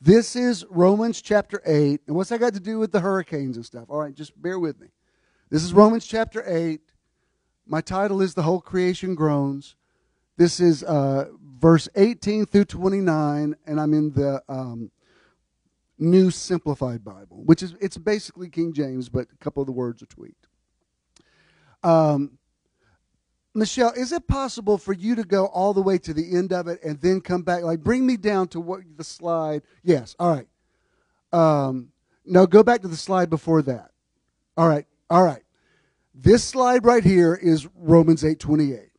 This 0.01 0.37
is 0.37 0.65
Romans 0.71 1.21
chapter 1.21 1.61
8. 1.65 2.03
And 2.07 2.17
what's 2.17 2.31
that 2.31 2.41
got 2.41 2.55
to 2.55 2.61
do 2.61 2.79
with 2.79 2.93
the 2.93 3.01
hurricanes 3.01 3.57
and 3.57 3.67
stuff? 3.67 3.87
All 3.89 3.99
right, 3.99 4.15
just 4.15 4.41
bear 4.41 4.59
with 4.59 4.81
me. 4.81 4.89
This 5.51 5.65
is 5.65 5.73
Romans 5.73 6.07
chapter 6.07 6.45
8. 6.47 6.81
My 7.71 7.83
title 7.83 8.23
is 8.23 8.33
The 8.33 8.45
Whole 8.45 8.63
Creation 8.63 9.15
Groans. 9.15 9.77
This 10.39 10.59
is 10.59 10.83
uh, 10.83 11.27
verse 11.61 11.87
18 11.97 12.47
through 12.47 12.65
29, 12.65 13.57
and 13.67 13.81
I'm 13.81 13.93
in 13.93 14.11
the 14.13 14.43
um, 14.49 14.91
New 15.99 16.31
Simplified 16.31 17.05
Bible, 17.05 17.43
which 17.45 17.63
is 17.63 17.75
it's 17.79 17.99
basically 17.99 18.49
King 18.49 18.73
James, 18.73 19.11
but 19.11 19.27
a 19.31 19.37
couple 19.37 19.61
of 19.61 19.67
the 19.67 19.73
words 19.73 20.03
are 20.03 20.07
tweaked. 20.07 20.47
Um, 21.83 22.39
Michelle, 23.55 23.93
is 23.93 24.13
it 24.13 24.27
possible 24.27 24.79
for 24.79 24.95
you 24.95 25.15
to 25.17 25.25
go 25.25 25.45
all 25.47 25.75
the 25.75 25.83
way 25.83 25.99
to 25.99 26.15
the 26.15 26.37
end 26.37 26.55
of 26.55 26.69
it 26.69 26.83
and 26.83 26.99
then 27.03 27.21
come 27.21 27.43
back? 27.43 27.65
Like, 27.65 27.81
bring 27.81 28.07
me 28.07 28.17
down 28.17 28.49
to 28.49 28.61
what 28.61 28.81
the 28.97 29.05
slide. 29.05 29.61
Yes, 29.83 30.17
all 30.19 30.35
right. 30.35 30.49
Um, 31.35 31.91
no, 32.25 32.47
go 32.47 32.63
back 32.63 32.81
to 32.81 32.89
the 32.89 32.97
slide 32.97 33.29
before 33.29 33.61
that. 33.63 33.91
All 34.57 34.69
right, 34.69 34.87
all 35.11 35.23
right. 35.23 35.43
This 36.21 36.43
slide 36.43 36.85
right 36.85 37.05
here 37.05 37.39
is 37.41 37.69
Romans 37.77 38.25
eight 38.25 38.41
twenty 38.41 38.73
eight, 38.73 38.91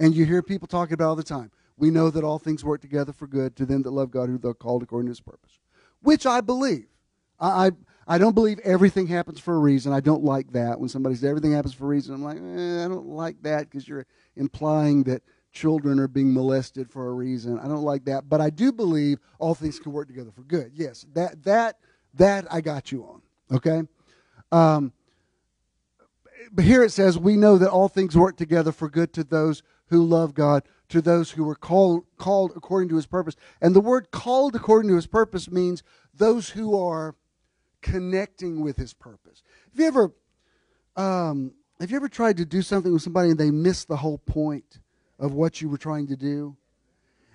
and 0.00 0.12
you 0.12 0.24
hear 0.26 0.42
people 0.42 0.66
talking 0.66 0.94
about 0.94 1.10
all 1.10 1.14
the 1.14 1.22
time. 1.22 1.52
We 1.76 1.92
know 1.92 2.10
that 2.10 2.24
all 2.24 2.40
things 2.40 2.64
work 2.64 2.80
together 2.80 3.12
for 3.12 3.28
good 3.28 3.54
to 3.56 3.66
them 3.66 3.82
that 3.82 3.92
love 3.92 4.10
God 4.10 4.28
who 4.28 4.36
they're 4.36 4.52
called 4.52 4.82
according 4.82 5.06
to 5.06 5.10
His 5.10 5.20
purpose, 5.20 5.60
which 6.02 6.26
I 6.26 6.40
believe. 6.40 6.88
I, 7.38 7.68
I 7.68 7.70
I 8.08 8.18
don't 8.18 8.34
believe 8.34 8.58
everything 8.64 9.06
happens 9.06 9.38
for 9.38 9.54
a 9.54 9.60
reason. 9.60 9.92
I 9.92 10.00
don't 10.00 10.24
like 10.24 10.54
that. 10.54 10.80
When 10.80 10.88
somebody 10.88 11.14
says 11.14 11.22
everything 11.22 11.52
happens 11.52 11.72
for 11.72 11.84
a 11.84 11.88
reason, 11.88 12.16
I'm 12.16 12.24
like, 12.24 12.38
eh, 12.38 12.84
I 12.84 12.88
don't 12.88 13.10
like 13.10 13.40
that 13.42 13.70
because 13.70 13.86
you're 13.86 14.06
implying 14.34 15.04
that 15.04 15.22
children 15.52 16.00
are 16.00 16.08
being 16.08 16.34
molested 16.34 16.90
for 16.90 17.06
a 17.06 17.12
reason. 17.12 17.60
I 17.60 17.68
don't 17.68 17.84
like 17.84 18.06
that. 18.06 18.28
But 18.28 18.40
I 18.40 18.50
do 18.50 18.72
believe 18.72 19.20
all 19.38 19.54
things 19.54 19.78
can 19.78 19.92
work 19.92 20.08
together 20.08 20.32
for 20.32 20.42
good. 20.42 20.72
Yes, 20.74 21.06
that 21.14 21.44
that 21.44 21.78
that 22.14 22.52
I 22.52 22.60
got 22.60 22.90
you 22.90 23.04
on. 23.04 23.22
Okay. 23.52 23.82
Um, 24.50 24.92
but 26.52 26.64
here 26.64 26.82
it 26.82 26.90
says, 26.90 27.18
we 27.18 27.36
know 27.36 27.58
that 27.58 27.70
all 27.70 27.88
things 27.88 28.16
work 28.16 28.36
together 28.36 28.72
for 28.72 28.88
good 28.88 29.12
to 29.14 29.24
those 29.24 29.62
who 29.88 30.04
love 30.04 30.34
God, 30.34 30.62
to 30.88 31.00
those 31.00 31.32
who 31.32 31.44
were 31.44 31.54
called 31.54 32.04
called 32.16 32.52
according 32.56 32.88
to 32.90 32.96
His 32.96 33.06
purpose. 33.06 33.36
And 33.60 33.74
the 33.74 33.80
word 33.80 34.10
"called 34.10 34.54
according 34.56 34.88
to 34.90 34.96
His 34.96 35.06
purpose" 35.06 35.50
means 35.50 35.82
those 36.14 36.50
who 36.50 36.78
are 36.78 37.14
connecting 37.86 38.60
with 38.60 38.76
his 38.76 38.92
purpose. 38.92 39.42
Have 39.70 39.80
you 39.80 39.86
ever 39.86 40.12
um, 40.96 41.52
have 41.78 41.90
you 41.90 41.96
ever 41.96 42.08
tried 42.08 42.38
to 42.38 42.44
do 42.44 42.62
something 42.62 42.92
with 42.92 43.02
somebody 43.02 43.30
and 43.30 43.38
they 43.38 43.50
miss 43.50 43.84
the 43.84 43.96
whole 43.96 44.18
point 44.18 44.80
of 45.18 45.34
what 45.34 45.60
you 45.60 45.68
were 45.68 45.78
trying 45.78 46.06
to 46.08 46.16
do? 46.16 46.56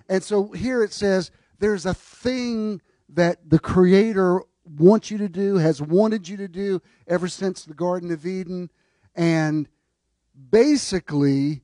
And 0.08 0.22
so 0.22 0.48
here 0.48 0.82
it 0.82 0.92
says 0.92 1.30
there's 1.58 1.86
a 1.86 1.94
thing 1.94 2.82
that 3.08 3.48
the 3.48 3.58
creator 3.58 4.42
wants 4.64 5.10
you 5.10 5.18
to 5.18 5.28
do, 5.28 5.56
has 5.56 5.80
wanted 5.80 6.28
you 6.28 6.36
to 6.36 6.48
do 6.48 6.82
ever 7.06 7.28
since 7.28 7.64
the 7.64 7.74
Garden 7.74 8.10
of 8.10 8.26
Eden. 8.26 8.70
And 9.14 9.68
basically, 10.50 11.62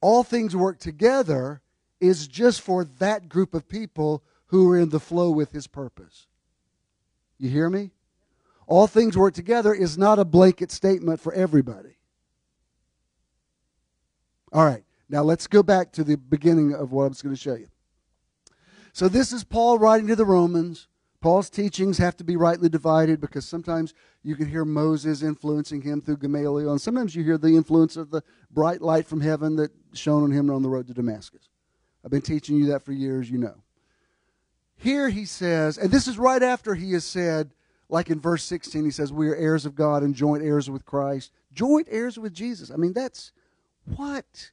all 0.00 0.24
things 0.24 0.56
work 0.56 0.78
together 0.78 1.62
is 2.00 2.28
just 2.28 2.60
for 2.60 2.84
that 2.84 3.28
group 3.28 3.54
of 3.54 3.68
people 3.68 4.22
who 4.46 4.70
are 4.70 4.78
in 4.78 4.88
the 4.88 5.00
flow 5.00 5.30
with 5.30 5.52
his 5.52 5.66
purpose. 5.66 6.26
You 7.38 7.50
hear 7.50 7.70
me? 7.70 7.90
All 8.66 8.86
things 8.86 9.16
work 9.16 9.34
together 9.34 9.72
is 9.72 9.96
not 9.96 10.18
a 10.18 10.24
blanket 10.24 10.70
statement 10.70 11.20
for 11.20 11.32
everybody. 11.32 11.96
All 14.52 14.64
right. 14.64 14.84
Now 15.08 15.22
let's 15.22 15.46
go 15.46 15.62
back 15.62 15.92
to 15.92 16.04
the 16.04 16.16
beginning 16.16 16.74
of 16.74 16.92
what 16.92 17.04
I 17.04 17.08
was 17.08 17.22
going 17.22 17.34
to 17.34 17.40
show 17.40 17.54
you. 17.54 17.68
So 18.92 19.08
this 19.08 19.32
is 19.32 19.44
Paul 19.44 19.78
writing 19.78 20.08
to 20.08 20.16
the 20.16 20.24
Romans. 20.24 20.86
Paul's 21.20 21.50
teachings 21.50 21.98
have 21.98 22.16
to 22.18 22.24
be 22.24 22.36
rightly 22.36 22.68
divided 22.68 23.20
because 23.20 23.44
sometimes 23.44 23.92
you 24.22 24.36
can 24.36 24.48
hear 24.48 24.64
Moses 24.64 25.22
influencing 25.22 25.82
him 25.82 26.00
through 26.00 26.18
Gamaliel, 26.18 26.70
and 26.70 26.80
sometimes 26.80 27.14
you 27.16 27.24
hear 27.24 27.38
the 27.38 27.56
influence 27.56 27.96
of 27.96 28.10
the 28.10 28.22
bright 28.50 28.80
light 28.80 29.06
from 29.06 29.20
heaven 29.20 29.56
that 29.56 29.72
shone 29.94 30.22
on 30.22 30.30
him 30.30 30.48
on 30.48 30.62
the 30.62 30.68
road 30.68 30.86
to 30.86 30.94
Damascus. 30.94 31.48
I've 32.04 32.10
been 32.12 32.22
teaching 32.22 32.56
you 32.56 32.66
that 32.66 32.84
for 32.84 32.92
years, 32.92 33.28
you 33.30 33.38
know. 33.38 33.56
Here 34.76 35.08
he 35.08 35.24
says, 35.24 35.76
and 35.76 35.90
this 35.90 36.06
is 36.06 36.18
right 36.18 36.42
after 36.42 36.76
he 36.76 36.92
has 36.92 37.04
said, 37.04 37.50
like 37.88 38.10
in 38.10 38.20
verse 38.20 38.44
16, 38.44 38.84
he 38.84 38.90
says, 38.92 39.12
We 39.12 39.28
are 39.28 39.34
heirs 39.34 39.66
of 39.66 39.74
God 39.74 40.04
and 40.04 40.14
joint 40.14 40.44
heirs 40.44 40.70
with 40.70 40.84
Christ, 40.84 41.32
joint 41.52 41.88
heirs 41.90 42.16
with 42.16 42.32
Jesus. 42.32 42.70
I 42.70 42.76
mean, 42.76 42.92
that's 42.92 43.32
what? 43.96 44.52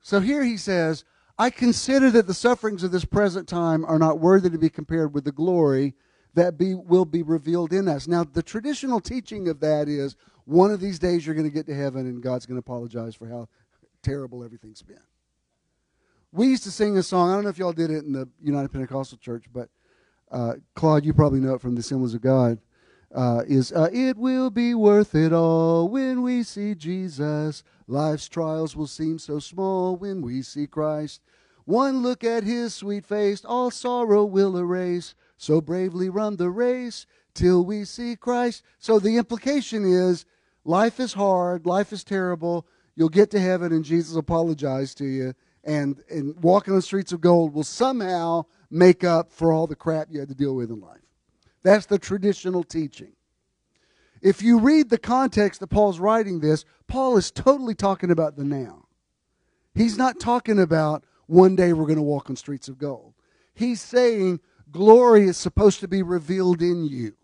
So 0.00 0.20
here 0.20 0.44
he 0.44 0.56
says, 0.56 1.04
I 1.42 1.50
consider 1.50 2.08
that 2.12 2.28
the 2.28 2.34
sufferings 2.34 2.84
of 2.84 2.92
this 2.92 3.04
present 3.04 3.48
time 3.48 3.84
are 3.84 3.98
not 3.98 4.20
worthy 4.20 4.48
to 4.48 4.58
be 4.58 4.70
compared 4.70 5.12
with 5.12 5.24
the 5.24 5.32
glory 5.32 5.92
that 6.34 6.56
be, 6.56 6.72
will 6.72 7.04
be 7.04 7.24
revealed 7.24 7.72
in 7.72 7.88
us. 7.88 8.06
Now, 8.06 8.22
the 8.22 8.44
traditional 8.44 9.00
teaching 9.00 9.48
of 9.48 9.58
that 9.58 9.88
is 9.88 10.14
one 10.44 10.70
of 10.70 10.78
these 10.78 11.00
days 11.00 11.26
you're 11.26 11.34
going 11.34 11.48
to 11.48 11.52
get 11.52 11.66
to 11.66 11.74
heaven 11.74 12.06
and 12.06 12.22
God's 12.22 12.46
going 12.46 12.54
to 12.54 12.64
apologize 12.64 13.16
for 13.16 13.26
how 13.26 13.48
terrible 14.04 14.44
everything's 14.44 14.82
been. 14.82 15.02
We 16.30 16.46
used 16.46 16.62
to 16.62 16.70
sing 16.70 16.96
a 16.96 17.02
song. 17.02 17.30
I 17.30 17.34
don't 17.34 17.42
know 17.42 17.50
if 17.50 17.58
y'all 17.58 17.72
did 17.72 17.90
it 17.90 18.04
in 18.04 18.12
the 18.12 18.28
United 18.40 18.70
Pentecostal 18.70 19.18
Church, 19.18 19.46
but 19.52 19.68
uh, 20.30 20.52
Claude, 20.76 21.04
you 21.04 21.12
probably 21.12 21.40
know 21.40 21.54
it 21.54 21.60
from 21.60 21.74
the 21.74 21.80
Assemblies 21.80 22.14
of 22.14 22.20
God. 22.20 22.60
Uh, 23.12 23.42
is 23.48 23.72
uh, 23.72 23.90
it 23.92 24.16
will 24.16 24.48
be 24.48 24.74
worth 24.74 25.16
it 25.16 25.32
all 25.32 25.88
when 25.88 26.22
we 26.22 26.44
see 26.44 26.76
Jesus. 26.76 27.64
Life's 27.92 28.26
trials 28.26 28.74
will 28.74 28.86
seem 28.86 29.18
so 29.18 29.38
small 29.38 29.96
when 29.96 30.22
we 30.22 30.40
see 30.40 30.66
Christ. 30.66 31.20
One 31.66 32.02
look 32.02 32.24
at 32.24 32.42
his 32.42 32.74
sweet 32.74 33.04
face, 33.04 33.44
all 33.44 33.70
sorrow 33.70 34.24
will 34.24 34.56
erase. 34.56 35.14
So 35.36 35.60
bravely 35.60 36.08
run 36.08 36.36
the 36.36 36.48
race 36.48 37.06
till 37.34 37.64
we 37.64 37.84
see 37.84 38.16
Christ. 38.16 38.62
So 38.78 38.98
the 38.98 39.18
implication 39.18 39.84
is 39.84 40.24
life 40.64 41.00
is 41.00 41.12
hard, 41.12 41.66
life 41.66 41.92
is 41.92 42.02
terrible. 42.02 42.66
You'll 42.96 43.10
get 43.10 43.30
to 43.32 43.40
heaven 43.40 43.72
and 43.72 43.84
Jesus 43.84 44.16
apologize 44.16 44.94
to 44.94 45.04
you 45.04 45.34
and, 45.62 46.02
and 46.10 46.34
walking 46.42 46.74
the 46.74 46.80
streets 46.80 47.12
of 47.12 47.20
gold 47.20 47.52
will 47.52 47.62
somehow 47.62 48.46
make 48.70 49.04
up 49.04 49.30
for 49.30 49.52
all 49.52 49.66
the 49.66 49.76
crap 49.76 50.08
you 50.10 50.18
had 50.18 50.30
to 50.30 50.34
deal 50.34 50.56
with 50.56 50.70
in 50.70 50.80
life. 50.80 51.00
That's 51.62 51.86
the 51.86 51.98
traditional 51.98 52.64
teaching. 52.64 53.12
If 54.22 54.40
you 54.40 54.60
read 54.60 54.88
the 54.88 54.98
context 54.98 55.60
that 55.60 55.66
Paul's 55.66 55.98
writing 55.98 56.40
this, 56.40 56.64
Paul 56.86 57.16
is 57.16 57.32
totally 57.32 57.74
talking 57.74 58.10
about 58.10 58.36
the 58.36 58.44
now. 58.44 58.86
He's 59.74 59.98
not 59.98 60.20
talking 60.20 60.60
about 60.60 61.04
one 61.26 61.56
day 61.56 61.72
we're 61.72 61.86
going 61.86 61.96
to 61.96 62.02
walk 62.02 62.30
on 62.30 62.36
streets 62.36 62.68
of 62.68 62.78
gold. 62.78 63.14
He's 63.52 63.80
saying 63.80 64.40
glory 64.70 65.24
is 65.24 65.36
supposed 65.36 65.80
to 65.80 65.88
be 65.88 66.02
revealed 66.02 66.62
in 66.62 66.84
you. 66.84 67.14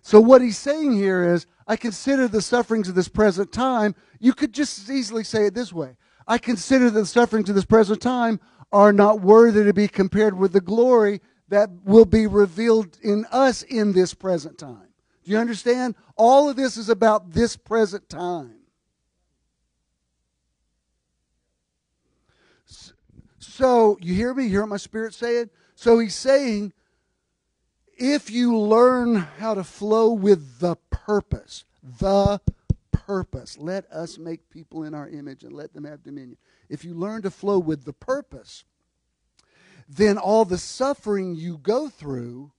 So, 0.00 0.20
what 0.20 0.42
he's 0.42 0.58
saying 0.58 0.92
here 0.92 1.32
is, 1.34 1.46
I 1.66 1.76
consider 1.76 2.26
the 2.26 2.42
sufferings 2.42 2.88
of 2.88 2.94
this 2.94 3.08
present 3.08 3.52
time. 3.52 3.94
You 4.18 4.32
could 4.32 4.52
just 4.52 4.78
as 4.78 4.90
easily 4.90 5.24
say 5.24 5.46
it 5.46 5.54
this 5.54 5.72
way 5.72 5.96
I 6.26 6.38
consider 6.38 6.90
the 6.90 7.06
sufferings 7.06 7.48
of 7.48 7.54
this 7.54 7.64
present 7.64 8.00
time 8.00 8.40
are 8.72 8.92
not 8.92 9.20
worthy 9.20 9.64
to 9.64 9.74
be 9.74 9.88
compared 9.88 10.36
with 10.36 10.52
the 10.52 10.60
glory 10.60 11.20
that 11.48 11.68
will 11.84 12.04
be 12.04 12.26
revealed 12.26 12.98
in 13.02 13.26
us 13.30 13.62
in 13.62 13.92
this 13.92 14.14
present 14.14 14.58
time. 14.58 14.91
Do 15.24 15.30
you 15.30 15.38
understand? 15.38 15.94
All 16.16 16.48
of 16.48 16.56
this 16.56 16.76
is 16.76 16.88
about 16.88 17.32
this 17.32 17.56
present 17.56 18.08
time. 18.08 18.56
So, 23.38 23.98
you 24.00 24.14
hear 24.14 24.34
me? 24.34 24.44
You 24.44 24.50
hear 24.50 24.66
my 24.66 24.76
spirit 24.76 25.14
saying? 25.14 25.50
So, 25.74 25.98
he's 25.98 26.14
saying, 26.14 26.72
if 27.96 28.30
you 28.30 28.58
learn 28.58 29.16
how 29.16 29.54
to 29.54 29.62
flow 29.62 30.12
with 30.12 30.58
the 30.58 30.76
purpose, 30.90 31.64
the 31.82 32.40
purpose. 33.06 33.58
Let 33.58 33.90
us 33.92 34.16
make 34.16 34.48
people 34.48 34.84
in 34.84 34.94
our 34.94 35.08
image 35.08 35.42
and 35.42 35.52
let 35.52 35.74
them 35.74 35.84
have 35.84 36.02
dominion. 36.02 36.38
If 36.68 36.84
you 36.84 36.94
learn 36.94 37.22
to 37.22 37.30
flow 37.30 37.58
with 37.58 37.84
the 37.84 37.92
purpose, 37.92 38.64
then 39.88 40.16
all 40.16 40.44
the 40.44 40.58
suffering 40.58 41.34
you 41.34 41.58
go 41.58 41.88
through 41.88 42.52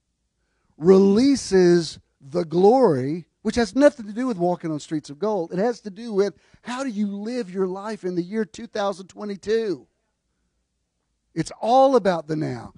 releases 0.77 1.99
the 2.31 2.45
glory, 2.45 3.25
which 3.41 3.55
has 3.55 3.75
nothing 3.75 4.07
to 4.07 4.13
do 4.13 4.27
with 4.27 4.37
walking 4.37 4.71
on 4.71 4.79
streets 4.79 5.09
of 5.09 5.19
gold. 5.19 5.51
It 5.51 5.59
has 5.59 5.81
to 5.81 5.89
do 5.89 6.13
with 6.13 6.35
how 6.61 6.83
do 6.83 6.89
you 6.89 7.07
live 7.07 7.49
your 7.49 7.67
life 7.67 8.03
in 8.03 8.15
the 8.15 8.21
year 8.21 8.45
2022. 8.45 9.87
It's 11.35 11.51
all 11.61 11.95
about 11.95 12.27
the 12.27 12.35
now. 12.35 12.73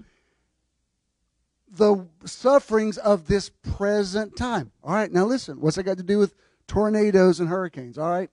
The 1.70 2.08
sufferings 2.24 2.98
of 2.98 3.28
this 3.28 3.50
present 3.50 4.36
time. 4.38 4.72
All 4.84 4.93
right, 4.93 5.12
now 5.12 5.26
listen. 5.26 5.60
What's 5.60 5.76
that 5.76 5.84
got 5.84 5.98
to 5.98 6.04
do 6.04 6.18
with 6.18 6.34
tornadoes 6.68 7.39
and 7.39 7.50
hurricanes, 7.50 7.98
all 7.98 8.10
right? 8.10 8.30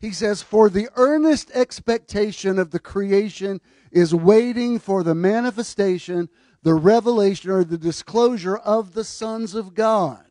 He 0.00 0.12
says, 0.12 0.40
For 0.40 0.70
the 0.70 0.88
earnest 0.96 1.50
expectation 1.52 2.58
of 2.58 2.70
the 2.70 2.78
creation 2.78 3.60
is 3.90 4.14
waiting 4.14 4.78
for 4.78 5.02
the 5.02 5.14
manifestation, 5.14 6.28
the 6.62 6.74
revelation, 6.74 7.50
or 7.50 7.64
the 7.64 7.76
disclosure 7.76 8.56
of 8.56 8.94
the 8.94 9.04
sons 9.04 9.54
of 9.54 9.74
God. 9.74 10.24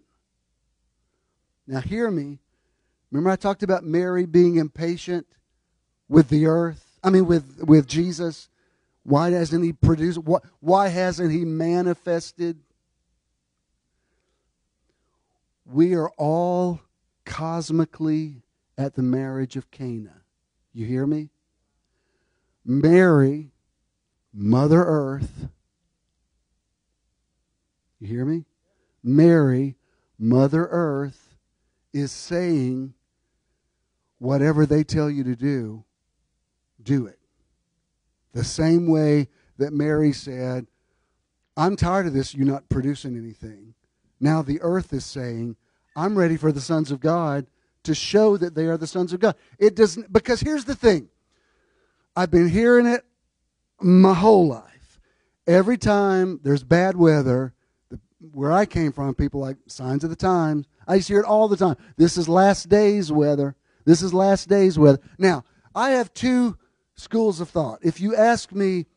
Now, 1.70 1.82
hear 1.82 2.10
me. 2.10 2.40
Remember, 3.12 3.30
I 3.30 3.36
talked 3.36 3.62
about 3.62 3.84
Mary 3.84 4.26
being 4.26 4.56
impatient 4.56 5.28
with 6.08 6.30
the 6.30 6.48
earth? 6.48 6.98
I 7.04 7.12
mean, 7.12 7.28
with, 7.28 7.64
with 7.64 7.88
Jesus. 7.88 8.50
Why 9.04 9.30
hasn't 9.30 9.64
he 9.64 9.72
produced? 9.72 10.20
Why 10.60 10.88
hasn't 10.88 11.32
he 11.32 11.46
manifested? 11.46 12.58
We 15.64 15.94
are 15.94 16.10
all 16.18 16.82
cosmically 17.24 18.42
at 18.76 18.96
the 18.96 19.04
marriage 19.04 19.56
of 19.56 19.70
Cana. 19.70 20.24
You 20.74 20.88
hear 20.88 21.06
me? 21.06 21.30
Mary, 22.66 23.52
Mother 24.34 24.84
Earth. 24.84 25.50
You 28.00 28.08
hear 28.08 28.26
me? 28.26 28.46
Mary, 29.04 29.76
Mother 30.18 30.68
Earth, 30.72 31.29
is 31.94 32.12
saying, 32.12 32.94
whatever 34.20 34.66
they 34.66 34.84
tell 34.84 35.10
you 35.10 35.24
to 35.24 35.36
do, 35.36 35.84
do 36.82 37.08
it. 37.08 37.20
The 38.34 38.44
same 38.44 38.88
way 38.88 39.28
that 39.58 39.74
Mary 39.74 40.14
said, 40.14 40.68
I'm 41.58 41.76
tired 41.76 42.08
of 42.08 42.14
this, 42.14 42.34
you're 42.34 42.46
not 42.46 42.70
producing 42.70 43.18
anything. 43.18 43.74
Now 44.20 44.42
the 44.42 44.62
earth 44.62 44.94
is 44.94 45.06
saying, 45.06 45.56
I'm 45.96 46.18
ready 46.18 46.38
for 46.38 46.52
the 46.52 46.62
sons 46.62 46.92
of 46.92 47.00
God 47.00 47.48
to 47.84 47.96
show 47.96 48.38
that 48.38 48.56
they 48.56 48.66
are 48.66 48.78
the 48.78 48.88
sons 48.88 49.14
of 49.14 49.20
God. 49.20 49.36
It 49.58 49.76
doesn't 49.76 50.12
because 50.12 50.42
here's 50.42 50.66
the 50.66 50.76
thing. 50.76 51.10
I've 52.16 52.32
been 52.32 52.50
hearing 52.50 52.86
it 52.86 53.04
my 53.82 54.14
whole 54.14 54.48
life. 54.48 55.00
Every 55.48 55.78
time 55.78 56.40
there's 56.44 56.64
bad 56.64 56.96
weather, 56.96 57.54
where 58.34 58.52
I 58.52 58.66
came 58.66 58.92
from, 58.92 59.16
people 59.16 59.40
like 59.40 59.58
signs 59.68 60.04
of 60.04 60.10
the 60.10 60.16
times. 60.16 60.68
I 60.90 60.96
used 60.96 61.08
to 61.08 61.14
hear 61.14 61.22
it 61.22 61.28
all 61.28 61.48
the 61.48 61.56
time. 61.56 61.78
This 61.98 62.18
is 62.18 62.28
last 62.28 62.68
days 62.68 63.12
weather. 63.12 63.56
This 63.86 64.02
is 64.02 64.12
last 64.12 64.50
days 64.50 64.80
weather. 64.80 65.00
Now, 65.20 65.44
I 65.76 65.92
have 65.92 66.12
two 66.16 66.58
schools 66.96 67.40
of 67.40 67.50
thought. 67.50 67.78
If 67.84 68.02
you 68.02 68.16
ask 68.16 68.52
me 68.52 68.88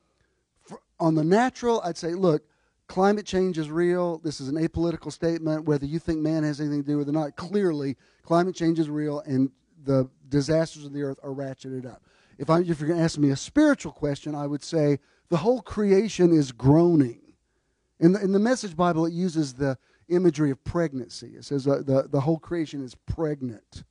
on 0.99 1.15
the 1.15 1.23
natural, 1.23 1.83
I'd 1.85 1.99
say, 1.99 2.15
look, 2.15 2.45
climate 2.89 3.27
change 3.27 3.59
is 3.59 3.71
real. 3.71 4.19
This 4.19 4.41
is 4.41 4.49
an 4.49 4.57
apolitical 4.57 5.13
statement, 5.13 5.67
whether 5.67 5.85
you 5.85 5.99
think 5.99 6.21
man 6.21 6.45
has 6.45 6.61
anything 6.61 6.83
to 6.83 6.89
do 6.89 6.97
with 6.97 7.09
it 7.09 7.11
or 7.11 7.13
not. 7.13 7.37
Clearly, 7.37 7.99
climate 8.23 8.55
change 8.55 8.79
is 8.79 8.89
real, 8.89 9.21
and 9.21 9.51
the 9.85 10.09
disasters 10.31 10.87
of 10.87 10.95
the 10.95 11.03
earth 11.03 11.21
are 11.23 11.31
ratcheted 11.31 11.85
up. 11.85 12.03
If, 12.39 12.49
I, 12.49 12.61
if 12.61 12.81
you're 12.81 12.89
going 12.89 12.99
to 12.99 13.05
ask 13.05 13.19
me 13.19 13.31
a 13.31 13.37
spiritual 13.37 13.93
question, 13.93 14.35
I 14.35 14.47
would 14.47 14.63
say 14.63 14.99
the 15.29 15.37
whole 15.37 15.61
creation 15.61 16.33
is 16.33 16.53
groaning. 16.53 17.21
In 18.01 18.13
the, 18.13 18.21
in 18.21 18.33
the 18.33 18.39
Message 18.39 18.77
Bible, 18.77 19.05
it 19.05 19.13
uses 19.13 19.53
the 19.53 19.77
imagery 20.15 20.51
of 20.51 20.63
pregnancy. 20.65 21.35
It 21.37 21.45
says 21.45 21.67
uh, 21.67 21.83
the, 21.85 22.09
the 22.11 22.21
whole 22.21 22.39
creation 22.39 22.85
is 22.85 22.95
pregnant 22.95 23.85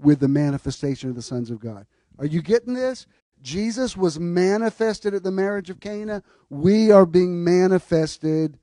with 0.00 0.20
the 0.20 0.28
manifestation 0.28 1.10
of 1.10 1.16
the 1.16 1.22
sons 1.22 1.50
of 1.50 1.60
God. 1.60 1.86
Are 2.18 2.26
you 2.26 2.42
getting 2.42 2.74
this? 2.74 3.06
Jesus 3.42 3.96
was 3.96 4.18
manifested 4.18 5.14
at 5.14 5.22
the 5.22 5.30
marriage 5.30 5.70
of 5.70 5.80
Cana. 5.80 6.22
We 6.50 6.90
are 6.90 7.06
being 7.06 7.44
manifested 7.44 8.58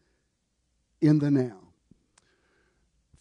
in 1.02 1.20
the 1.20 1.32
now. 1.32 1.60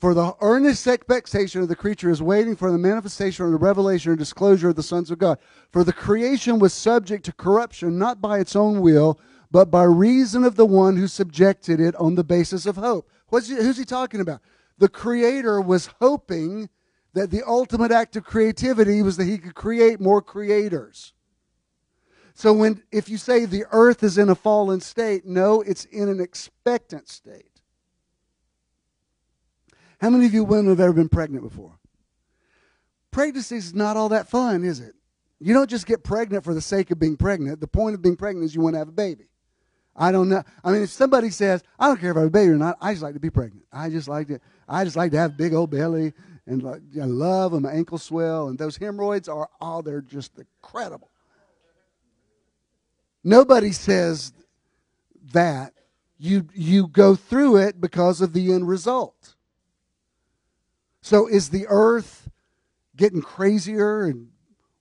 For 0.00 0.12
the 0.12 0.34
earnest 0.40 0.86
expectation 0.86 1.62
of 1.62 1.68
the 1.68 1.76
creature 1.76 2.10
is 2.10 2.20
waiting 2.20 2.56
for 2.56 2.70
the 2.70 2.78
manifestation 2.78 3.46
or 3.46 3.50
the 3.50 3.56
revelation 3.56 4.12
or 4.12 4.16
disclosure 4.16 4.68
of 4.68 4.76
the 4.76 4.82
sons 4.82 5.10
of 5.10 5.18
God. 5.18 5.38
For 5.70 5.82
the 5.82 5.92
creation 5.92 6.58
was 6.58 6.74
subject 6.74 7.24
to 7.24 7.32
corruption 7.32 7.98
not 7.98 8.20
by 8.20 8.38
its 8.38 8.54
own 8.54 8.80
will, 8.80 9.18
but 9.50 9.70
by 9.70 9.84
reason 9.84 10.44
of 10.44 10.56
the 10.56 10.66
one 10.66 10.96
who 10.96 11.06
subjected 11.06 11.80
it 11.80 11.94
on 11.94 12.16
the 12.16 12.24
basis 12.24 12.66
of 12.66 12.76
hope. 12.76 13.08
What's 13.34 13.48
he, 13.48 13.56
who's 13.56 13.76
he 13.76 13.84
talking 13.84 14.20
about? 14.20 14.42
The 14.78 14.88
Creator 14.88 15.60
was 15.60 15.90
hoping 16.00 16.68
that 17.14 17.32
the 17.32 17.42
ultimate 17.44 17.90
act 17.90 18.14
of 18.14 18.22
creativity 18.22 19.02
was 19.02 19.16
that 19.16 19.24
he 19.24 19.38
could 19.38 19.56
create 19.56 20.00
more 20.00 20.22
creators. 20.22 21.14
So 22.32 22.52
when 22.52 22.84
if 22.92 23.08
you 23.08 23.16
say 23.16 23.44
the 23.44 23.64
earth 23.72 24.04
is 24.04 24.18
in 24.18 24.28
a 24.28 24.36
fallen 24.36 24.80
state, 24.80 25.26
no, 25.26 25.62
it's 25.62 25.84
in 25.86 26.08
an 26.08 26.20
expectant 26.20 27.08
state. 27.08 27.60
How 30.00 30.10
many 30.10 30.26
of 30.26 30.32
you 30.32 30.44
women 30.44 30.68
have 30.68 30.78
ever 30.78 30.92
been 30.92 31.08
pregnant 31.08 31.42
before? 31.42 31.80
Pregnancy 33.10 33.56
is 33.56 33.74
not 33.74 33.96
all 33.96 34.10
that 34.10 34.28
fun, 34.28 34.62
is 34.62 34.78
it? 34.78 34.94
You 35.40 35.54
don't 35.54 35.68
just 35.68 35.86
get 35.86 36.04
pregnant 36.04 36.44
for 36.44 36.54
the 36.54 36.60
sake 36.60 36.92
of 36.92 37.00
being 37.00 37.16
pregnant. 37.16 37.58
The 37.58 37.66
point 37.66 37.96
of 37.96 38.02
being 38.02 38.14
pregnant 38.14 38.44
is 38.44 38.54
you 38.54 38.60
want 38.60 38.74
to 38.74 38.78
have 38.78 38.88
a 38.88 38.92
baby. 38.92 39.24
I 39.96 40.10
don't 40.12 40.28
know. 40.28 40.42
I 40.64 40.72
mean, 40.72 40.82
if 40.82 40.90
somebody 40.90 41.30
says, 41.30 41.62
I 41.78 41.86
don't 41.86 42.00
care 42.00 42.10
if 42.10 42.16
I 42.16 42.20
have 42.20 42.28
a 42.28 42.30
baby 42.30 42.50
or 42.50 42.56
not, 42.56 42.76
I 42.80 42.92
just 42.92 43.02
like 43.02 43.14
to 43.14 43.20
be 43.20 43.30
pregnant. 43.30 43.64
I 43.72 43.90
just 43.90 44.08
like 44.08 44.28
to, 44.28 44.40
I 44.68 44.84
just 44.84 44.96
like 44.96 45.12
to 45.12 45.18
have 45.18 45.32
a 45.32 45.34
big 45.34 45.54
old 45.54 45.70
belly 45.70 46.12
and 46.46 46.62
like, 46.62 46.82
I 47.00 47.04
love 47.04 47.52
them, 47.52 47.62
my 47.62 47.72
ankles 47.72 48.02
swell, 48.02 48.48
and 48.48 48.58
those 48.58 48.76
hemorrhoids 48.76 49.28
are, 49.28 49.48
oh, 49.60 49.82
they're 49.82 50.00
just 50.00 50.32
incredible. 50.38 51.10
Nobody 53.22 53.72
says 53.72 54.32
that. 55.32 55.72
You, 56.16 56.48
you 56.54 56.86
go 56.86 57.16
through 57.16 57.56
it 57.56 57.80
because 57.80 58.20
of 58.20 58.32
the 58.32 58.52
end 58.52 58.68
result. 58.68 59.34
So 61.02 61.26
is 61.26 61.50
the 61.50 61.66
earth 61.68 62.30
getting 62.96 63.20
crazier 63.20 64.04
and 64.04 64.28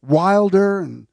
wilder 0.01 0.80
and 0.80 1.07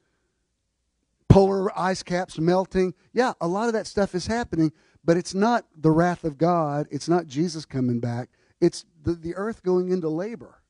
polar 1.31 1.77
ice 1.79 2.03
caps 2.03 2.37
melting? 2.39 2.93
Yeah, 3.13 3.33
a 3.41 3.47
lot 3.47 3.67
of 3.67 3.73
that 3.73 3.87
stuff 3.87 4.13
is 4.15 4.27
happening, 4.27 4.71
but 5.03 5.17
it's 5.17 5.33
not 5.33 5.65
the 5.75 5.91
wrath 5.91 6.23
of 6.23 6.37
God. 6.37 6.87
It's 6.91 7.09
not 7.09 7.27
Jesus 7.27 7.65
coming 7.65 7.99
back. 7.99 8.29
It's 8.59 8.85
the, 9.03 9.13
the 9.13 9.35
earth 9.35 9.63
going 9.63 9.91
into 9.91 10.09
labor. 10.09 10.61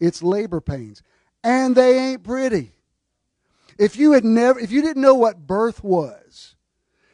It's 0.00 0.22
labor 0.22 0.60
pains. 0.60 1.02
And 1.44 1.74
they 1.74 1.98
ain't 1.98 2.24
pretty. 2.24 2.72
If 3.78 3.96
you 3.96 4.12
had 4.12 4.24
never 4.24 4.58
if 4.58 4.70
you 4.70 4.80
didn't 4.80 5.02
know 5.02 5.14
what 5.14 5.46
birth 5.46 5.84
was, 5.84 6.56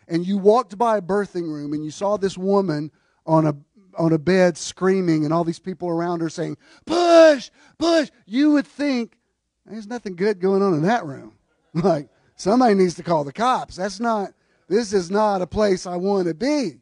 and 0.07 0.27
you 0.27 0.39
walked 0.39 0.79
by 0.79 0.99
a 0.99 1.03
birthing 1.03 1.49
room 1.49 1.73
and 1.73 1.85
you 1.85 1.91
saw 1.91 2.17
this 2.17 2.39
woman 2.39 2.91
on 3.27 3.47
a 3.47 3.57
on 3.97 4.13
a 4.13 4.19
bed 4.19 4.57
screaming 4.57 5.25
and 5.25 5.35
all 5.35 5.45
these 5.45 5.59
people 5.59 5.89
around 5.89 6.21
her 6.21 6.31
saying, 6.31 6.57
Push, 6.87 7.51
push, 7.79 8.11
you 8.27 8.53
would 8.53 8.67
think 8.67 9.19
there's 9.67 9.87
nothing 9.87 10.17
good 10.17 10.41
going 10.41 10.63
on 10.63 10.75
in 10.75 10.83
that 10.83 11.05
room. 11.05 11.35
Like, 11.75 12.11
somebody 12.43 12.75
needs 12.75 12.95
to 12.95 13.03
call 13.03 13.23
the 13.25 13.33
cops. 13.33 13.77
That's 13.77 14.01
not, 14.01 14.33
this 14.69 14.93
is 14.93 15.11
not 15.11 15.43
a 15.43 15.47
place 15.47 15.87
I 15.87 15.97
want 15.97 16.27
to 16.27 16.35
be. 16.35 16.81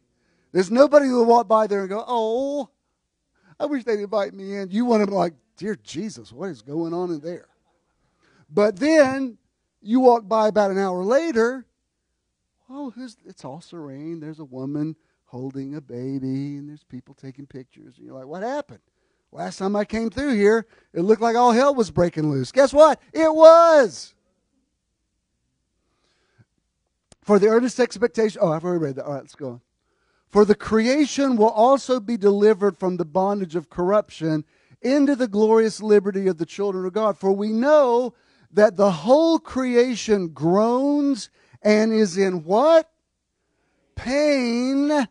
There's 0.53 0.71
nobody 0.71 1.07
who 1.07 1.17
will 1.17 1.27
walk 1.27 1.49
by 1.49 1.67
there 1.67 1.81
and 1.81 1.89
go, 1.89 2.03
Oh, 2.07 2.71
I 3.59 3.67
wish 3.67 3.85
they'd 3.85 4.01
invite 4.01 4.33
me 4.33 4.57
in. 4.57 4.71
You 4.71 4.87
want 4.87 5.03
to 5.03 5.07
be 5.07 5.13
like, 5.13 5.35
Dear 5.57 5.77
Jesus, 5.77 6.33
what 6.33 6.49
is 6.49 6.63
going 6.63 6.95
on 6.95 7.11
in 7.11 7.21
there? 7.21 7.49
But 8.49 8.77
then 8.77 9.37
you 9.83 10.01
walk 10.01 10.27
by 10.27 10.49
about 10.49 10.71
an 10.71 10.79
hour 10.79 11.05
later, 11.05 11.67
oh, 12.69 12.93
it's 13.27 13.45
all 13.45 13.61
serene. 13.61 14.19
There's 14.19 14.41
a 14.41 14.45
woman 14.45 14.97
holding 15.27 15.75
a 15.75 15.81
baby, 15.81 16.57
and 16.57 16.69
there's 16.69 16.83
people 16.85 17.15
taking 17.15 17.47
pictures. 17.47 17.99
And 17.99 18.07
you're 18.07 18.17
like, 18.17 18.27
what 18.27 18.43
happened? 18.43 18.81
Last 19.31 19.59
time 19.59 19.77
I 19.77 19.85
came 19.85 20.11
through 20.11 20.35
here, 20.35 20.67
it 20.93 21.03
looked 21.03 21.23
like 21.23 21.37
all 21.37 21.53
hell 21.53 21.75
was 21.75 21.91
breaking 21.91 22.31
loose. 22.31 22.51
Guess 22.51 22.73
what? 22.73 23.01
It 23.13 23.33
was. 23.33 24.15
For 27.23 27.39
the 27.39 27.49
earnest 27.49 27.79
expectation. 27.79 28.41
Oh, 28.43 28.53
I've 28.53 28.65
already 28.65 28.85
read 28.85 28.97
that. 28.97 29.05
All 29.05 29.13
right, 29.13 29.23
let's 29.23 29.35
go 29.35 29.49
on. 29.49 29.61
For 30.29 30.45
the 30.45 30.55
creation 30.55 31.37
will 31.37 31.51
also 31.51 31.99
be 31.99 32.17
delivered 32.17 32.79
from 32.79 32.97
the 32.97 33.05
bondage 33.05 33.57
of 33.57 33.69
corruption 33.69 34.45
into 34.81 35.17
the 35.17 35.29
glorious 35.29 35.83
liberty 35.83 36.29
of 36.29 36.39
the 36.39 36.47
children 36.47 36.87
of 36.87 36.93
God. 36.93 37.19
For 37.19 37.33
we 37.33 37.49
know 37.49 38.15
that 38.53 38.77
the 38.77 38.91
whole 38.91 39.39
creation 39.39 40.29
groans 40.29 41.31
and 41.63 41.93
is 41.93 42.17
in 42.17 42.45
what? 42.45 42.91
Pain 43.97 45.09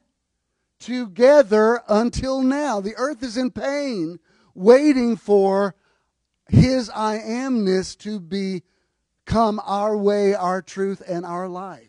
together 0.80 1.82
until 1.88 2.42
now. 2.42 2.80
The 2.80 2.96
earth 2.96 3.22
is 3.22 3.38
in 3.38 3.52
pain, 3.52 4.20
waiting 4.56 5.16
for 5.16 5.76
his 6.48 6.90
I 6.90 7.20
amness 7.20 7.98
to 8.00 8.20
become 8.20 9.62
our 9.64 9.96
way, 9.96 10.34
our 10.34 10.62
truth, 10.62 11.04
and 11.08 11.26
our 11.26 11.48
life. 11.48 11.89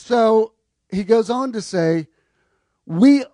So 0.00 0.54
he 0.90 1.04
goes 1.04 1.30
on 1.30 1.52
to 1.52 1.62
say, 1.62 2.08
we 2.86 3.24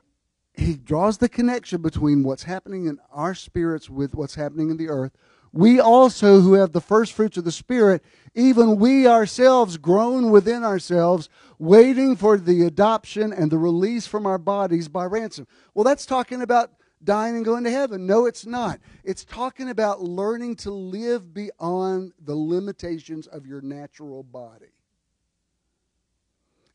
he 0.55 0.75
draws 0.75 1.19
the 1.19 1.29
connection 1.29 1.83
between 1.83 2.23
what's 2.23 2.45
happening 2.45 2.87
in 2.87 2.99
our 3.13 3.35
spirits 3.35 3.91
with 3.91 4.15
what's 4.15 4.35
happening 4.35 4.71
in 4.71 4.79
the 4.79 4.89
earth 4.89 5.13
we 5.57 5.81
also 5.81 6.41
who 6.41 6.53
have 6.55 6.73
the 6.73 6.83
first 6.83 7.15
fruits 7.15 7.39
of 7.39 7.45
the 7.45 7.53
Spirit, 7.53 8.05
even 8.35 8.79
we 8.79 9.07
ourselves 9.07 9.79
groan 9.79 10.31
within 10.31 10.63
ourselves, 10.63 11.31
waiting 11.59 12.15
for 12.15 12.37
the 12.37 12.63
adoption 12.63 13.33
and 13.33 13.51
the 13.51 13.59
release 13.59 14.07
from 14.07 14.27
our 14.27 14.37
bodies 14.37 14.89
by 14.89 15.07
ransom. 15.07 15.47
Well, 15.73 15.85
that's 15.85 16.05
talking 16.05 16.43
about 16.43 16.73
dying 17.03 17.37
and 17.37 17.45
going 17.45 17.65
to 17.65 17.71
heaven. 17.71 18.07
No, 18.07 18.27
it's 18.27 18.45
not. 18.45 18.81
It's 19.03 19.25
talking 19.25 19.71
about 19.71 20.03
learning 20.03 20.57
to 20.57 20.71
live 20.71 21.33
beyond 21.33 22.13
the 22.23 22.37
limitations 22.37 23.27
of 23.27 23.47
your 23.47 23.63
natural 23.63 24.23
body. 24.23 24.76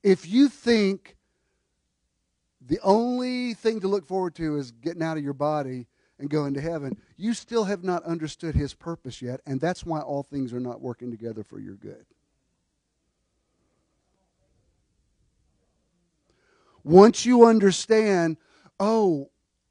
If 0.03 0.27
you 0.27 0.49
think 0.49 1.15
the 2.59 2.79
only 2.83 3.53
thing 3.53 3.79
to 3.81 3.87
look 3.87 4.05
forward 4.05 4.35
to 4.35 4.57
is 4.57 4.71
getting 4.71 5.03
out 5.03 5.17
of 5.17 5.23
your 5.23 5.33
body, 5.33 5.87
and 6.21 6.29
going 6.29 6.53
to 6.53 6.61
heaven, 6.61 6.97
you 7.17 7.33
still 7.33 7.65
have 7.65 7.83
not 7.83 8.03
understood 8.03 8.55
his 8.55 8.73
purpose 8.73 9.21
yet, 9.21 9.41
and 9.45 9.59
that's 9.59 9.83
why 9.83 9.99
all 9.99 10.23
things 10.23 10.53
are 10.53 10.59
not 10.59 10.79
working 10.79 11.09
together 11.09 11.43
for 11.43 11.59
your 11.59 11.75
good. 11.75 12.05
Once 16.83 17.25
you 17.25 17.45
understand, 17.45 18.37
oh, 18.79 19.29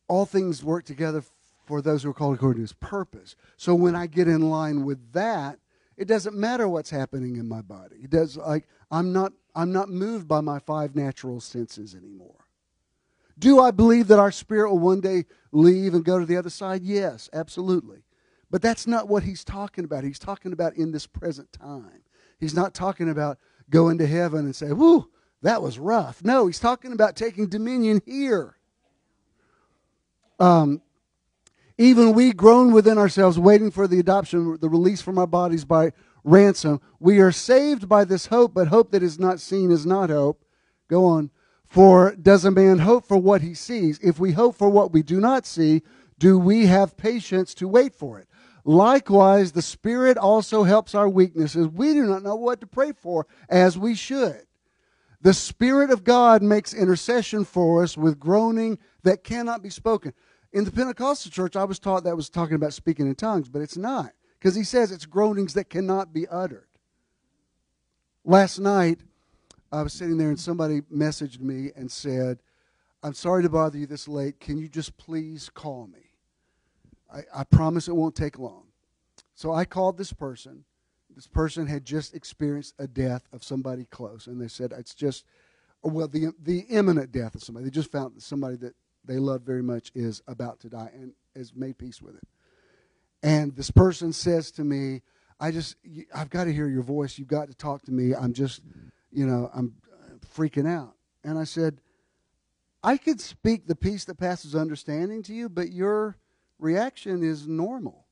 all 0.08 0.26
things 0.26 0.62
work 0.62 0.84
together 0.84 1.22
for 1.66 1.80
those 1.80 2.02
who 2.02 2.10
are 2.10 2.14
called 2.14 2.34
according 2.34 2.58
to 2.58 2.62
his 2.62 2.72
purpose. 2.72 3.36
So 3.56 3.74
when 3.74 3.94
I 3.94 4.06
get 4.06 4.28
in 4.28 4.50
line 4.50 4.84
with 4.84 5.12
that, 5.12 5.58
it 6.00 6.08
doesn't 6.08 6.34
matter 6.34 6.66
what's 6.66 6.88
happening 6.88 7.36
in 7.36 7.46
my 7.46 7.60
body. 7.60 7.96
It 8.02 8.08
does 8.08 8.38
like 8.38 8.66
I'm 8.90 9.12
not 9.12 9.34
I'm 9.54 9.70
not 9.70 9.90
moved 9.90 10.26
by 10.26 10.40
my 10.40 10.58
five 10.58 10.96
natural 10.96 11.40
senses 11.40 11.94
anymore. 11.94 12.46
Do 13.38 13.60
I 13.60 13.70
believe 13.70 14.08
that 14.08 14.18
our 14.18 14.32
spirit 14.32 14.70
will 14.70 14.78
one 14.78 15.02
day 15.02 15.26
leave 15.52 15.92
and 15.92 16.02
go 16.02 16.18
to 16.18 16.24
the 16.24 16.38
other 16.38 16.48
side? 16.48 16.82
Yes, 16.82 17.28
absolutely. 17.34 18.02
But 18.50 18.62
that's 18.62 18.86
not 18.86 19.08
what 19.08 19.24
he's 19.24 19.44
talking 19.44 19.84
about. 19.84 20.02
He's 20.02 20.18
talking 20.18 20.54
about 20.54 20.74
in 20.74 20.90
this 20.90 21.06
present 21.06 21.52
time. 21.52 22.02
He's 22.38 22.54
not 22.54 22.72
talking 22.72 23.10
about 23.10 23.38
going 23.68 23.98
to 23.98 24.06
heaven 24.06 24.46
and 24.46 24.56
say, 24.56 24.72
whoo, 24.72 25.10
that 25.42 25.62
was 25.62 25.78
rough. 25.78 26.24
No, 26.24 26.46
he's 26.46 26.58
talking 26.58 26.92
about 26.92 27.14
taking 27.14 27.46
dominion 27.46 28.00
here. 28.06 28.56
Um, 30.38 30.80
even 31.80 32.12
we 32.12 32.34
groan 32.34 32.72
within 32.72 32.98
ourselves, 32.98 33.38
waiting 33.38 33.70
for 33.70 33.88
the 33.88 33.98
adoption, 33.98 34.58
the 34.60 34.68
release 34.68 35.00
from 35.00 35.18
our 35.18 35.26
bodies 35.26 35.64
by 35.64 35.92
ransom. 36.24 36.78
We 36.98 37.20
are 37.20 37.32
saved 37.32 37.88
by 37.88 38.04
this 38.04 38.26
hope, 38.26 38.52
but 38.52 38.68
hope 38.68 38.90
that 38.90 39.02
is 39.02 39.18
not 39.18 39.40
seen 39.40 39.70
is 39.70 39.86
not 39.86 40.10
hope. 40.10 40.44
Go 40.88 41.06
on. 41.06 41.30
For 41.64 42.14
does 42.14 42.44
a 42.44 42.50
man 42.50 42.80
hope 42.80 43.06
for 43.06 43.16
what 43.16 43.40
he 43.40 43.54
sees? 43.54 43.98
If 44.02 44.18
we 44.18 44.32
hope 44.32 44.56
for 44.56 44.68
what 44.68 44.92
we 44.92 45.02
do 45.02 45.20
not 45.20 45.46
see, 45.46 45.80
do 46.18 46.38
we 46.38 46.66
have 46.66 46.98
patience 46.98 47.54
to 47.54 47.66
wait 47.66 47.94
for 47.94 48.18
it? 48.18 48.28
Likewise, 48.62 49.52
the 49.52 49.62
Spirit 49.62 50.18
also 50.18 50.64
helps 50.64 50.94
our 50.94 51.08
weaknesses. 51.08 51.66
We 51.66 51.94
do 51.94 52.04
not 52.04 52.22
know 52.22 52.36
what 52.36 52.60
to 52.60 52.66
pray 52.66 52.92
for 52.92 53.26
as 53.48 53.78
we 53.78 53.94
should. 53.94 54.42
The 55.22 55.32
Spirit 55.32 55.90
of 55.90 56.04
God 56.04 56.42
makes 56.42 56.74
intercession 56.74 57.46
for 57.46 57.82
us 57.82 57.96
with 57.96 58.20
groaning 58.20 58.78
that 59.02 59.24
cannot 59.24 59.62
be 59.62 59.70
spoken. 59.70 60.12
In 60.52 60.64
the 60.64 60.72
Pentecostal 60.72 61.30
church, 61.30 61.54
I 61.56 61.64
was 61.64 61.78
taught 61.78 62.04
that 62.04 62.16
was 62.16 62.28
talking 62.28 62.56
about 62.56 62.72
speaking 62.72 63.06
in 63.06 63.14
tongues, 63.14 63.48
but 63.48 63.62
it's 63.62 63.76
not. 63.76 64.12
Because 64.38 64.54
he 64.54 64.64
says 64.64 64.90
it's 64.90 65.06
groanings 65.06 65.54
that 65.54 65.70
cannot 65.70 66.12
be 66.12 66.26
uttered. 66.26 66.66
Last 68.24 68.58
night, 68.58 69.00
I 69.70 69.82
was 69.82 69.92
sitting 69.92 70.18
there 70.18 70.28
and 70.28 70.40
somebody 70.40 70.80
messaged 70.82 71.40
me 71.40 71.70
and 71.76 71.90
said, 71.90 72.38
I'm 73.02 73.14
sorry 73.14 73.42
to 73.42 73.48
bother 73.48 73.78
you 73.78 73.86
this 73.86 74.08
late. 74.08 74.40
Can 74.40 74.58
you 74.58 74.68
just 74.68 74.96
please 74.96 75.48
call 75.48 75.86
me? 75.86 76.00
I, 77.12 77.40
I 77.40 77.44
promise 77.44 77.88
it 77.88 77.96
won't 77.96 78.16
take 78.16 78.38
long. 78.38 78.64
So 79.34 79.52
I 79.52 79.64
called 79.64 79.96
this 79.96 80.12
person. 80.12 80.64
This 81.14 81.26
person 81.26 81.66
had 81.66 81.84
just 81.84 82.14
experienced 82.14 82.74
a 82.78 82.86
death 82.86 83.22
of 83.32 83.42
somebody 83.42 83.84
close, 83.84 84.26
and 84.26 84.40
they 84.40 84.48
said 84.48 84.72
it's 84.72 84.94
just, 84.94 85.24
well, 85.82 86.08
the 86.08 86.32
the 86.40 86.60
imminent 86.68 87.10
death 87.10 87.34
of 87.34 87.42
somebody. 87.42 87.64
They 87.64 87.70
just 87.70 87.90
found 87.90 88.22
somebody 88.22 88.56
that 88.56 88.74
they 89.10 89.18
love 89.18 89.42
very 89.42 89.62
much 89.62 89.92
is 89.94 90.22
about 90.26 90.60
to 90.60 90.68
die 90.68 90.90
and 90.94 91.12
has 91.36 91.54
made 91.54 91.78
peace 91.78 92.00
with 92.00 92.16
it. 92.16 92.26
And 93.22 93.54
this 93.56 93.70
person 93.70 94.12
says 94.12 94.50
to 94.52 94.64
me, 94.64 95.02
"I 95.38 95.50
just, 95.50 95.76
I've 96.14 96.30
got 96.30 96.44
to 96.44 96.52
hear 96.52 96.68
your 96.68 96.82
voice. 96.82 97.18
You've 97.18 97.28
got 97.28 97.48
to 97.48 97.54
talk 97.54 97.82
to 97.82 97.92
me. 97.92 98.14
I'm 98.14 98.32
just." 98.32 98.62
you 99.12 99.26
know, 99.26 99.50
I'm 99.54 99.74
uh, 99.92 100.14
freaking 100.34 100.68
out. 100.68 100.94
And 101.24 101.38
I 101.38 101.44
said, 101.44 101.80
I 102.82 102.96
could 102.96 103.20
speak 103.20 103.66
the 103.66 103.74
peace 103.74 104.04
that 104.06 104.18
passes 104.18 104.54
understanding 104.54 105.22
to 105.24 105.34
you, 105.34 105.48
but 105.48 105.70
you're 105.72 106.16
reaction 106.58 107.22
is 107.22 107.46
normal. 107.46 108.06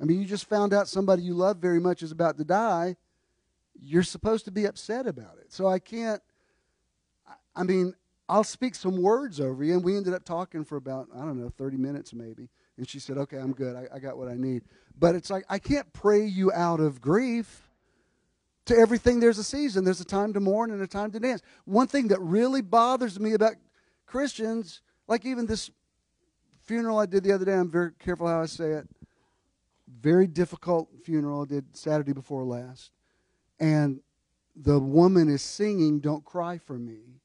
I 0.00 0.04
mean, 0.04 0.20
you 0.20 0.26
just 0.26 0.48
found 0.48 0.72
out 0.72 0.88
somebody 0.88 1.22
you 1.22 1.34
love 1.34 1.58
very 1.58 1.80
much 1.80 2.02
is 2.02 2.12
about 2.12 2.38
to 2.38 2.44
die. 2.44 2.96
You're 3.78 4.02
supposed 4.02 4.44
to 4.46 4.50
be 4.50 4.64
upset 4.64 5.06
about 5.06 5.38
it. 5.38 5.52
So 5.52 5.66
I 5.66 5.78
can't, 5.78 6.22
I 7.54 7.62
mean, 7.62 7.94
I'll 8.30 8.44
speak 8.44 8.76
some 8.76 9.02
words 9.02 9.40
over 9.40 9.64
you. 9.64 9.74
And 9.74 9.82
we 9.82 9.96
ended 9.96 10.14
up 10.14 10.24
talking 10.24 10.64
for 10.64 10.76
about, 10.76 11.08
I 11.12 11.18
don't 11.18 11.36
know, 11.36 11.50
30 11.58 11.76
minutes 11.76 12.14
maybe. 12.14 12.48
And 12.76 12.88
she 12.88 13.00
said, 13.00 13.18
okay, 13.18 13.38
I'm 13.38 13.52
good. 13.52 13.74
I, 13.74 13.96
I 13.96 13.98
got 13.98 14.16
what 14.16 14.28
I 14.28 14.34
need. 14.34 14.62
But 14.96 15.16
it's 15.16 15.30
like, 15.30 15.44
I 15.48 15.58
can't 15.58 15.92
pray 15.92 16.24
you 16.24 16.52
out 16.52 16.78
of 16.78 17.00
grief. 17.00 17.68
To 18.66 18.76
everything, 18.76 19.18
there's 19.18 19.38
a 19.38 19.44
season. 19.44 19.84
There's 19.84 20.00
a 20.00 20.04
time 20.04 20.32
to 20.34 20.40
mourn 20.40 20.70
and 20.70 20.80
a 20.80 20.86
time 20.86 21.10
to 21.10 21.18
dance. 21.18 21.42
One 21.64 21.88
thing 21.88 22.06
that 22.08 22.20
really 22.20 22.62
bothers 22.62 23.18
me 23.18 23.32
about 23.32 23.54
Christians, 24.06 24.80
like 25.08 25.26
even 25.26 25.46
this 25.46 25.68
funeral 26.62 27.00
I 27.00 27.06
did 27.06 27.24
the 27.24 27.32
other 27.32 27.44
day, 27.44 27.54
I'm 27.54 27.70
very 27.70 27.90
careful 27.98 28.28
how 28.28 28.42
I 28.42 28.46
say 28.46 28.70
it. 28.70 28.88
Very 29.88 30.28
difficult 30.28 30.88
funeral 31.02 31.42
I 31.42 31.46
did 31.46 31.76
Saturday 31.76 32.12
before 32.12 32.44
last. 32.44 32.92
And 33.58 34.00
the 34.54 34.78
woman 34.78 35.28
is 35.28 35.42
singing, 35.42 35.98
Don't 35.98 36.24
Cry 36.24 36.58
for 36.58 36.78
Me. 36.78 37.19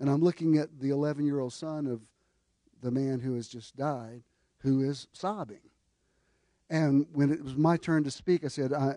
And 0.00 0.08
I'm 0.08 0.22
looking 0.22 0.56
at 0.56 0.80
the 0.80 0.90
11 0.90 1.24
year 1.24 1.40
old 1.40 1.52
son 1.52 1.86
of 1.86 2.00
the 2.80 2.90
man 2.90 3.20
who 3.20 3.34
has 3.34 3.46
just 3.48 3.76
died, 3.76 4.22
who 4.58 4.82
is 4.82 5.06
sobbing. 5.12 5.60
And 6.70 7.06
when 7.12 7.30
it 7.30 7.44
was 7.44 7.56
my 7.56 7.76
turn 7.76 8.04
to 8.04 8.10
speak, 8.10 8.44
I 8.44 8.48
said, 8.48 8.72
I, 8.72 8.94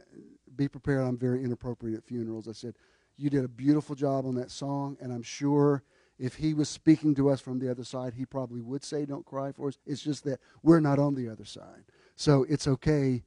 Be 0.56 0.68
prepared, 0.68 1.06
I'm 1.06 1.18
very 1.18 1.44
inappropriate 1.44 1.98
at 1.98 2.04
funerals. 2.04 2.48
I 2.48 2.54
said, 2.54 2.76
You 3.18 3.30
did 3.30 3.44
a 3.44 3.50
beautiful 3.50 3.96
job 3.96 4.26
on 4.26 4.36
that 4.36 4.52
song, 4.52 4.98
and 5.02 5.12
I'm 5.12 5.24
sure 5.24 5.84
if 6.20 6.36
he 6.36 6.54
was 6.54 6.70
speaking 6.70 7.16
to 7.16 7.30
us 7.30 7.42
from 7.42 7.60
the 7.60 7.70
other 7.70 7.84
side, 7.84 8.14
he 8.14 8.26
probably 8.26 8.62
would 8.62 8.84
say, 8.84 9.06
Don't 9.06 9.26
cry 9.26 9.52
for 9.52 9.68
us. 9.68 9.78
It's 9.86 10.02
just 10.02 10.24
that 10.24 10.40
we're 10.62 10.80
not 10.80 11.00
on 11.00 11.16
the 11.16 11.28
other 11.28 11.46
side. 11.46 11.84
So 12.16 12.46
it's 12.48 12.68
okay. 12.68 13.24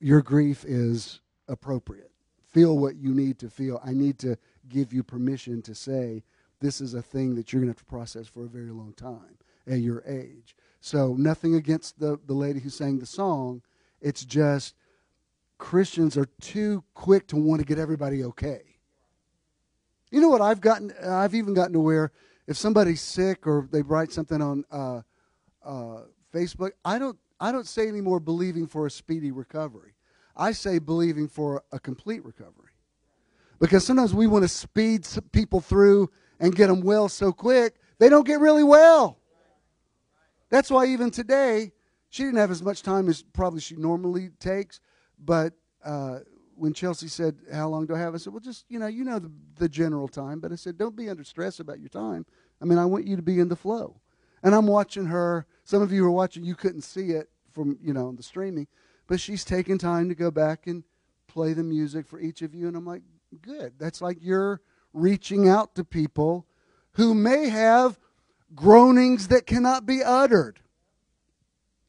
Your 0.00 0.22
grief 0.22 0.64
is 0.66 1.20
appropriate. 1.46 2.10
Feel 2.42 2.78
what 2.78 2.96
you 2.96 3.14
need 3.14 3.38
to 3.40 3.50
feel. 3.50 3.80
I 3.84 3.92
need 3.92 4.18
to 4.20 4.36
give 4.68 4.92
you 4.92 5.02
permission 5.02 5.60
to 5.62 5.74
say, 5.74 6.22
This 6.64 6.80
is 6.80 6.94
a 6.94 7.02
thing 7.02 7.34
that 7.34 7.52
you're 7.52 7.60
going 7.60 7.70
to 7.70 7.78
have 7.78 7.84
to 7.86 7.90
process 7.90 8.26
for 8.26 8.46
a 8.46 8.48
very 8.48 8.70
long 8.70 8.94
time 8.94 9.36
at 9.66 9.80
your 9.80 10.02
age. 10.06 10.56
So, 10.80 11.14
nothing 11.18 11.56
against 11.56 12.00
the, 12.00 12.18
the 12.26 12.32
lady 12.32 12.58
who 12.58 12.70
sang 12.70 12.98
the 12.98 13.04
song. 13.04 13.60
It's 14.00 14.24
just 14.24 14.74
Christians 15.58 16.16
are 16.16 16.28
too 16.40 16.82
quick 16.94 17.26
to 17.26 17.36
want 17.36 17.60
to 17.60 17.66
get 17.66 17.78
everybody 17.78 18.24
okay. 18.24 18.62
You 20.10 20.22
know 20.22 20.30
what 20.30 20.40
I've 20.40 20.62
gotten? 20.62 20.90
I've 21.06 21.34
even 21.34 21.52
gotten 21.52 21.74
to 21.74 21.80
where 21.80 22.12
if 22.46 22.56
somebody's 22.56 23.02
sick 23.02 23.46
or 23.46 23.68
they 23.70 23.82
write 23.82 24.10
something 24.10 24.40
on 24.40 24.64
uh, 24.70 25.02
uh, 25.62 26.04
Facebook, 26.32 26.70
I 26.82 26.98
don't 26.98 27.18
I 27.38 27.52
don't 27.52 27.66
say 27.66 27.88
anymore 27.88 28.20
believing 28.20 28.66
for 28.66 28.86
a 28.86 28.90
speedy 28.90 29.32
recovery. 29.32 29.96
I 30.34 30.52
say 30.52 30.78
believing 30.78 31.28
for 31.28 31.62
a 31.72 31.78
complete 31.78 32.24
recovery, 32.24 32.72
because 33.64 33.86
sometimes 33.86 34.12
we 34.12 34.26
want 34.26 34.44
to 34.44 34.48
speed 34.48 35.08
people 35.32 35.58
through 35.58 36.10
and 36.38 36.54
get 36.54 36.66
them 36.66 36.82
well 36.82 37.08
so 37.08 37.32
quick 37.32 37.76
they 37.98 38.10
don't 38.10 38.26
get 38.26 38.38
really 38.40 38.62
well. 38.62 39.18
That's 40.50 40.70
why 40.70 40.84
even 40.86 41.10
today 41.10 41.72
she 42.10 42.24
didn't 42.24 42.40
have 42.40 42.50
as 42.50 42.62
much 42.62 42.82
time 42.82 43.08
as 43.08 43.22
probably 43.22 43.60
she 43.60 43.76
normally 43.76 44.28
takes, 44.38 44.80
but 45.18 45.54
uh, 45.82 46.18
when 46.56 46.74
Chelsea 46.74 47.08
said, 47.08 47.38
"How 47.50 47.68
long 47.68 47.86
do 47.86 47.94
I 47.94 47.98
have?" 48.00 48.14
I 48.14 48.18
said, 48.18 48.34
"Well, 48.34 48.40
just 48.40 48.66
you 48.68 48.78
know, 48.78 48.86
you 48.86 49.02
know 49.02 49.18
the 49.18 49.32
the 49.56 49.68
general 49.68 50.08
time." 50.08 50.40
But 50.40 50.52
I 50.52 50.56
said, 50.56 50.76
"Don't 50.76 50.94
be 50.94 51.08
under 51.08 51.24
stress 51.24 51.58
about 51.58 51.80
your 51.80 51.88
time. 51.88 52.26
I 52.60 52.66
mean, 52.66 52.76
I 52.76 52.84
want 52.84 53.06
you 53.06 53.16
to 53.16 53.22
be 53.22 53.40
in 53.40 53.48
the 53.48 53.56
flow." 53.56 53.98
And 54.42 54.54
I'm 54.54 54.66
watching 54.66 55.06
her. 55.06 55.46
Some 55.64 55.80
of 55.80 55.90
you 55.90 56.04
are 56.04 56.10
watching. 56.10 56.44
You 56.44 56.54
couldn't 56.54 56.82
see 56.82 57.12
it 57.12 57.30
from 57.50 57.78
you 57.80 57.94
know 57.94 58.12
the 58.12 58.22
streaming, 58.22 58.66
but 59.06 59.20
she's 59.20 59.42
taking 59.42 59.78
time 59.78 60.10
to 60.10 60.14
go 60.14 60.30
back 60.30 60.66
and 60.66 60.84
play 61.28 61.54
the 61.54 61.64
music 61.64 62.06
for 62.06 62.20
each 62.20 62.42
of 62.42 62.54
you. 62.54 62.68
And 62.68 62.76
I'm 62.76 62.84
like, 62.84 63.02
"Good. 63.42 63.74
That's 63.78 64.00
like 64.00 64.18
you're 64.20 64.60
reaching 64.92 65.48
out 65.48 65.74
to 65.74 65.84
people 65.84 66.46
who 66.92 67.14
may 67.14 67.48
have 67.48 67.98
groanings 68.54 69.28
that 69.28 69.46
cannot 69.46 69.86
be 69.86 70.02
uttered." 70.02 70.60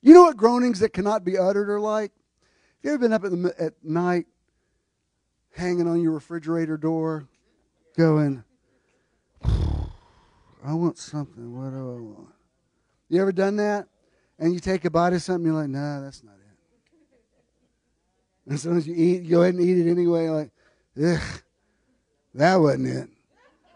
You 0.02 0.14
know 0.14 0.24
what 0.24 0.38
groanings 0.38 0.80
that 0.80 0.94
cannot 0.94 1.24
be 1.24 1.38
uttered 1.38 1.70
are 1.70 1.80
like? 1.80 2.12
Have 2.12 2.84
you 2.84 2.90
ever 2.92 3.00
been 3.00 3.14
up 3.14 3.24
at, 3.24 3.32
the, 3.32 3.56
at 3.58 3.74
night 3.84 4.28
hanging 5.56 5.88
on 5.88 6.02
your 6.02 6.12
refrigerator 6.12 6.78
door, 6.78 7.28
going, 7.98 8.44
I 9.44 10.74
want 10.74 10.98
something. 10.98 11.56
What 11.56 11.72
do 11.72 11.78
I 11.78 12.02
want? 12.02 12.34
You 13.10 13.22
ever 13.22 13.32
done 13.32 13.56
that? 13.58 13.88
And 14.38 14.54
you 14.54 14.60
take 14.60 14.84
a 14.86 14.90
bite 14.90 15.14
of 15.14 15.22
something, 15.22 15.46
you're 15.46 15.56
like, 15.56 15.70
nah, 15.70 16.02
that's 16.02 16.24
not 16.24 16.34
it. 16.34 16.58
And 18.46 18.54
as 18.56 18.62
soon 18.62 18.78
as 18.78 18.88
you 18.88 18.94
eat, 18.96 19.24
you 19.24 19.30
go 19.30 19.42
ahead 19.44 19.56
and 19.56 19.64
eat 19.64 19.78
it 19.78 19.90
anyway, 19.90 20.30
like, 20.30 20.52
ugh, 21.04 21.42
that 22.34 22.56
wasn't 22.56 22.88
it. 22.88 23.10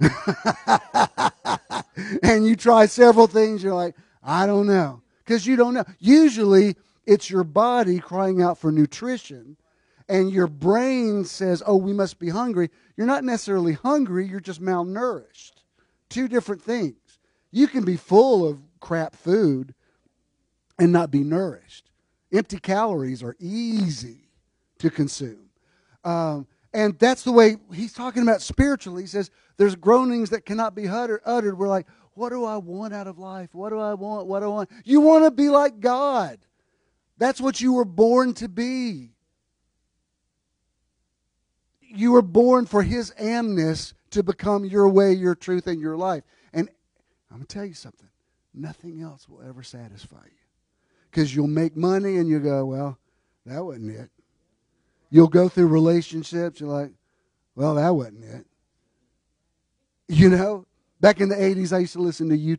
and 2.23 2.45
you 2.45 2.55
try 2.55 2.85
several 2.85 3.27
things, 3.27 3.63
you're 3.63 3.73
like, 3.73 3.95
I 4.23 4.45
don't 4.45 4.67
know. 4.67 5.01
Because 5.23 5.45
you 5.45 5.55
don't 5.55 5.73
know. 5.73 5.85
Usually, 5.99 6.75
it's 7.05 7.29
your 7.29 7.43
body 7.43 7.99
crying 7.99 8.41
out 8.41 8.57
for 8.57 8.71
nutrition 8.71 9.57
and 10.09 10.31
your 10.31 10.47
brain 10.47 11.23
says, 11.23 11.61
oh, 11.65 11.75
we 11.75 11.93
must 11.93 12.17
be 12.17 12.29
hungry, 12.29 12.71
you're 12.97 13.07
not 13.07 13.23
necessarily 13.23 13.73
hungry, 13.73 14.27
you're 14.27 14.39
just 14.39 14.61
malnourished. 14.61 15.51
Two 16.09 16.27
different 16.27 16.63
things. 16.63 17.19
You 17.51 17.67
can 17.67 17.85
be 17.85 17.95
full 17.95 18.47
of 18.47 18.59
crap 18.79 19.15
food 19.15 19.75
and 20.79 20.91
not 20.91 21.11
be 21.11 21.23
nourished. 21.23 21.91
Empty 22.33 22.59
calories 22.59 23.21
are 23.21 23.35
easy 23.39 24.29
to 24.79 24.89
consume. 24.89 25.49
Um, 26.03 26.47
and 26.73 26.97
that's 26.99 27.23
the 27.23 27.31
way 27.31 27.57
he's 27.73 27.93
talking 27.93 28.23
about 28.23 28.41
spiritually. 28.41 29.03
He 29.03 29.07
says, 29.07 29.31
there's 29.57 29.75
groanings 29.75 30.29
that 30.29 30.45
cannot 30.45 30.75
be 30.75 30.87
uttered. 30.87 31.57
We're 31.57 31.67
like, 31.67 31.87
what 32.13 32.29
do 32.29 32.45
I 32.45 32.57
want 32.57 32.93
out 32.93 33.07
of 33.07 33.17
life? 33.17 33.49
What 33.53 33.69
do 33.69 33.79
I 33.79 33.93
want? 33.93 34.27
What 34.27 34.41
do 34.41 34.45
I 34.45 34.49
want? 34.49 34.69
You 34.83 35.01
want 35.01 35.25
to 35.25 35.31
be 35.31 35.49
like 35.49 35.79
God. 35.79 36.39
That's 37.17 37.41
what 37.41 37.59
you 37.59 37.73
were 37.73 37.85
born 37.85 38.33
to 38.35 38.47
be 38.47 39.11
you 41.89 42.11
were 42.11 42.21
born 42.21 42.65
for 42.65 42.83
his 42.83 43.11
amness 43.19 43.93
to 44.11 44.23
become 44.23 44.65
your 44.65 44.87
way, 44.87 45.13
your 45.13 45.35
truth, 45.35 45.67
and 45.67 45.81
your 45.81 45.97
life. 45.97 46.23
And 46.53 46.69
I'm 47.29 47.37
going 47.37 47.47
to 47.47 47.53
tell 47.53 47.65
you 47.65 47.73
something 47.73 48.07
nothing 48.53 49.01
else 49.01 49.27
will 49.27 49.41
ever 49.47 49.63
satisfy 49.63 50.23
you. 50.25 50.31
Because 51.09 51.35
you'll 51.35 51.47
make 51.47 51.75
money 51.75 52.17
and 52.17 52.27
you 52.27 52.39
go, 52.39 52.65
well, 52.65 52.97
that 53.45 53.63
wasn't 53.63 53.95
it. 53.95 54.09
You'll 55.09 55.27
go 55.27 55.49
through 55.49 55.67
relationships, 55.67 56.59
you're 56.59 56.69
like, 56.69 56.91
well, 57.55 57.75
that 57.75 57.89
wasn't 57.89 58.23
it. 58.23 58.45
You 60.07 60.29
know, 60.29 60.65
back 60.99 61.19
in 61.21 61.29
the 61.29 61.35
80s, 61.35 61.73
I 61.73 61.79
used 61.79 61.93
to 61.93 62.01
listen 62.01 62.29
to 62.29 62.37
U2, 62.37 62.57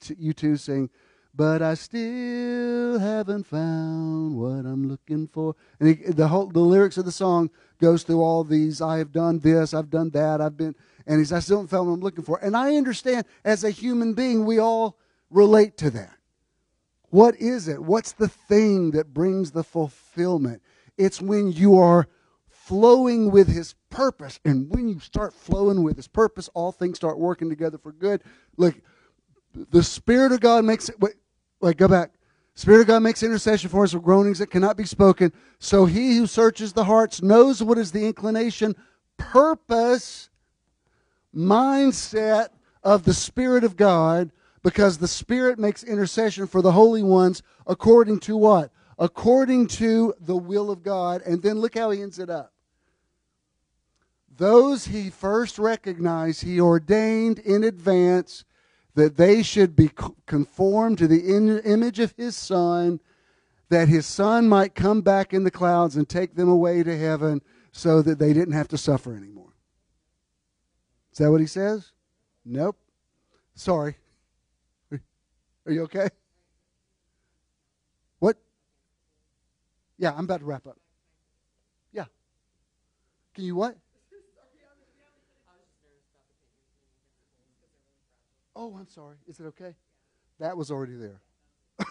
to 0.00 0.14
U2 0.14 0.58
saying, 0.58 0.90
but 1.38 1.62
I 1.62 1.74
still 1.74 2.98
haven't 2.98 3.46
found 3.46 4.36
what 4.36 4.66
I'm 4.66 4.88
looking 4.88 5.28
for. 5.28 5.54
And 5.78 5.88
he, 5.88 5.94
the 6.10 6.26
whole 6.26 6.46
the 6.46 6.58
lyrics 6.58 6.98
of 6.98 7.04
the 7.04 7.12
song 7.12 7.50
goes 7.80 8.02
through 8.02 8.20
all 8.20 8.42
these. 8.42 8.82
I 8.82 8.98
have 8.98 9.12
done 9.12 9.38
this. 9.38 9.72
I've 9.72 9.88
done 9.88 10.10
that. 10.10 10.40
I've 10.40 10.56
been, 10.56 10.74
and 11.06 11.20
he's 11.20 11.32
I 11.32 11.38
still 11.38 11.58
haven't 11.58 11.68
found 11.68 11.86
what 11.86 11.94
I'm 11.94 12.00
looking 12.00 12.24
for. 12.24 12.38
And 12.42 12.56
I 12.56 12.74
understand 12.74 13.24
as 13.44 13.62
a 13.62 13.70
human 13.70 14.14
being, 14.14 14.46
we 14.46 14.58
all 14.58 14.98
relate 15.30 15.76
to 15.78 15.90
that. 15.90 16.16
What 17.10 17.36
is 17.36 17.68
it? 17.68 17.82
What's 17.82 18.12
the 18.12 18.28
thing 18.28 18.90
that 18.90 19.14
brings 19.14 19.52
the 19.52 19.62
fulfillment? 19.62 20.60
It's 20.98 21.22
when 21.22 21.52
you 21.52 21.78
are 21.78 22.06
flowing 22.48 23.30
with 23.30 23.48
his 23.48 23.74
purpose. 23.88 24.40
And 24.44 24.68
when 24.68 24.88
you 24.88 25.00
start 25.00 25.32
flowing 25.32 25.82
with 25.82 25.96
his 25.96 26.08
purpose, 26.08 26.50
all 26.52 26.72
things 26.72 26.98
start 26.98 27.18
working 27.18 27.48
together 27.48 27.78
for 27.78 27.92
good. 27.92 28.22
Look, 28.56 28.74
the 29.54 29.82
Spirit 29.82 30.32
of 30.32 30.40
God 30.40 30.64
makes 30.64 30.88
it. 30.88 31.00
Wait, 31.00 31.14
Wait, 31.60 31.76
go 31.76 31.88
back. 31.88 32.12
Spirit 32.54 32.82
of 32.82 32.86
God 32.86 33.02
makes 33.02 33.22
intercession 33.22 33.70
for 33.70 33.84
us 33.84 33.94
with 33.94 34.02
groanings 34.02 34.38
that 34.38 34.50
cannot 34.50 34.76
be 34.76 34.84
spoken. 34.84 35.32
So 35.58 35.86
he 35.86 36.16
who 36.16 36.26
searches 36.26 36.72
the 36.72 36.84
hearts 36.84 37.22
knows 37.22 37.62
what 37.62 37.78
is 37.78 37.92
the 37.92 38.06
inclination, 38.06 38.74
purpose, 39.16 40.28
mindset 41.34 42.48
of 42.82 43.04
the 43.04 43.14
Spirit 43.14 43.64
of 43.64 43.76
God, 43.76 44.30
because 44.62 44.98
the 44.98 45.08
Spirit 45.08 45.58
makes 45.58 45.82
intercession 45.82 46.46
for 46.46 46.62
the 46.62 46.72
holy 46.72 47.02
ones 47.02 47.42
according 47.66 48.20
to 48.20 48.36
what? 48.36 48.72
According 48.98 49.68
to 49.68 50.14
the 50.20 50.36
will 50.36 50.70
of 50.70 50.82
God. 50.82 51.22
And 51.22 51.42
then 51.42 51.60
look 51.60 51.76
how 51.76 51.90
he 51.90 52.02
ends 52.02 52.18
it 52.18 52.30
up. 52.30 52.52
Those 54.36 54.86
he 54.86 55.10
first 55.10 55.58
recognized, 55.58 56.42
he 56.42 56.60
ordained 56.60 57.40
in 57.40 57.64
advance 57.64 58.44
that 58.94 59.16
they 59.16 59.42
should 59.42 59.76
be 59.76 59.90
conformed 60.26 60.98
to 60.98 61.06
the 61.06 61.60
image 61.64 61.98
of 61.98 62.14
his 62.16 62.36
son, 62.36 63.00
that 63.68 63.88
his 63.88 64.06
son 64.06 64.48
might 64.48 64.74
come 64.74 65.02
back 65.02 65.32
in 65.32 65.44
the 65.44 65.50
clouds 65.50 65.96
and 65.96 66.08
take 66.08 66.34
them 66.34 66.48
away 66.48 66.82
to 66.82 66.96
heaven 66.96 67.42
so 67.72 68.02
that 68.02 68.18
they 68.18 68.32
didn't 68.32 68.54
have 68.54 68.68
to 68.68 68.78
suffer 68.78 69.16
anymore. 69.16 69.52
Is 71.12 71.18
that 71.18 71.30
what 71.30 71.40
he 71.40 71.46
says? 71.46 71.92
Nope. 72.44 72.76
Sorry. 73.54 73.96
Are 74.92 75.72
you 75.72 75.82
okay? 75.82 76.08
Yeah, 79.98 80.12
I'm 80.16 80.24
about 80.24 80.40
to 80.40 80.46
wrap 80.46 80.66
up. 80.66 80.78
Yeah. 81.92 82.04
Can 83.34 83.44
you 83.44 83.56
what? 83.56 83.76
Oh, 88.54 88.74
I'm 88.76 88.88
sorry. 88.88 89.16
Is 89.28 89.38
it 89.38 89.44
okay? 89.44 89.74
That 90.40 90.56
was 90.56 90.70
already 90.70 90.94
there. 90.94 91.20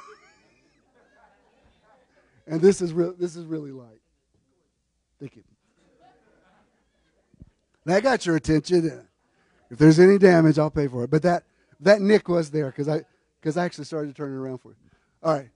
and 2.48 2.60
this 2.62 2.82
is 2.82 2.92
real 2.92 3.14
this 3.18 3.36
is 3.36 3.46
really 3.46 3.72
light. 3.72 4.02
Thank 5.20 5.36
you. 5.38 5.44
That 7.86 8.04
got 8.04 8.26
your 8.26 8.36
attention. 8.36 9.08
If 9.70 9.78
there's 9.78 10.00
any 10.00 10.18
damage, 10.18 10.60
I'll 10.60 10.70
pay 10.70 10.88
for 10.88 11.06
it. 11.06 11.10
But 11.10 11.24
that 11.24 11.44
that 11.80 12.02
nick 12.02 12.28
was 12.28 12.52
there 12.52 12.68
because 12.68 12.90
I 12.90 13.04
because 13.40 13.56
I 13.56 13.64
actually 13.64 13.86
started 13.86 14.08
to 14.10 14.14
turn 14.14 14.34
it 14.34 14.36
around 14.36 14.58
for 14.58 14.70
you. 14.70 14.76
All 15.24 15.34
right. 15.34 15.50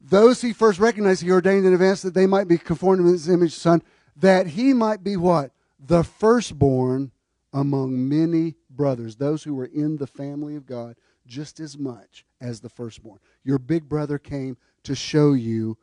Those 0.00 0.40
he 0.40 0.52
first 0.52 0.78
recognized, 0.78 1.22
he 1.22 1.30
ordained 1.30 1.66
in 1.66 1.72
advance 1.72 2.02
that 2.02 2.14
they 2.14 2.26
might 2.26 2.48
be 2.48 2.58
conformed 2.58 3.02
to 3.02 3.12
his 3.12 3.28
image, 3.28 3.54
son, 3.54 3.82
that 4.16 4.48
he 4.48 4.72
might 4.72 5.02
be 5.02 5.16
what? 5.16 5.50
The 5.78 6.04
firstborn 6.04 7.10
among 7.52 8.08
many 8.08 8.54
brothers, 8.70 9.16
those 9.16 9.42
who 9.42 9.54
were 9.54 9.66
in 9.66 9.96
the 9.96 10.06
family 10.06 10.56
of 10.56 10.66
God 10.66 10.96
just 11.26 11.58
as 11.58 11.76
much 11.76 12.24
as 12.40 12.60
the 12.60 12.68
firstborn. 12.68 13.18
Your 13.42 13.58
big 13.58 13.88
brother 13.88 14.18
came 14.18 14.56
to 14.84 14.94
show 14.94 15.32
you 15.32 15.76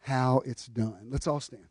how 0.00 0.42
it's 0.44 0.66
done. 0.66 1.08
Let's 1.08 1.26
all 1.26 1.40
stand. 1.40 1.64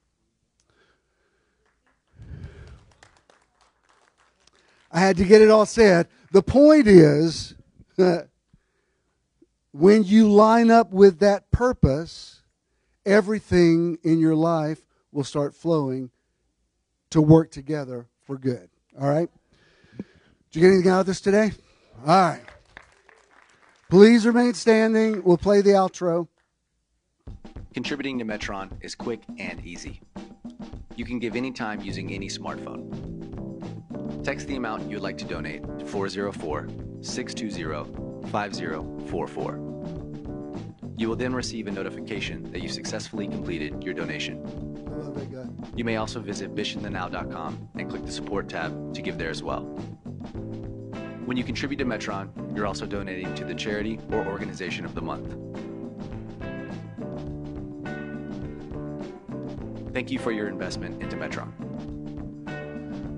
I 4.91 4.99
had 4.99 5.17
to 5.17 5.25
get 5.25 5.41
it 5.41 5.51
all 5.51 5.65
said. 5.65 6.07
The 6.31 6.41
point 6.41 6.87
is, 6.87 7.53
when 9.79 10.03
you 10.03 10.29
line 10.29 10.69
up 10.69 10.91
with 10.91 11.19
that 11.19 11.49
purpose, 11.51 12.41
everything 13.05 13.97
in 14.03 14.19
your 14.19 14.35
life 14.35 14.81
will 15.13 15.23
start 15.23 15.55
flowing 15.55 16.11
to 17.09 17.21
work 17.21 17.49
together 17.49 18.07
for 18.25 18.37
good. 18.37 18.69
All 18.99 19.09
right? 19.09 19.29
Did 19.97 20.05
you 20.51 20.61
get 20.61 20.73
anything 20.73 20.91
out 20.91 20.99
of 20.99 21.05
this 21.05 21.21
today? 21.21 21.53
All 22.05 22.29
right. 22.29 22.41
Please 23.89 24.25
remain 24.25 24.53
standing. 24.53 25.23
We'll 25.23 25.37
play 25.37 25.61
the 25.61 25.71
outro. 25.71 26.27
Contributing 27.73 28.19
to 28.19 28.25
Metron 28.25 28.71
is 28.81 28.95
quick 28.95 29.21
and 29.37 29.65
easy. 29.65 30.01
You 30.97 31.05
can 31.05 31.19
give 31.19 31.37
anytime 31.37 31.79
using 31.81 32.11
any 32.11 32.27
smartphone. 32.27 34.25
Text 34.25 34.47
the 34.47 34.57
amount 34.57 34.89
you 34.89 34.97
would 34.97 35.03
like 35.03 35.17
to 35.19 35.25
donate 35.25 35.63
to 35.79 35.85
404 35.85 36.67
620 37.01 38.08
5044. 38.29 39.69
You 40.97 41.07
will 41.07 41.15
then 41.15 41.33
receive 41.33 41.67
a 41.67 41.71
notification 41.71 42.51
that 42.51 42.61
you 42.61 42.69
successfully 42.69 43.27
completed 43.27 43.83
your 43.83 43.93
donation. 43.93 44.45
I 44.87 44.91
love 44.91 45.15
that 45.15 45.31
guy. 45.31 45.45
You 45.75 45.83
may 45.83 45.95
also 45.95 46.19
visit 46.19 46.53
missionthenow.com 46.53 47.69
and 47.75 47.89
click 47.89 48.05
the 48.05 48.11
support 48.11 48.49
tab 48.49 48.93
to 48.93 49.01
give 49.01 49.17
there 49.17 49.29
as 49.29 49.41
well. 49.41 49.61
When 51.25 51.37
you 51.37 51.43
contribute 51.43 51.77
to 51.77 51.85
Metron, 51.85 52.55
you're 52.55 52.67
also 52.67 52.85
donating 52.85 53.33
to 53.35 53.45
the 53.45 53.55
charity 53.55 53.99
or 54.11 54.25
organization 54.25 54.83
of 54.83 54.95
the 54.95 55.01
month. 55.01 55.35
Thank 59.93 60.11
you 60.11 60.19
for 60.19 60.31
your 60.31 60.47
investment 60.47 61.01
into 61.01 61.15
Metron. 61.17 61.68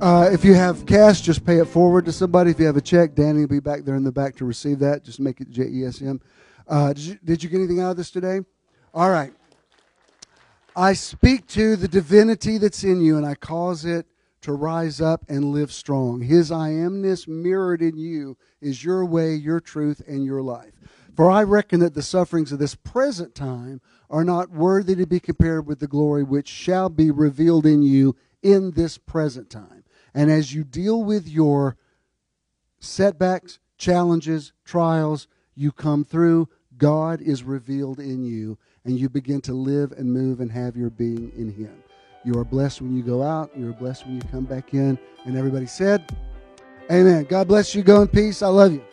Uh, 0.02 0.28
if 0.32 0.43
you 0.43 0.56
have 0.56 0.84
cash, 0.88 1.22
just 1.22 1.45
pay 1.45 1.60
it 1.60 1.66
forward 1.66 2.06
to 2.06 2.12
somebody. 2.12 2.49
If 2.49 2.60
you 2.60 2.66
have 2.66 2.76
a 2.76 2.82
check, 2.82 3.14
Danny 3.14 3.41
will 3.41 3.47
be 3.47 3.60
back 3.60 3.84
there 3.84 3.93
in 3.93 4.04
the 4.04 4.12
back 4.12 4.36
to 4.38 4.45
receive 4.45 4.80
that. 4.80 5.04
Just 5.04 5.20
make 5.20 5.41
it 5.41 5.52
J 5.52 5.68
E 5.68 5.86
S 5.86 6.02
M. 6.02 6.20
Uh, 6.68 6.91
did 6.91 7.43
you 7.43 7.49
get 7.49 7.60
anything 7.60 7.82
out 7.82 7.91
of 7.91 7.97
this 7.97 8.10
today? 8.10 8.39
All 8.95 9.12
right. 9.12 9.32
I 10.76 10.93
speak 10.93 11.45
to 11.49 11.76
the 11.76 11.88
divinity 11.88 12.58
that's 12.58 12.84
in 12.84 12.99
you 12.99 13.16
and 13.16 13.28
I 13.28 13.36
cause 13.36 13.86
it 13.86 14.08
to 14.41 14.54
rise 14.54 15.02
up 15.02 15.24
and 15.30 15.52
live 15.52 15.72
strong. 15.72 16.22
His 16.22 16.52
I 16.52 16.70
amness 16.70 17.28
mirrored 17.28 17.84
in 17.84 17.95
you 17.95 18.38
is 18.60 18.84
your 18.84 19.06
way, 19.06 19.36
your 19.36 19.60
truth, 19.60 20.02
and 20.08 20.26
your 20.26 20.41
life. 20.41 20.74
For 21.16 21.30
I 21.30 21.43
reckon 21.43 21.80
that 21.82 21.93
the 21.93 22.02
sufferings 22.02 22.52
of 22.52 22.58
this 22.58 22.74
present 22.74 23.36
time 23.36 23.82
are 24.10 24.24
not 24.24 24.49
worthy 24.49 24.95
to 24.95 25.06
be 25.06 25.20
compared 25.20 25.68
with 25.68 25.80
the 25.80 25.88
glory 25.88 26.24
which 26.24 26.47
shall 26.47 26.89
be 26.89 27.12
revealed 27.12 27.68
in 27.68 27.84
you 27.84 28.16
in 28.41 28.72
this 28.72 28.97
present 28.97 29.52
time. 29.52 29.80
And 30.14 30.32
as 30.32 30.53
you 30.53 30.64
deal 30.64 31.03
with 31.03 31.28
your 31.28 31.78
setbacks, 32.80 33.59
challenges, 33.78 34.53
trials, 34.66 35.28
you 35.55 35.72
come 35.72 36.03
through, 36.03 36.49
God 36.78 37.22
is 37.22 37.43
revealed 37.43 37.99
in 37.99 38.24
you, 38.24 38.57
and 38.86 38.97
you 38.97 39.09
begin 39.09 39.41
to 39.41 39.53
live 39.53 39.91
and 39.91 40.12
move 40.12 40.39
and 40.39 40.51
have 40.51 40.76
your 40.76 40.89
being 40.89 41.32
in 41.38 41.51
Him. 41.51 41.84
You 42.24 42.39
are 42.39 42.45
blessed 42.45 42.82
when 42.82 42.95
you 42.95 43.03
go 43.03 43.24
out, 43.24 43.51
you 43.55 43.70
are 43.70 43.74
blessed 43.74 44.05
when 44.05 44.16
you 44.16 44.22
come 44.32 44.45
back 44.45 44.74
in. 44.74 44.97
And 45.26 45.38
everybody 45.38 45.66
said, 45.66 46.16
Amen. 46.91 47.24
God 47.26 47.47
bless 47.47 47.74
you. 47.74 47.84
Go 47.84 48.01
in 48.01 48.07
peace. 48.07 48.41
I 48.41 48.47
love 48.47 48.74
you. 48.74 48.84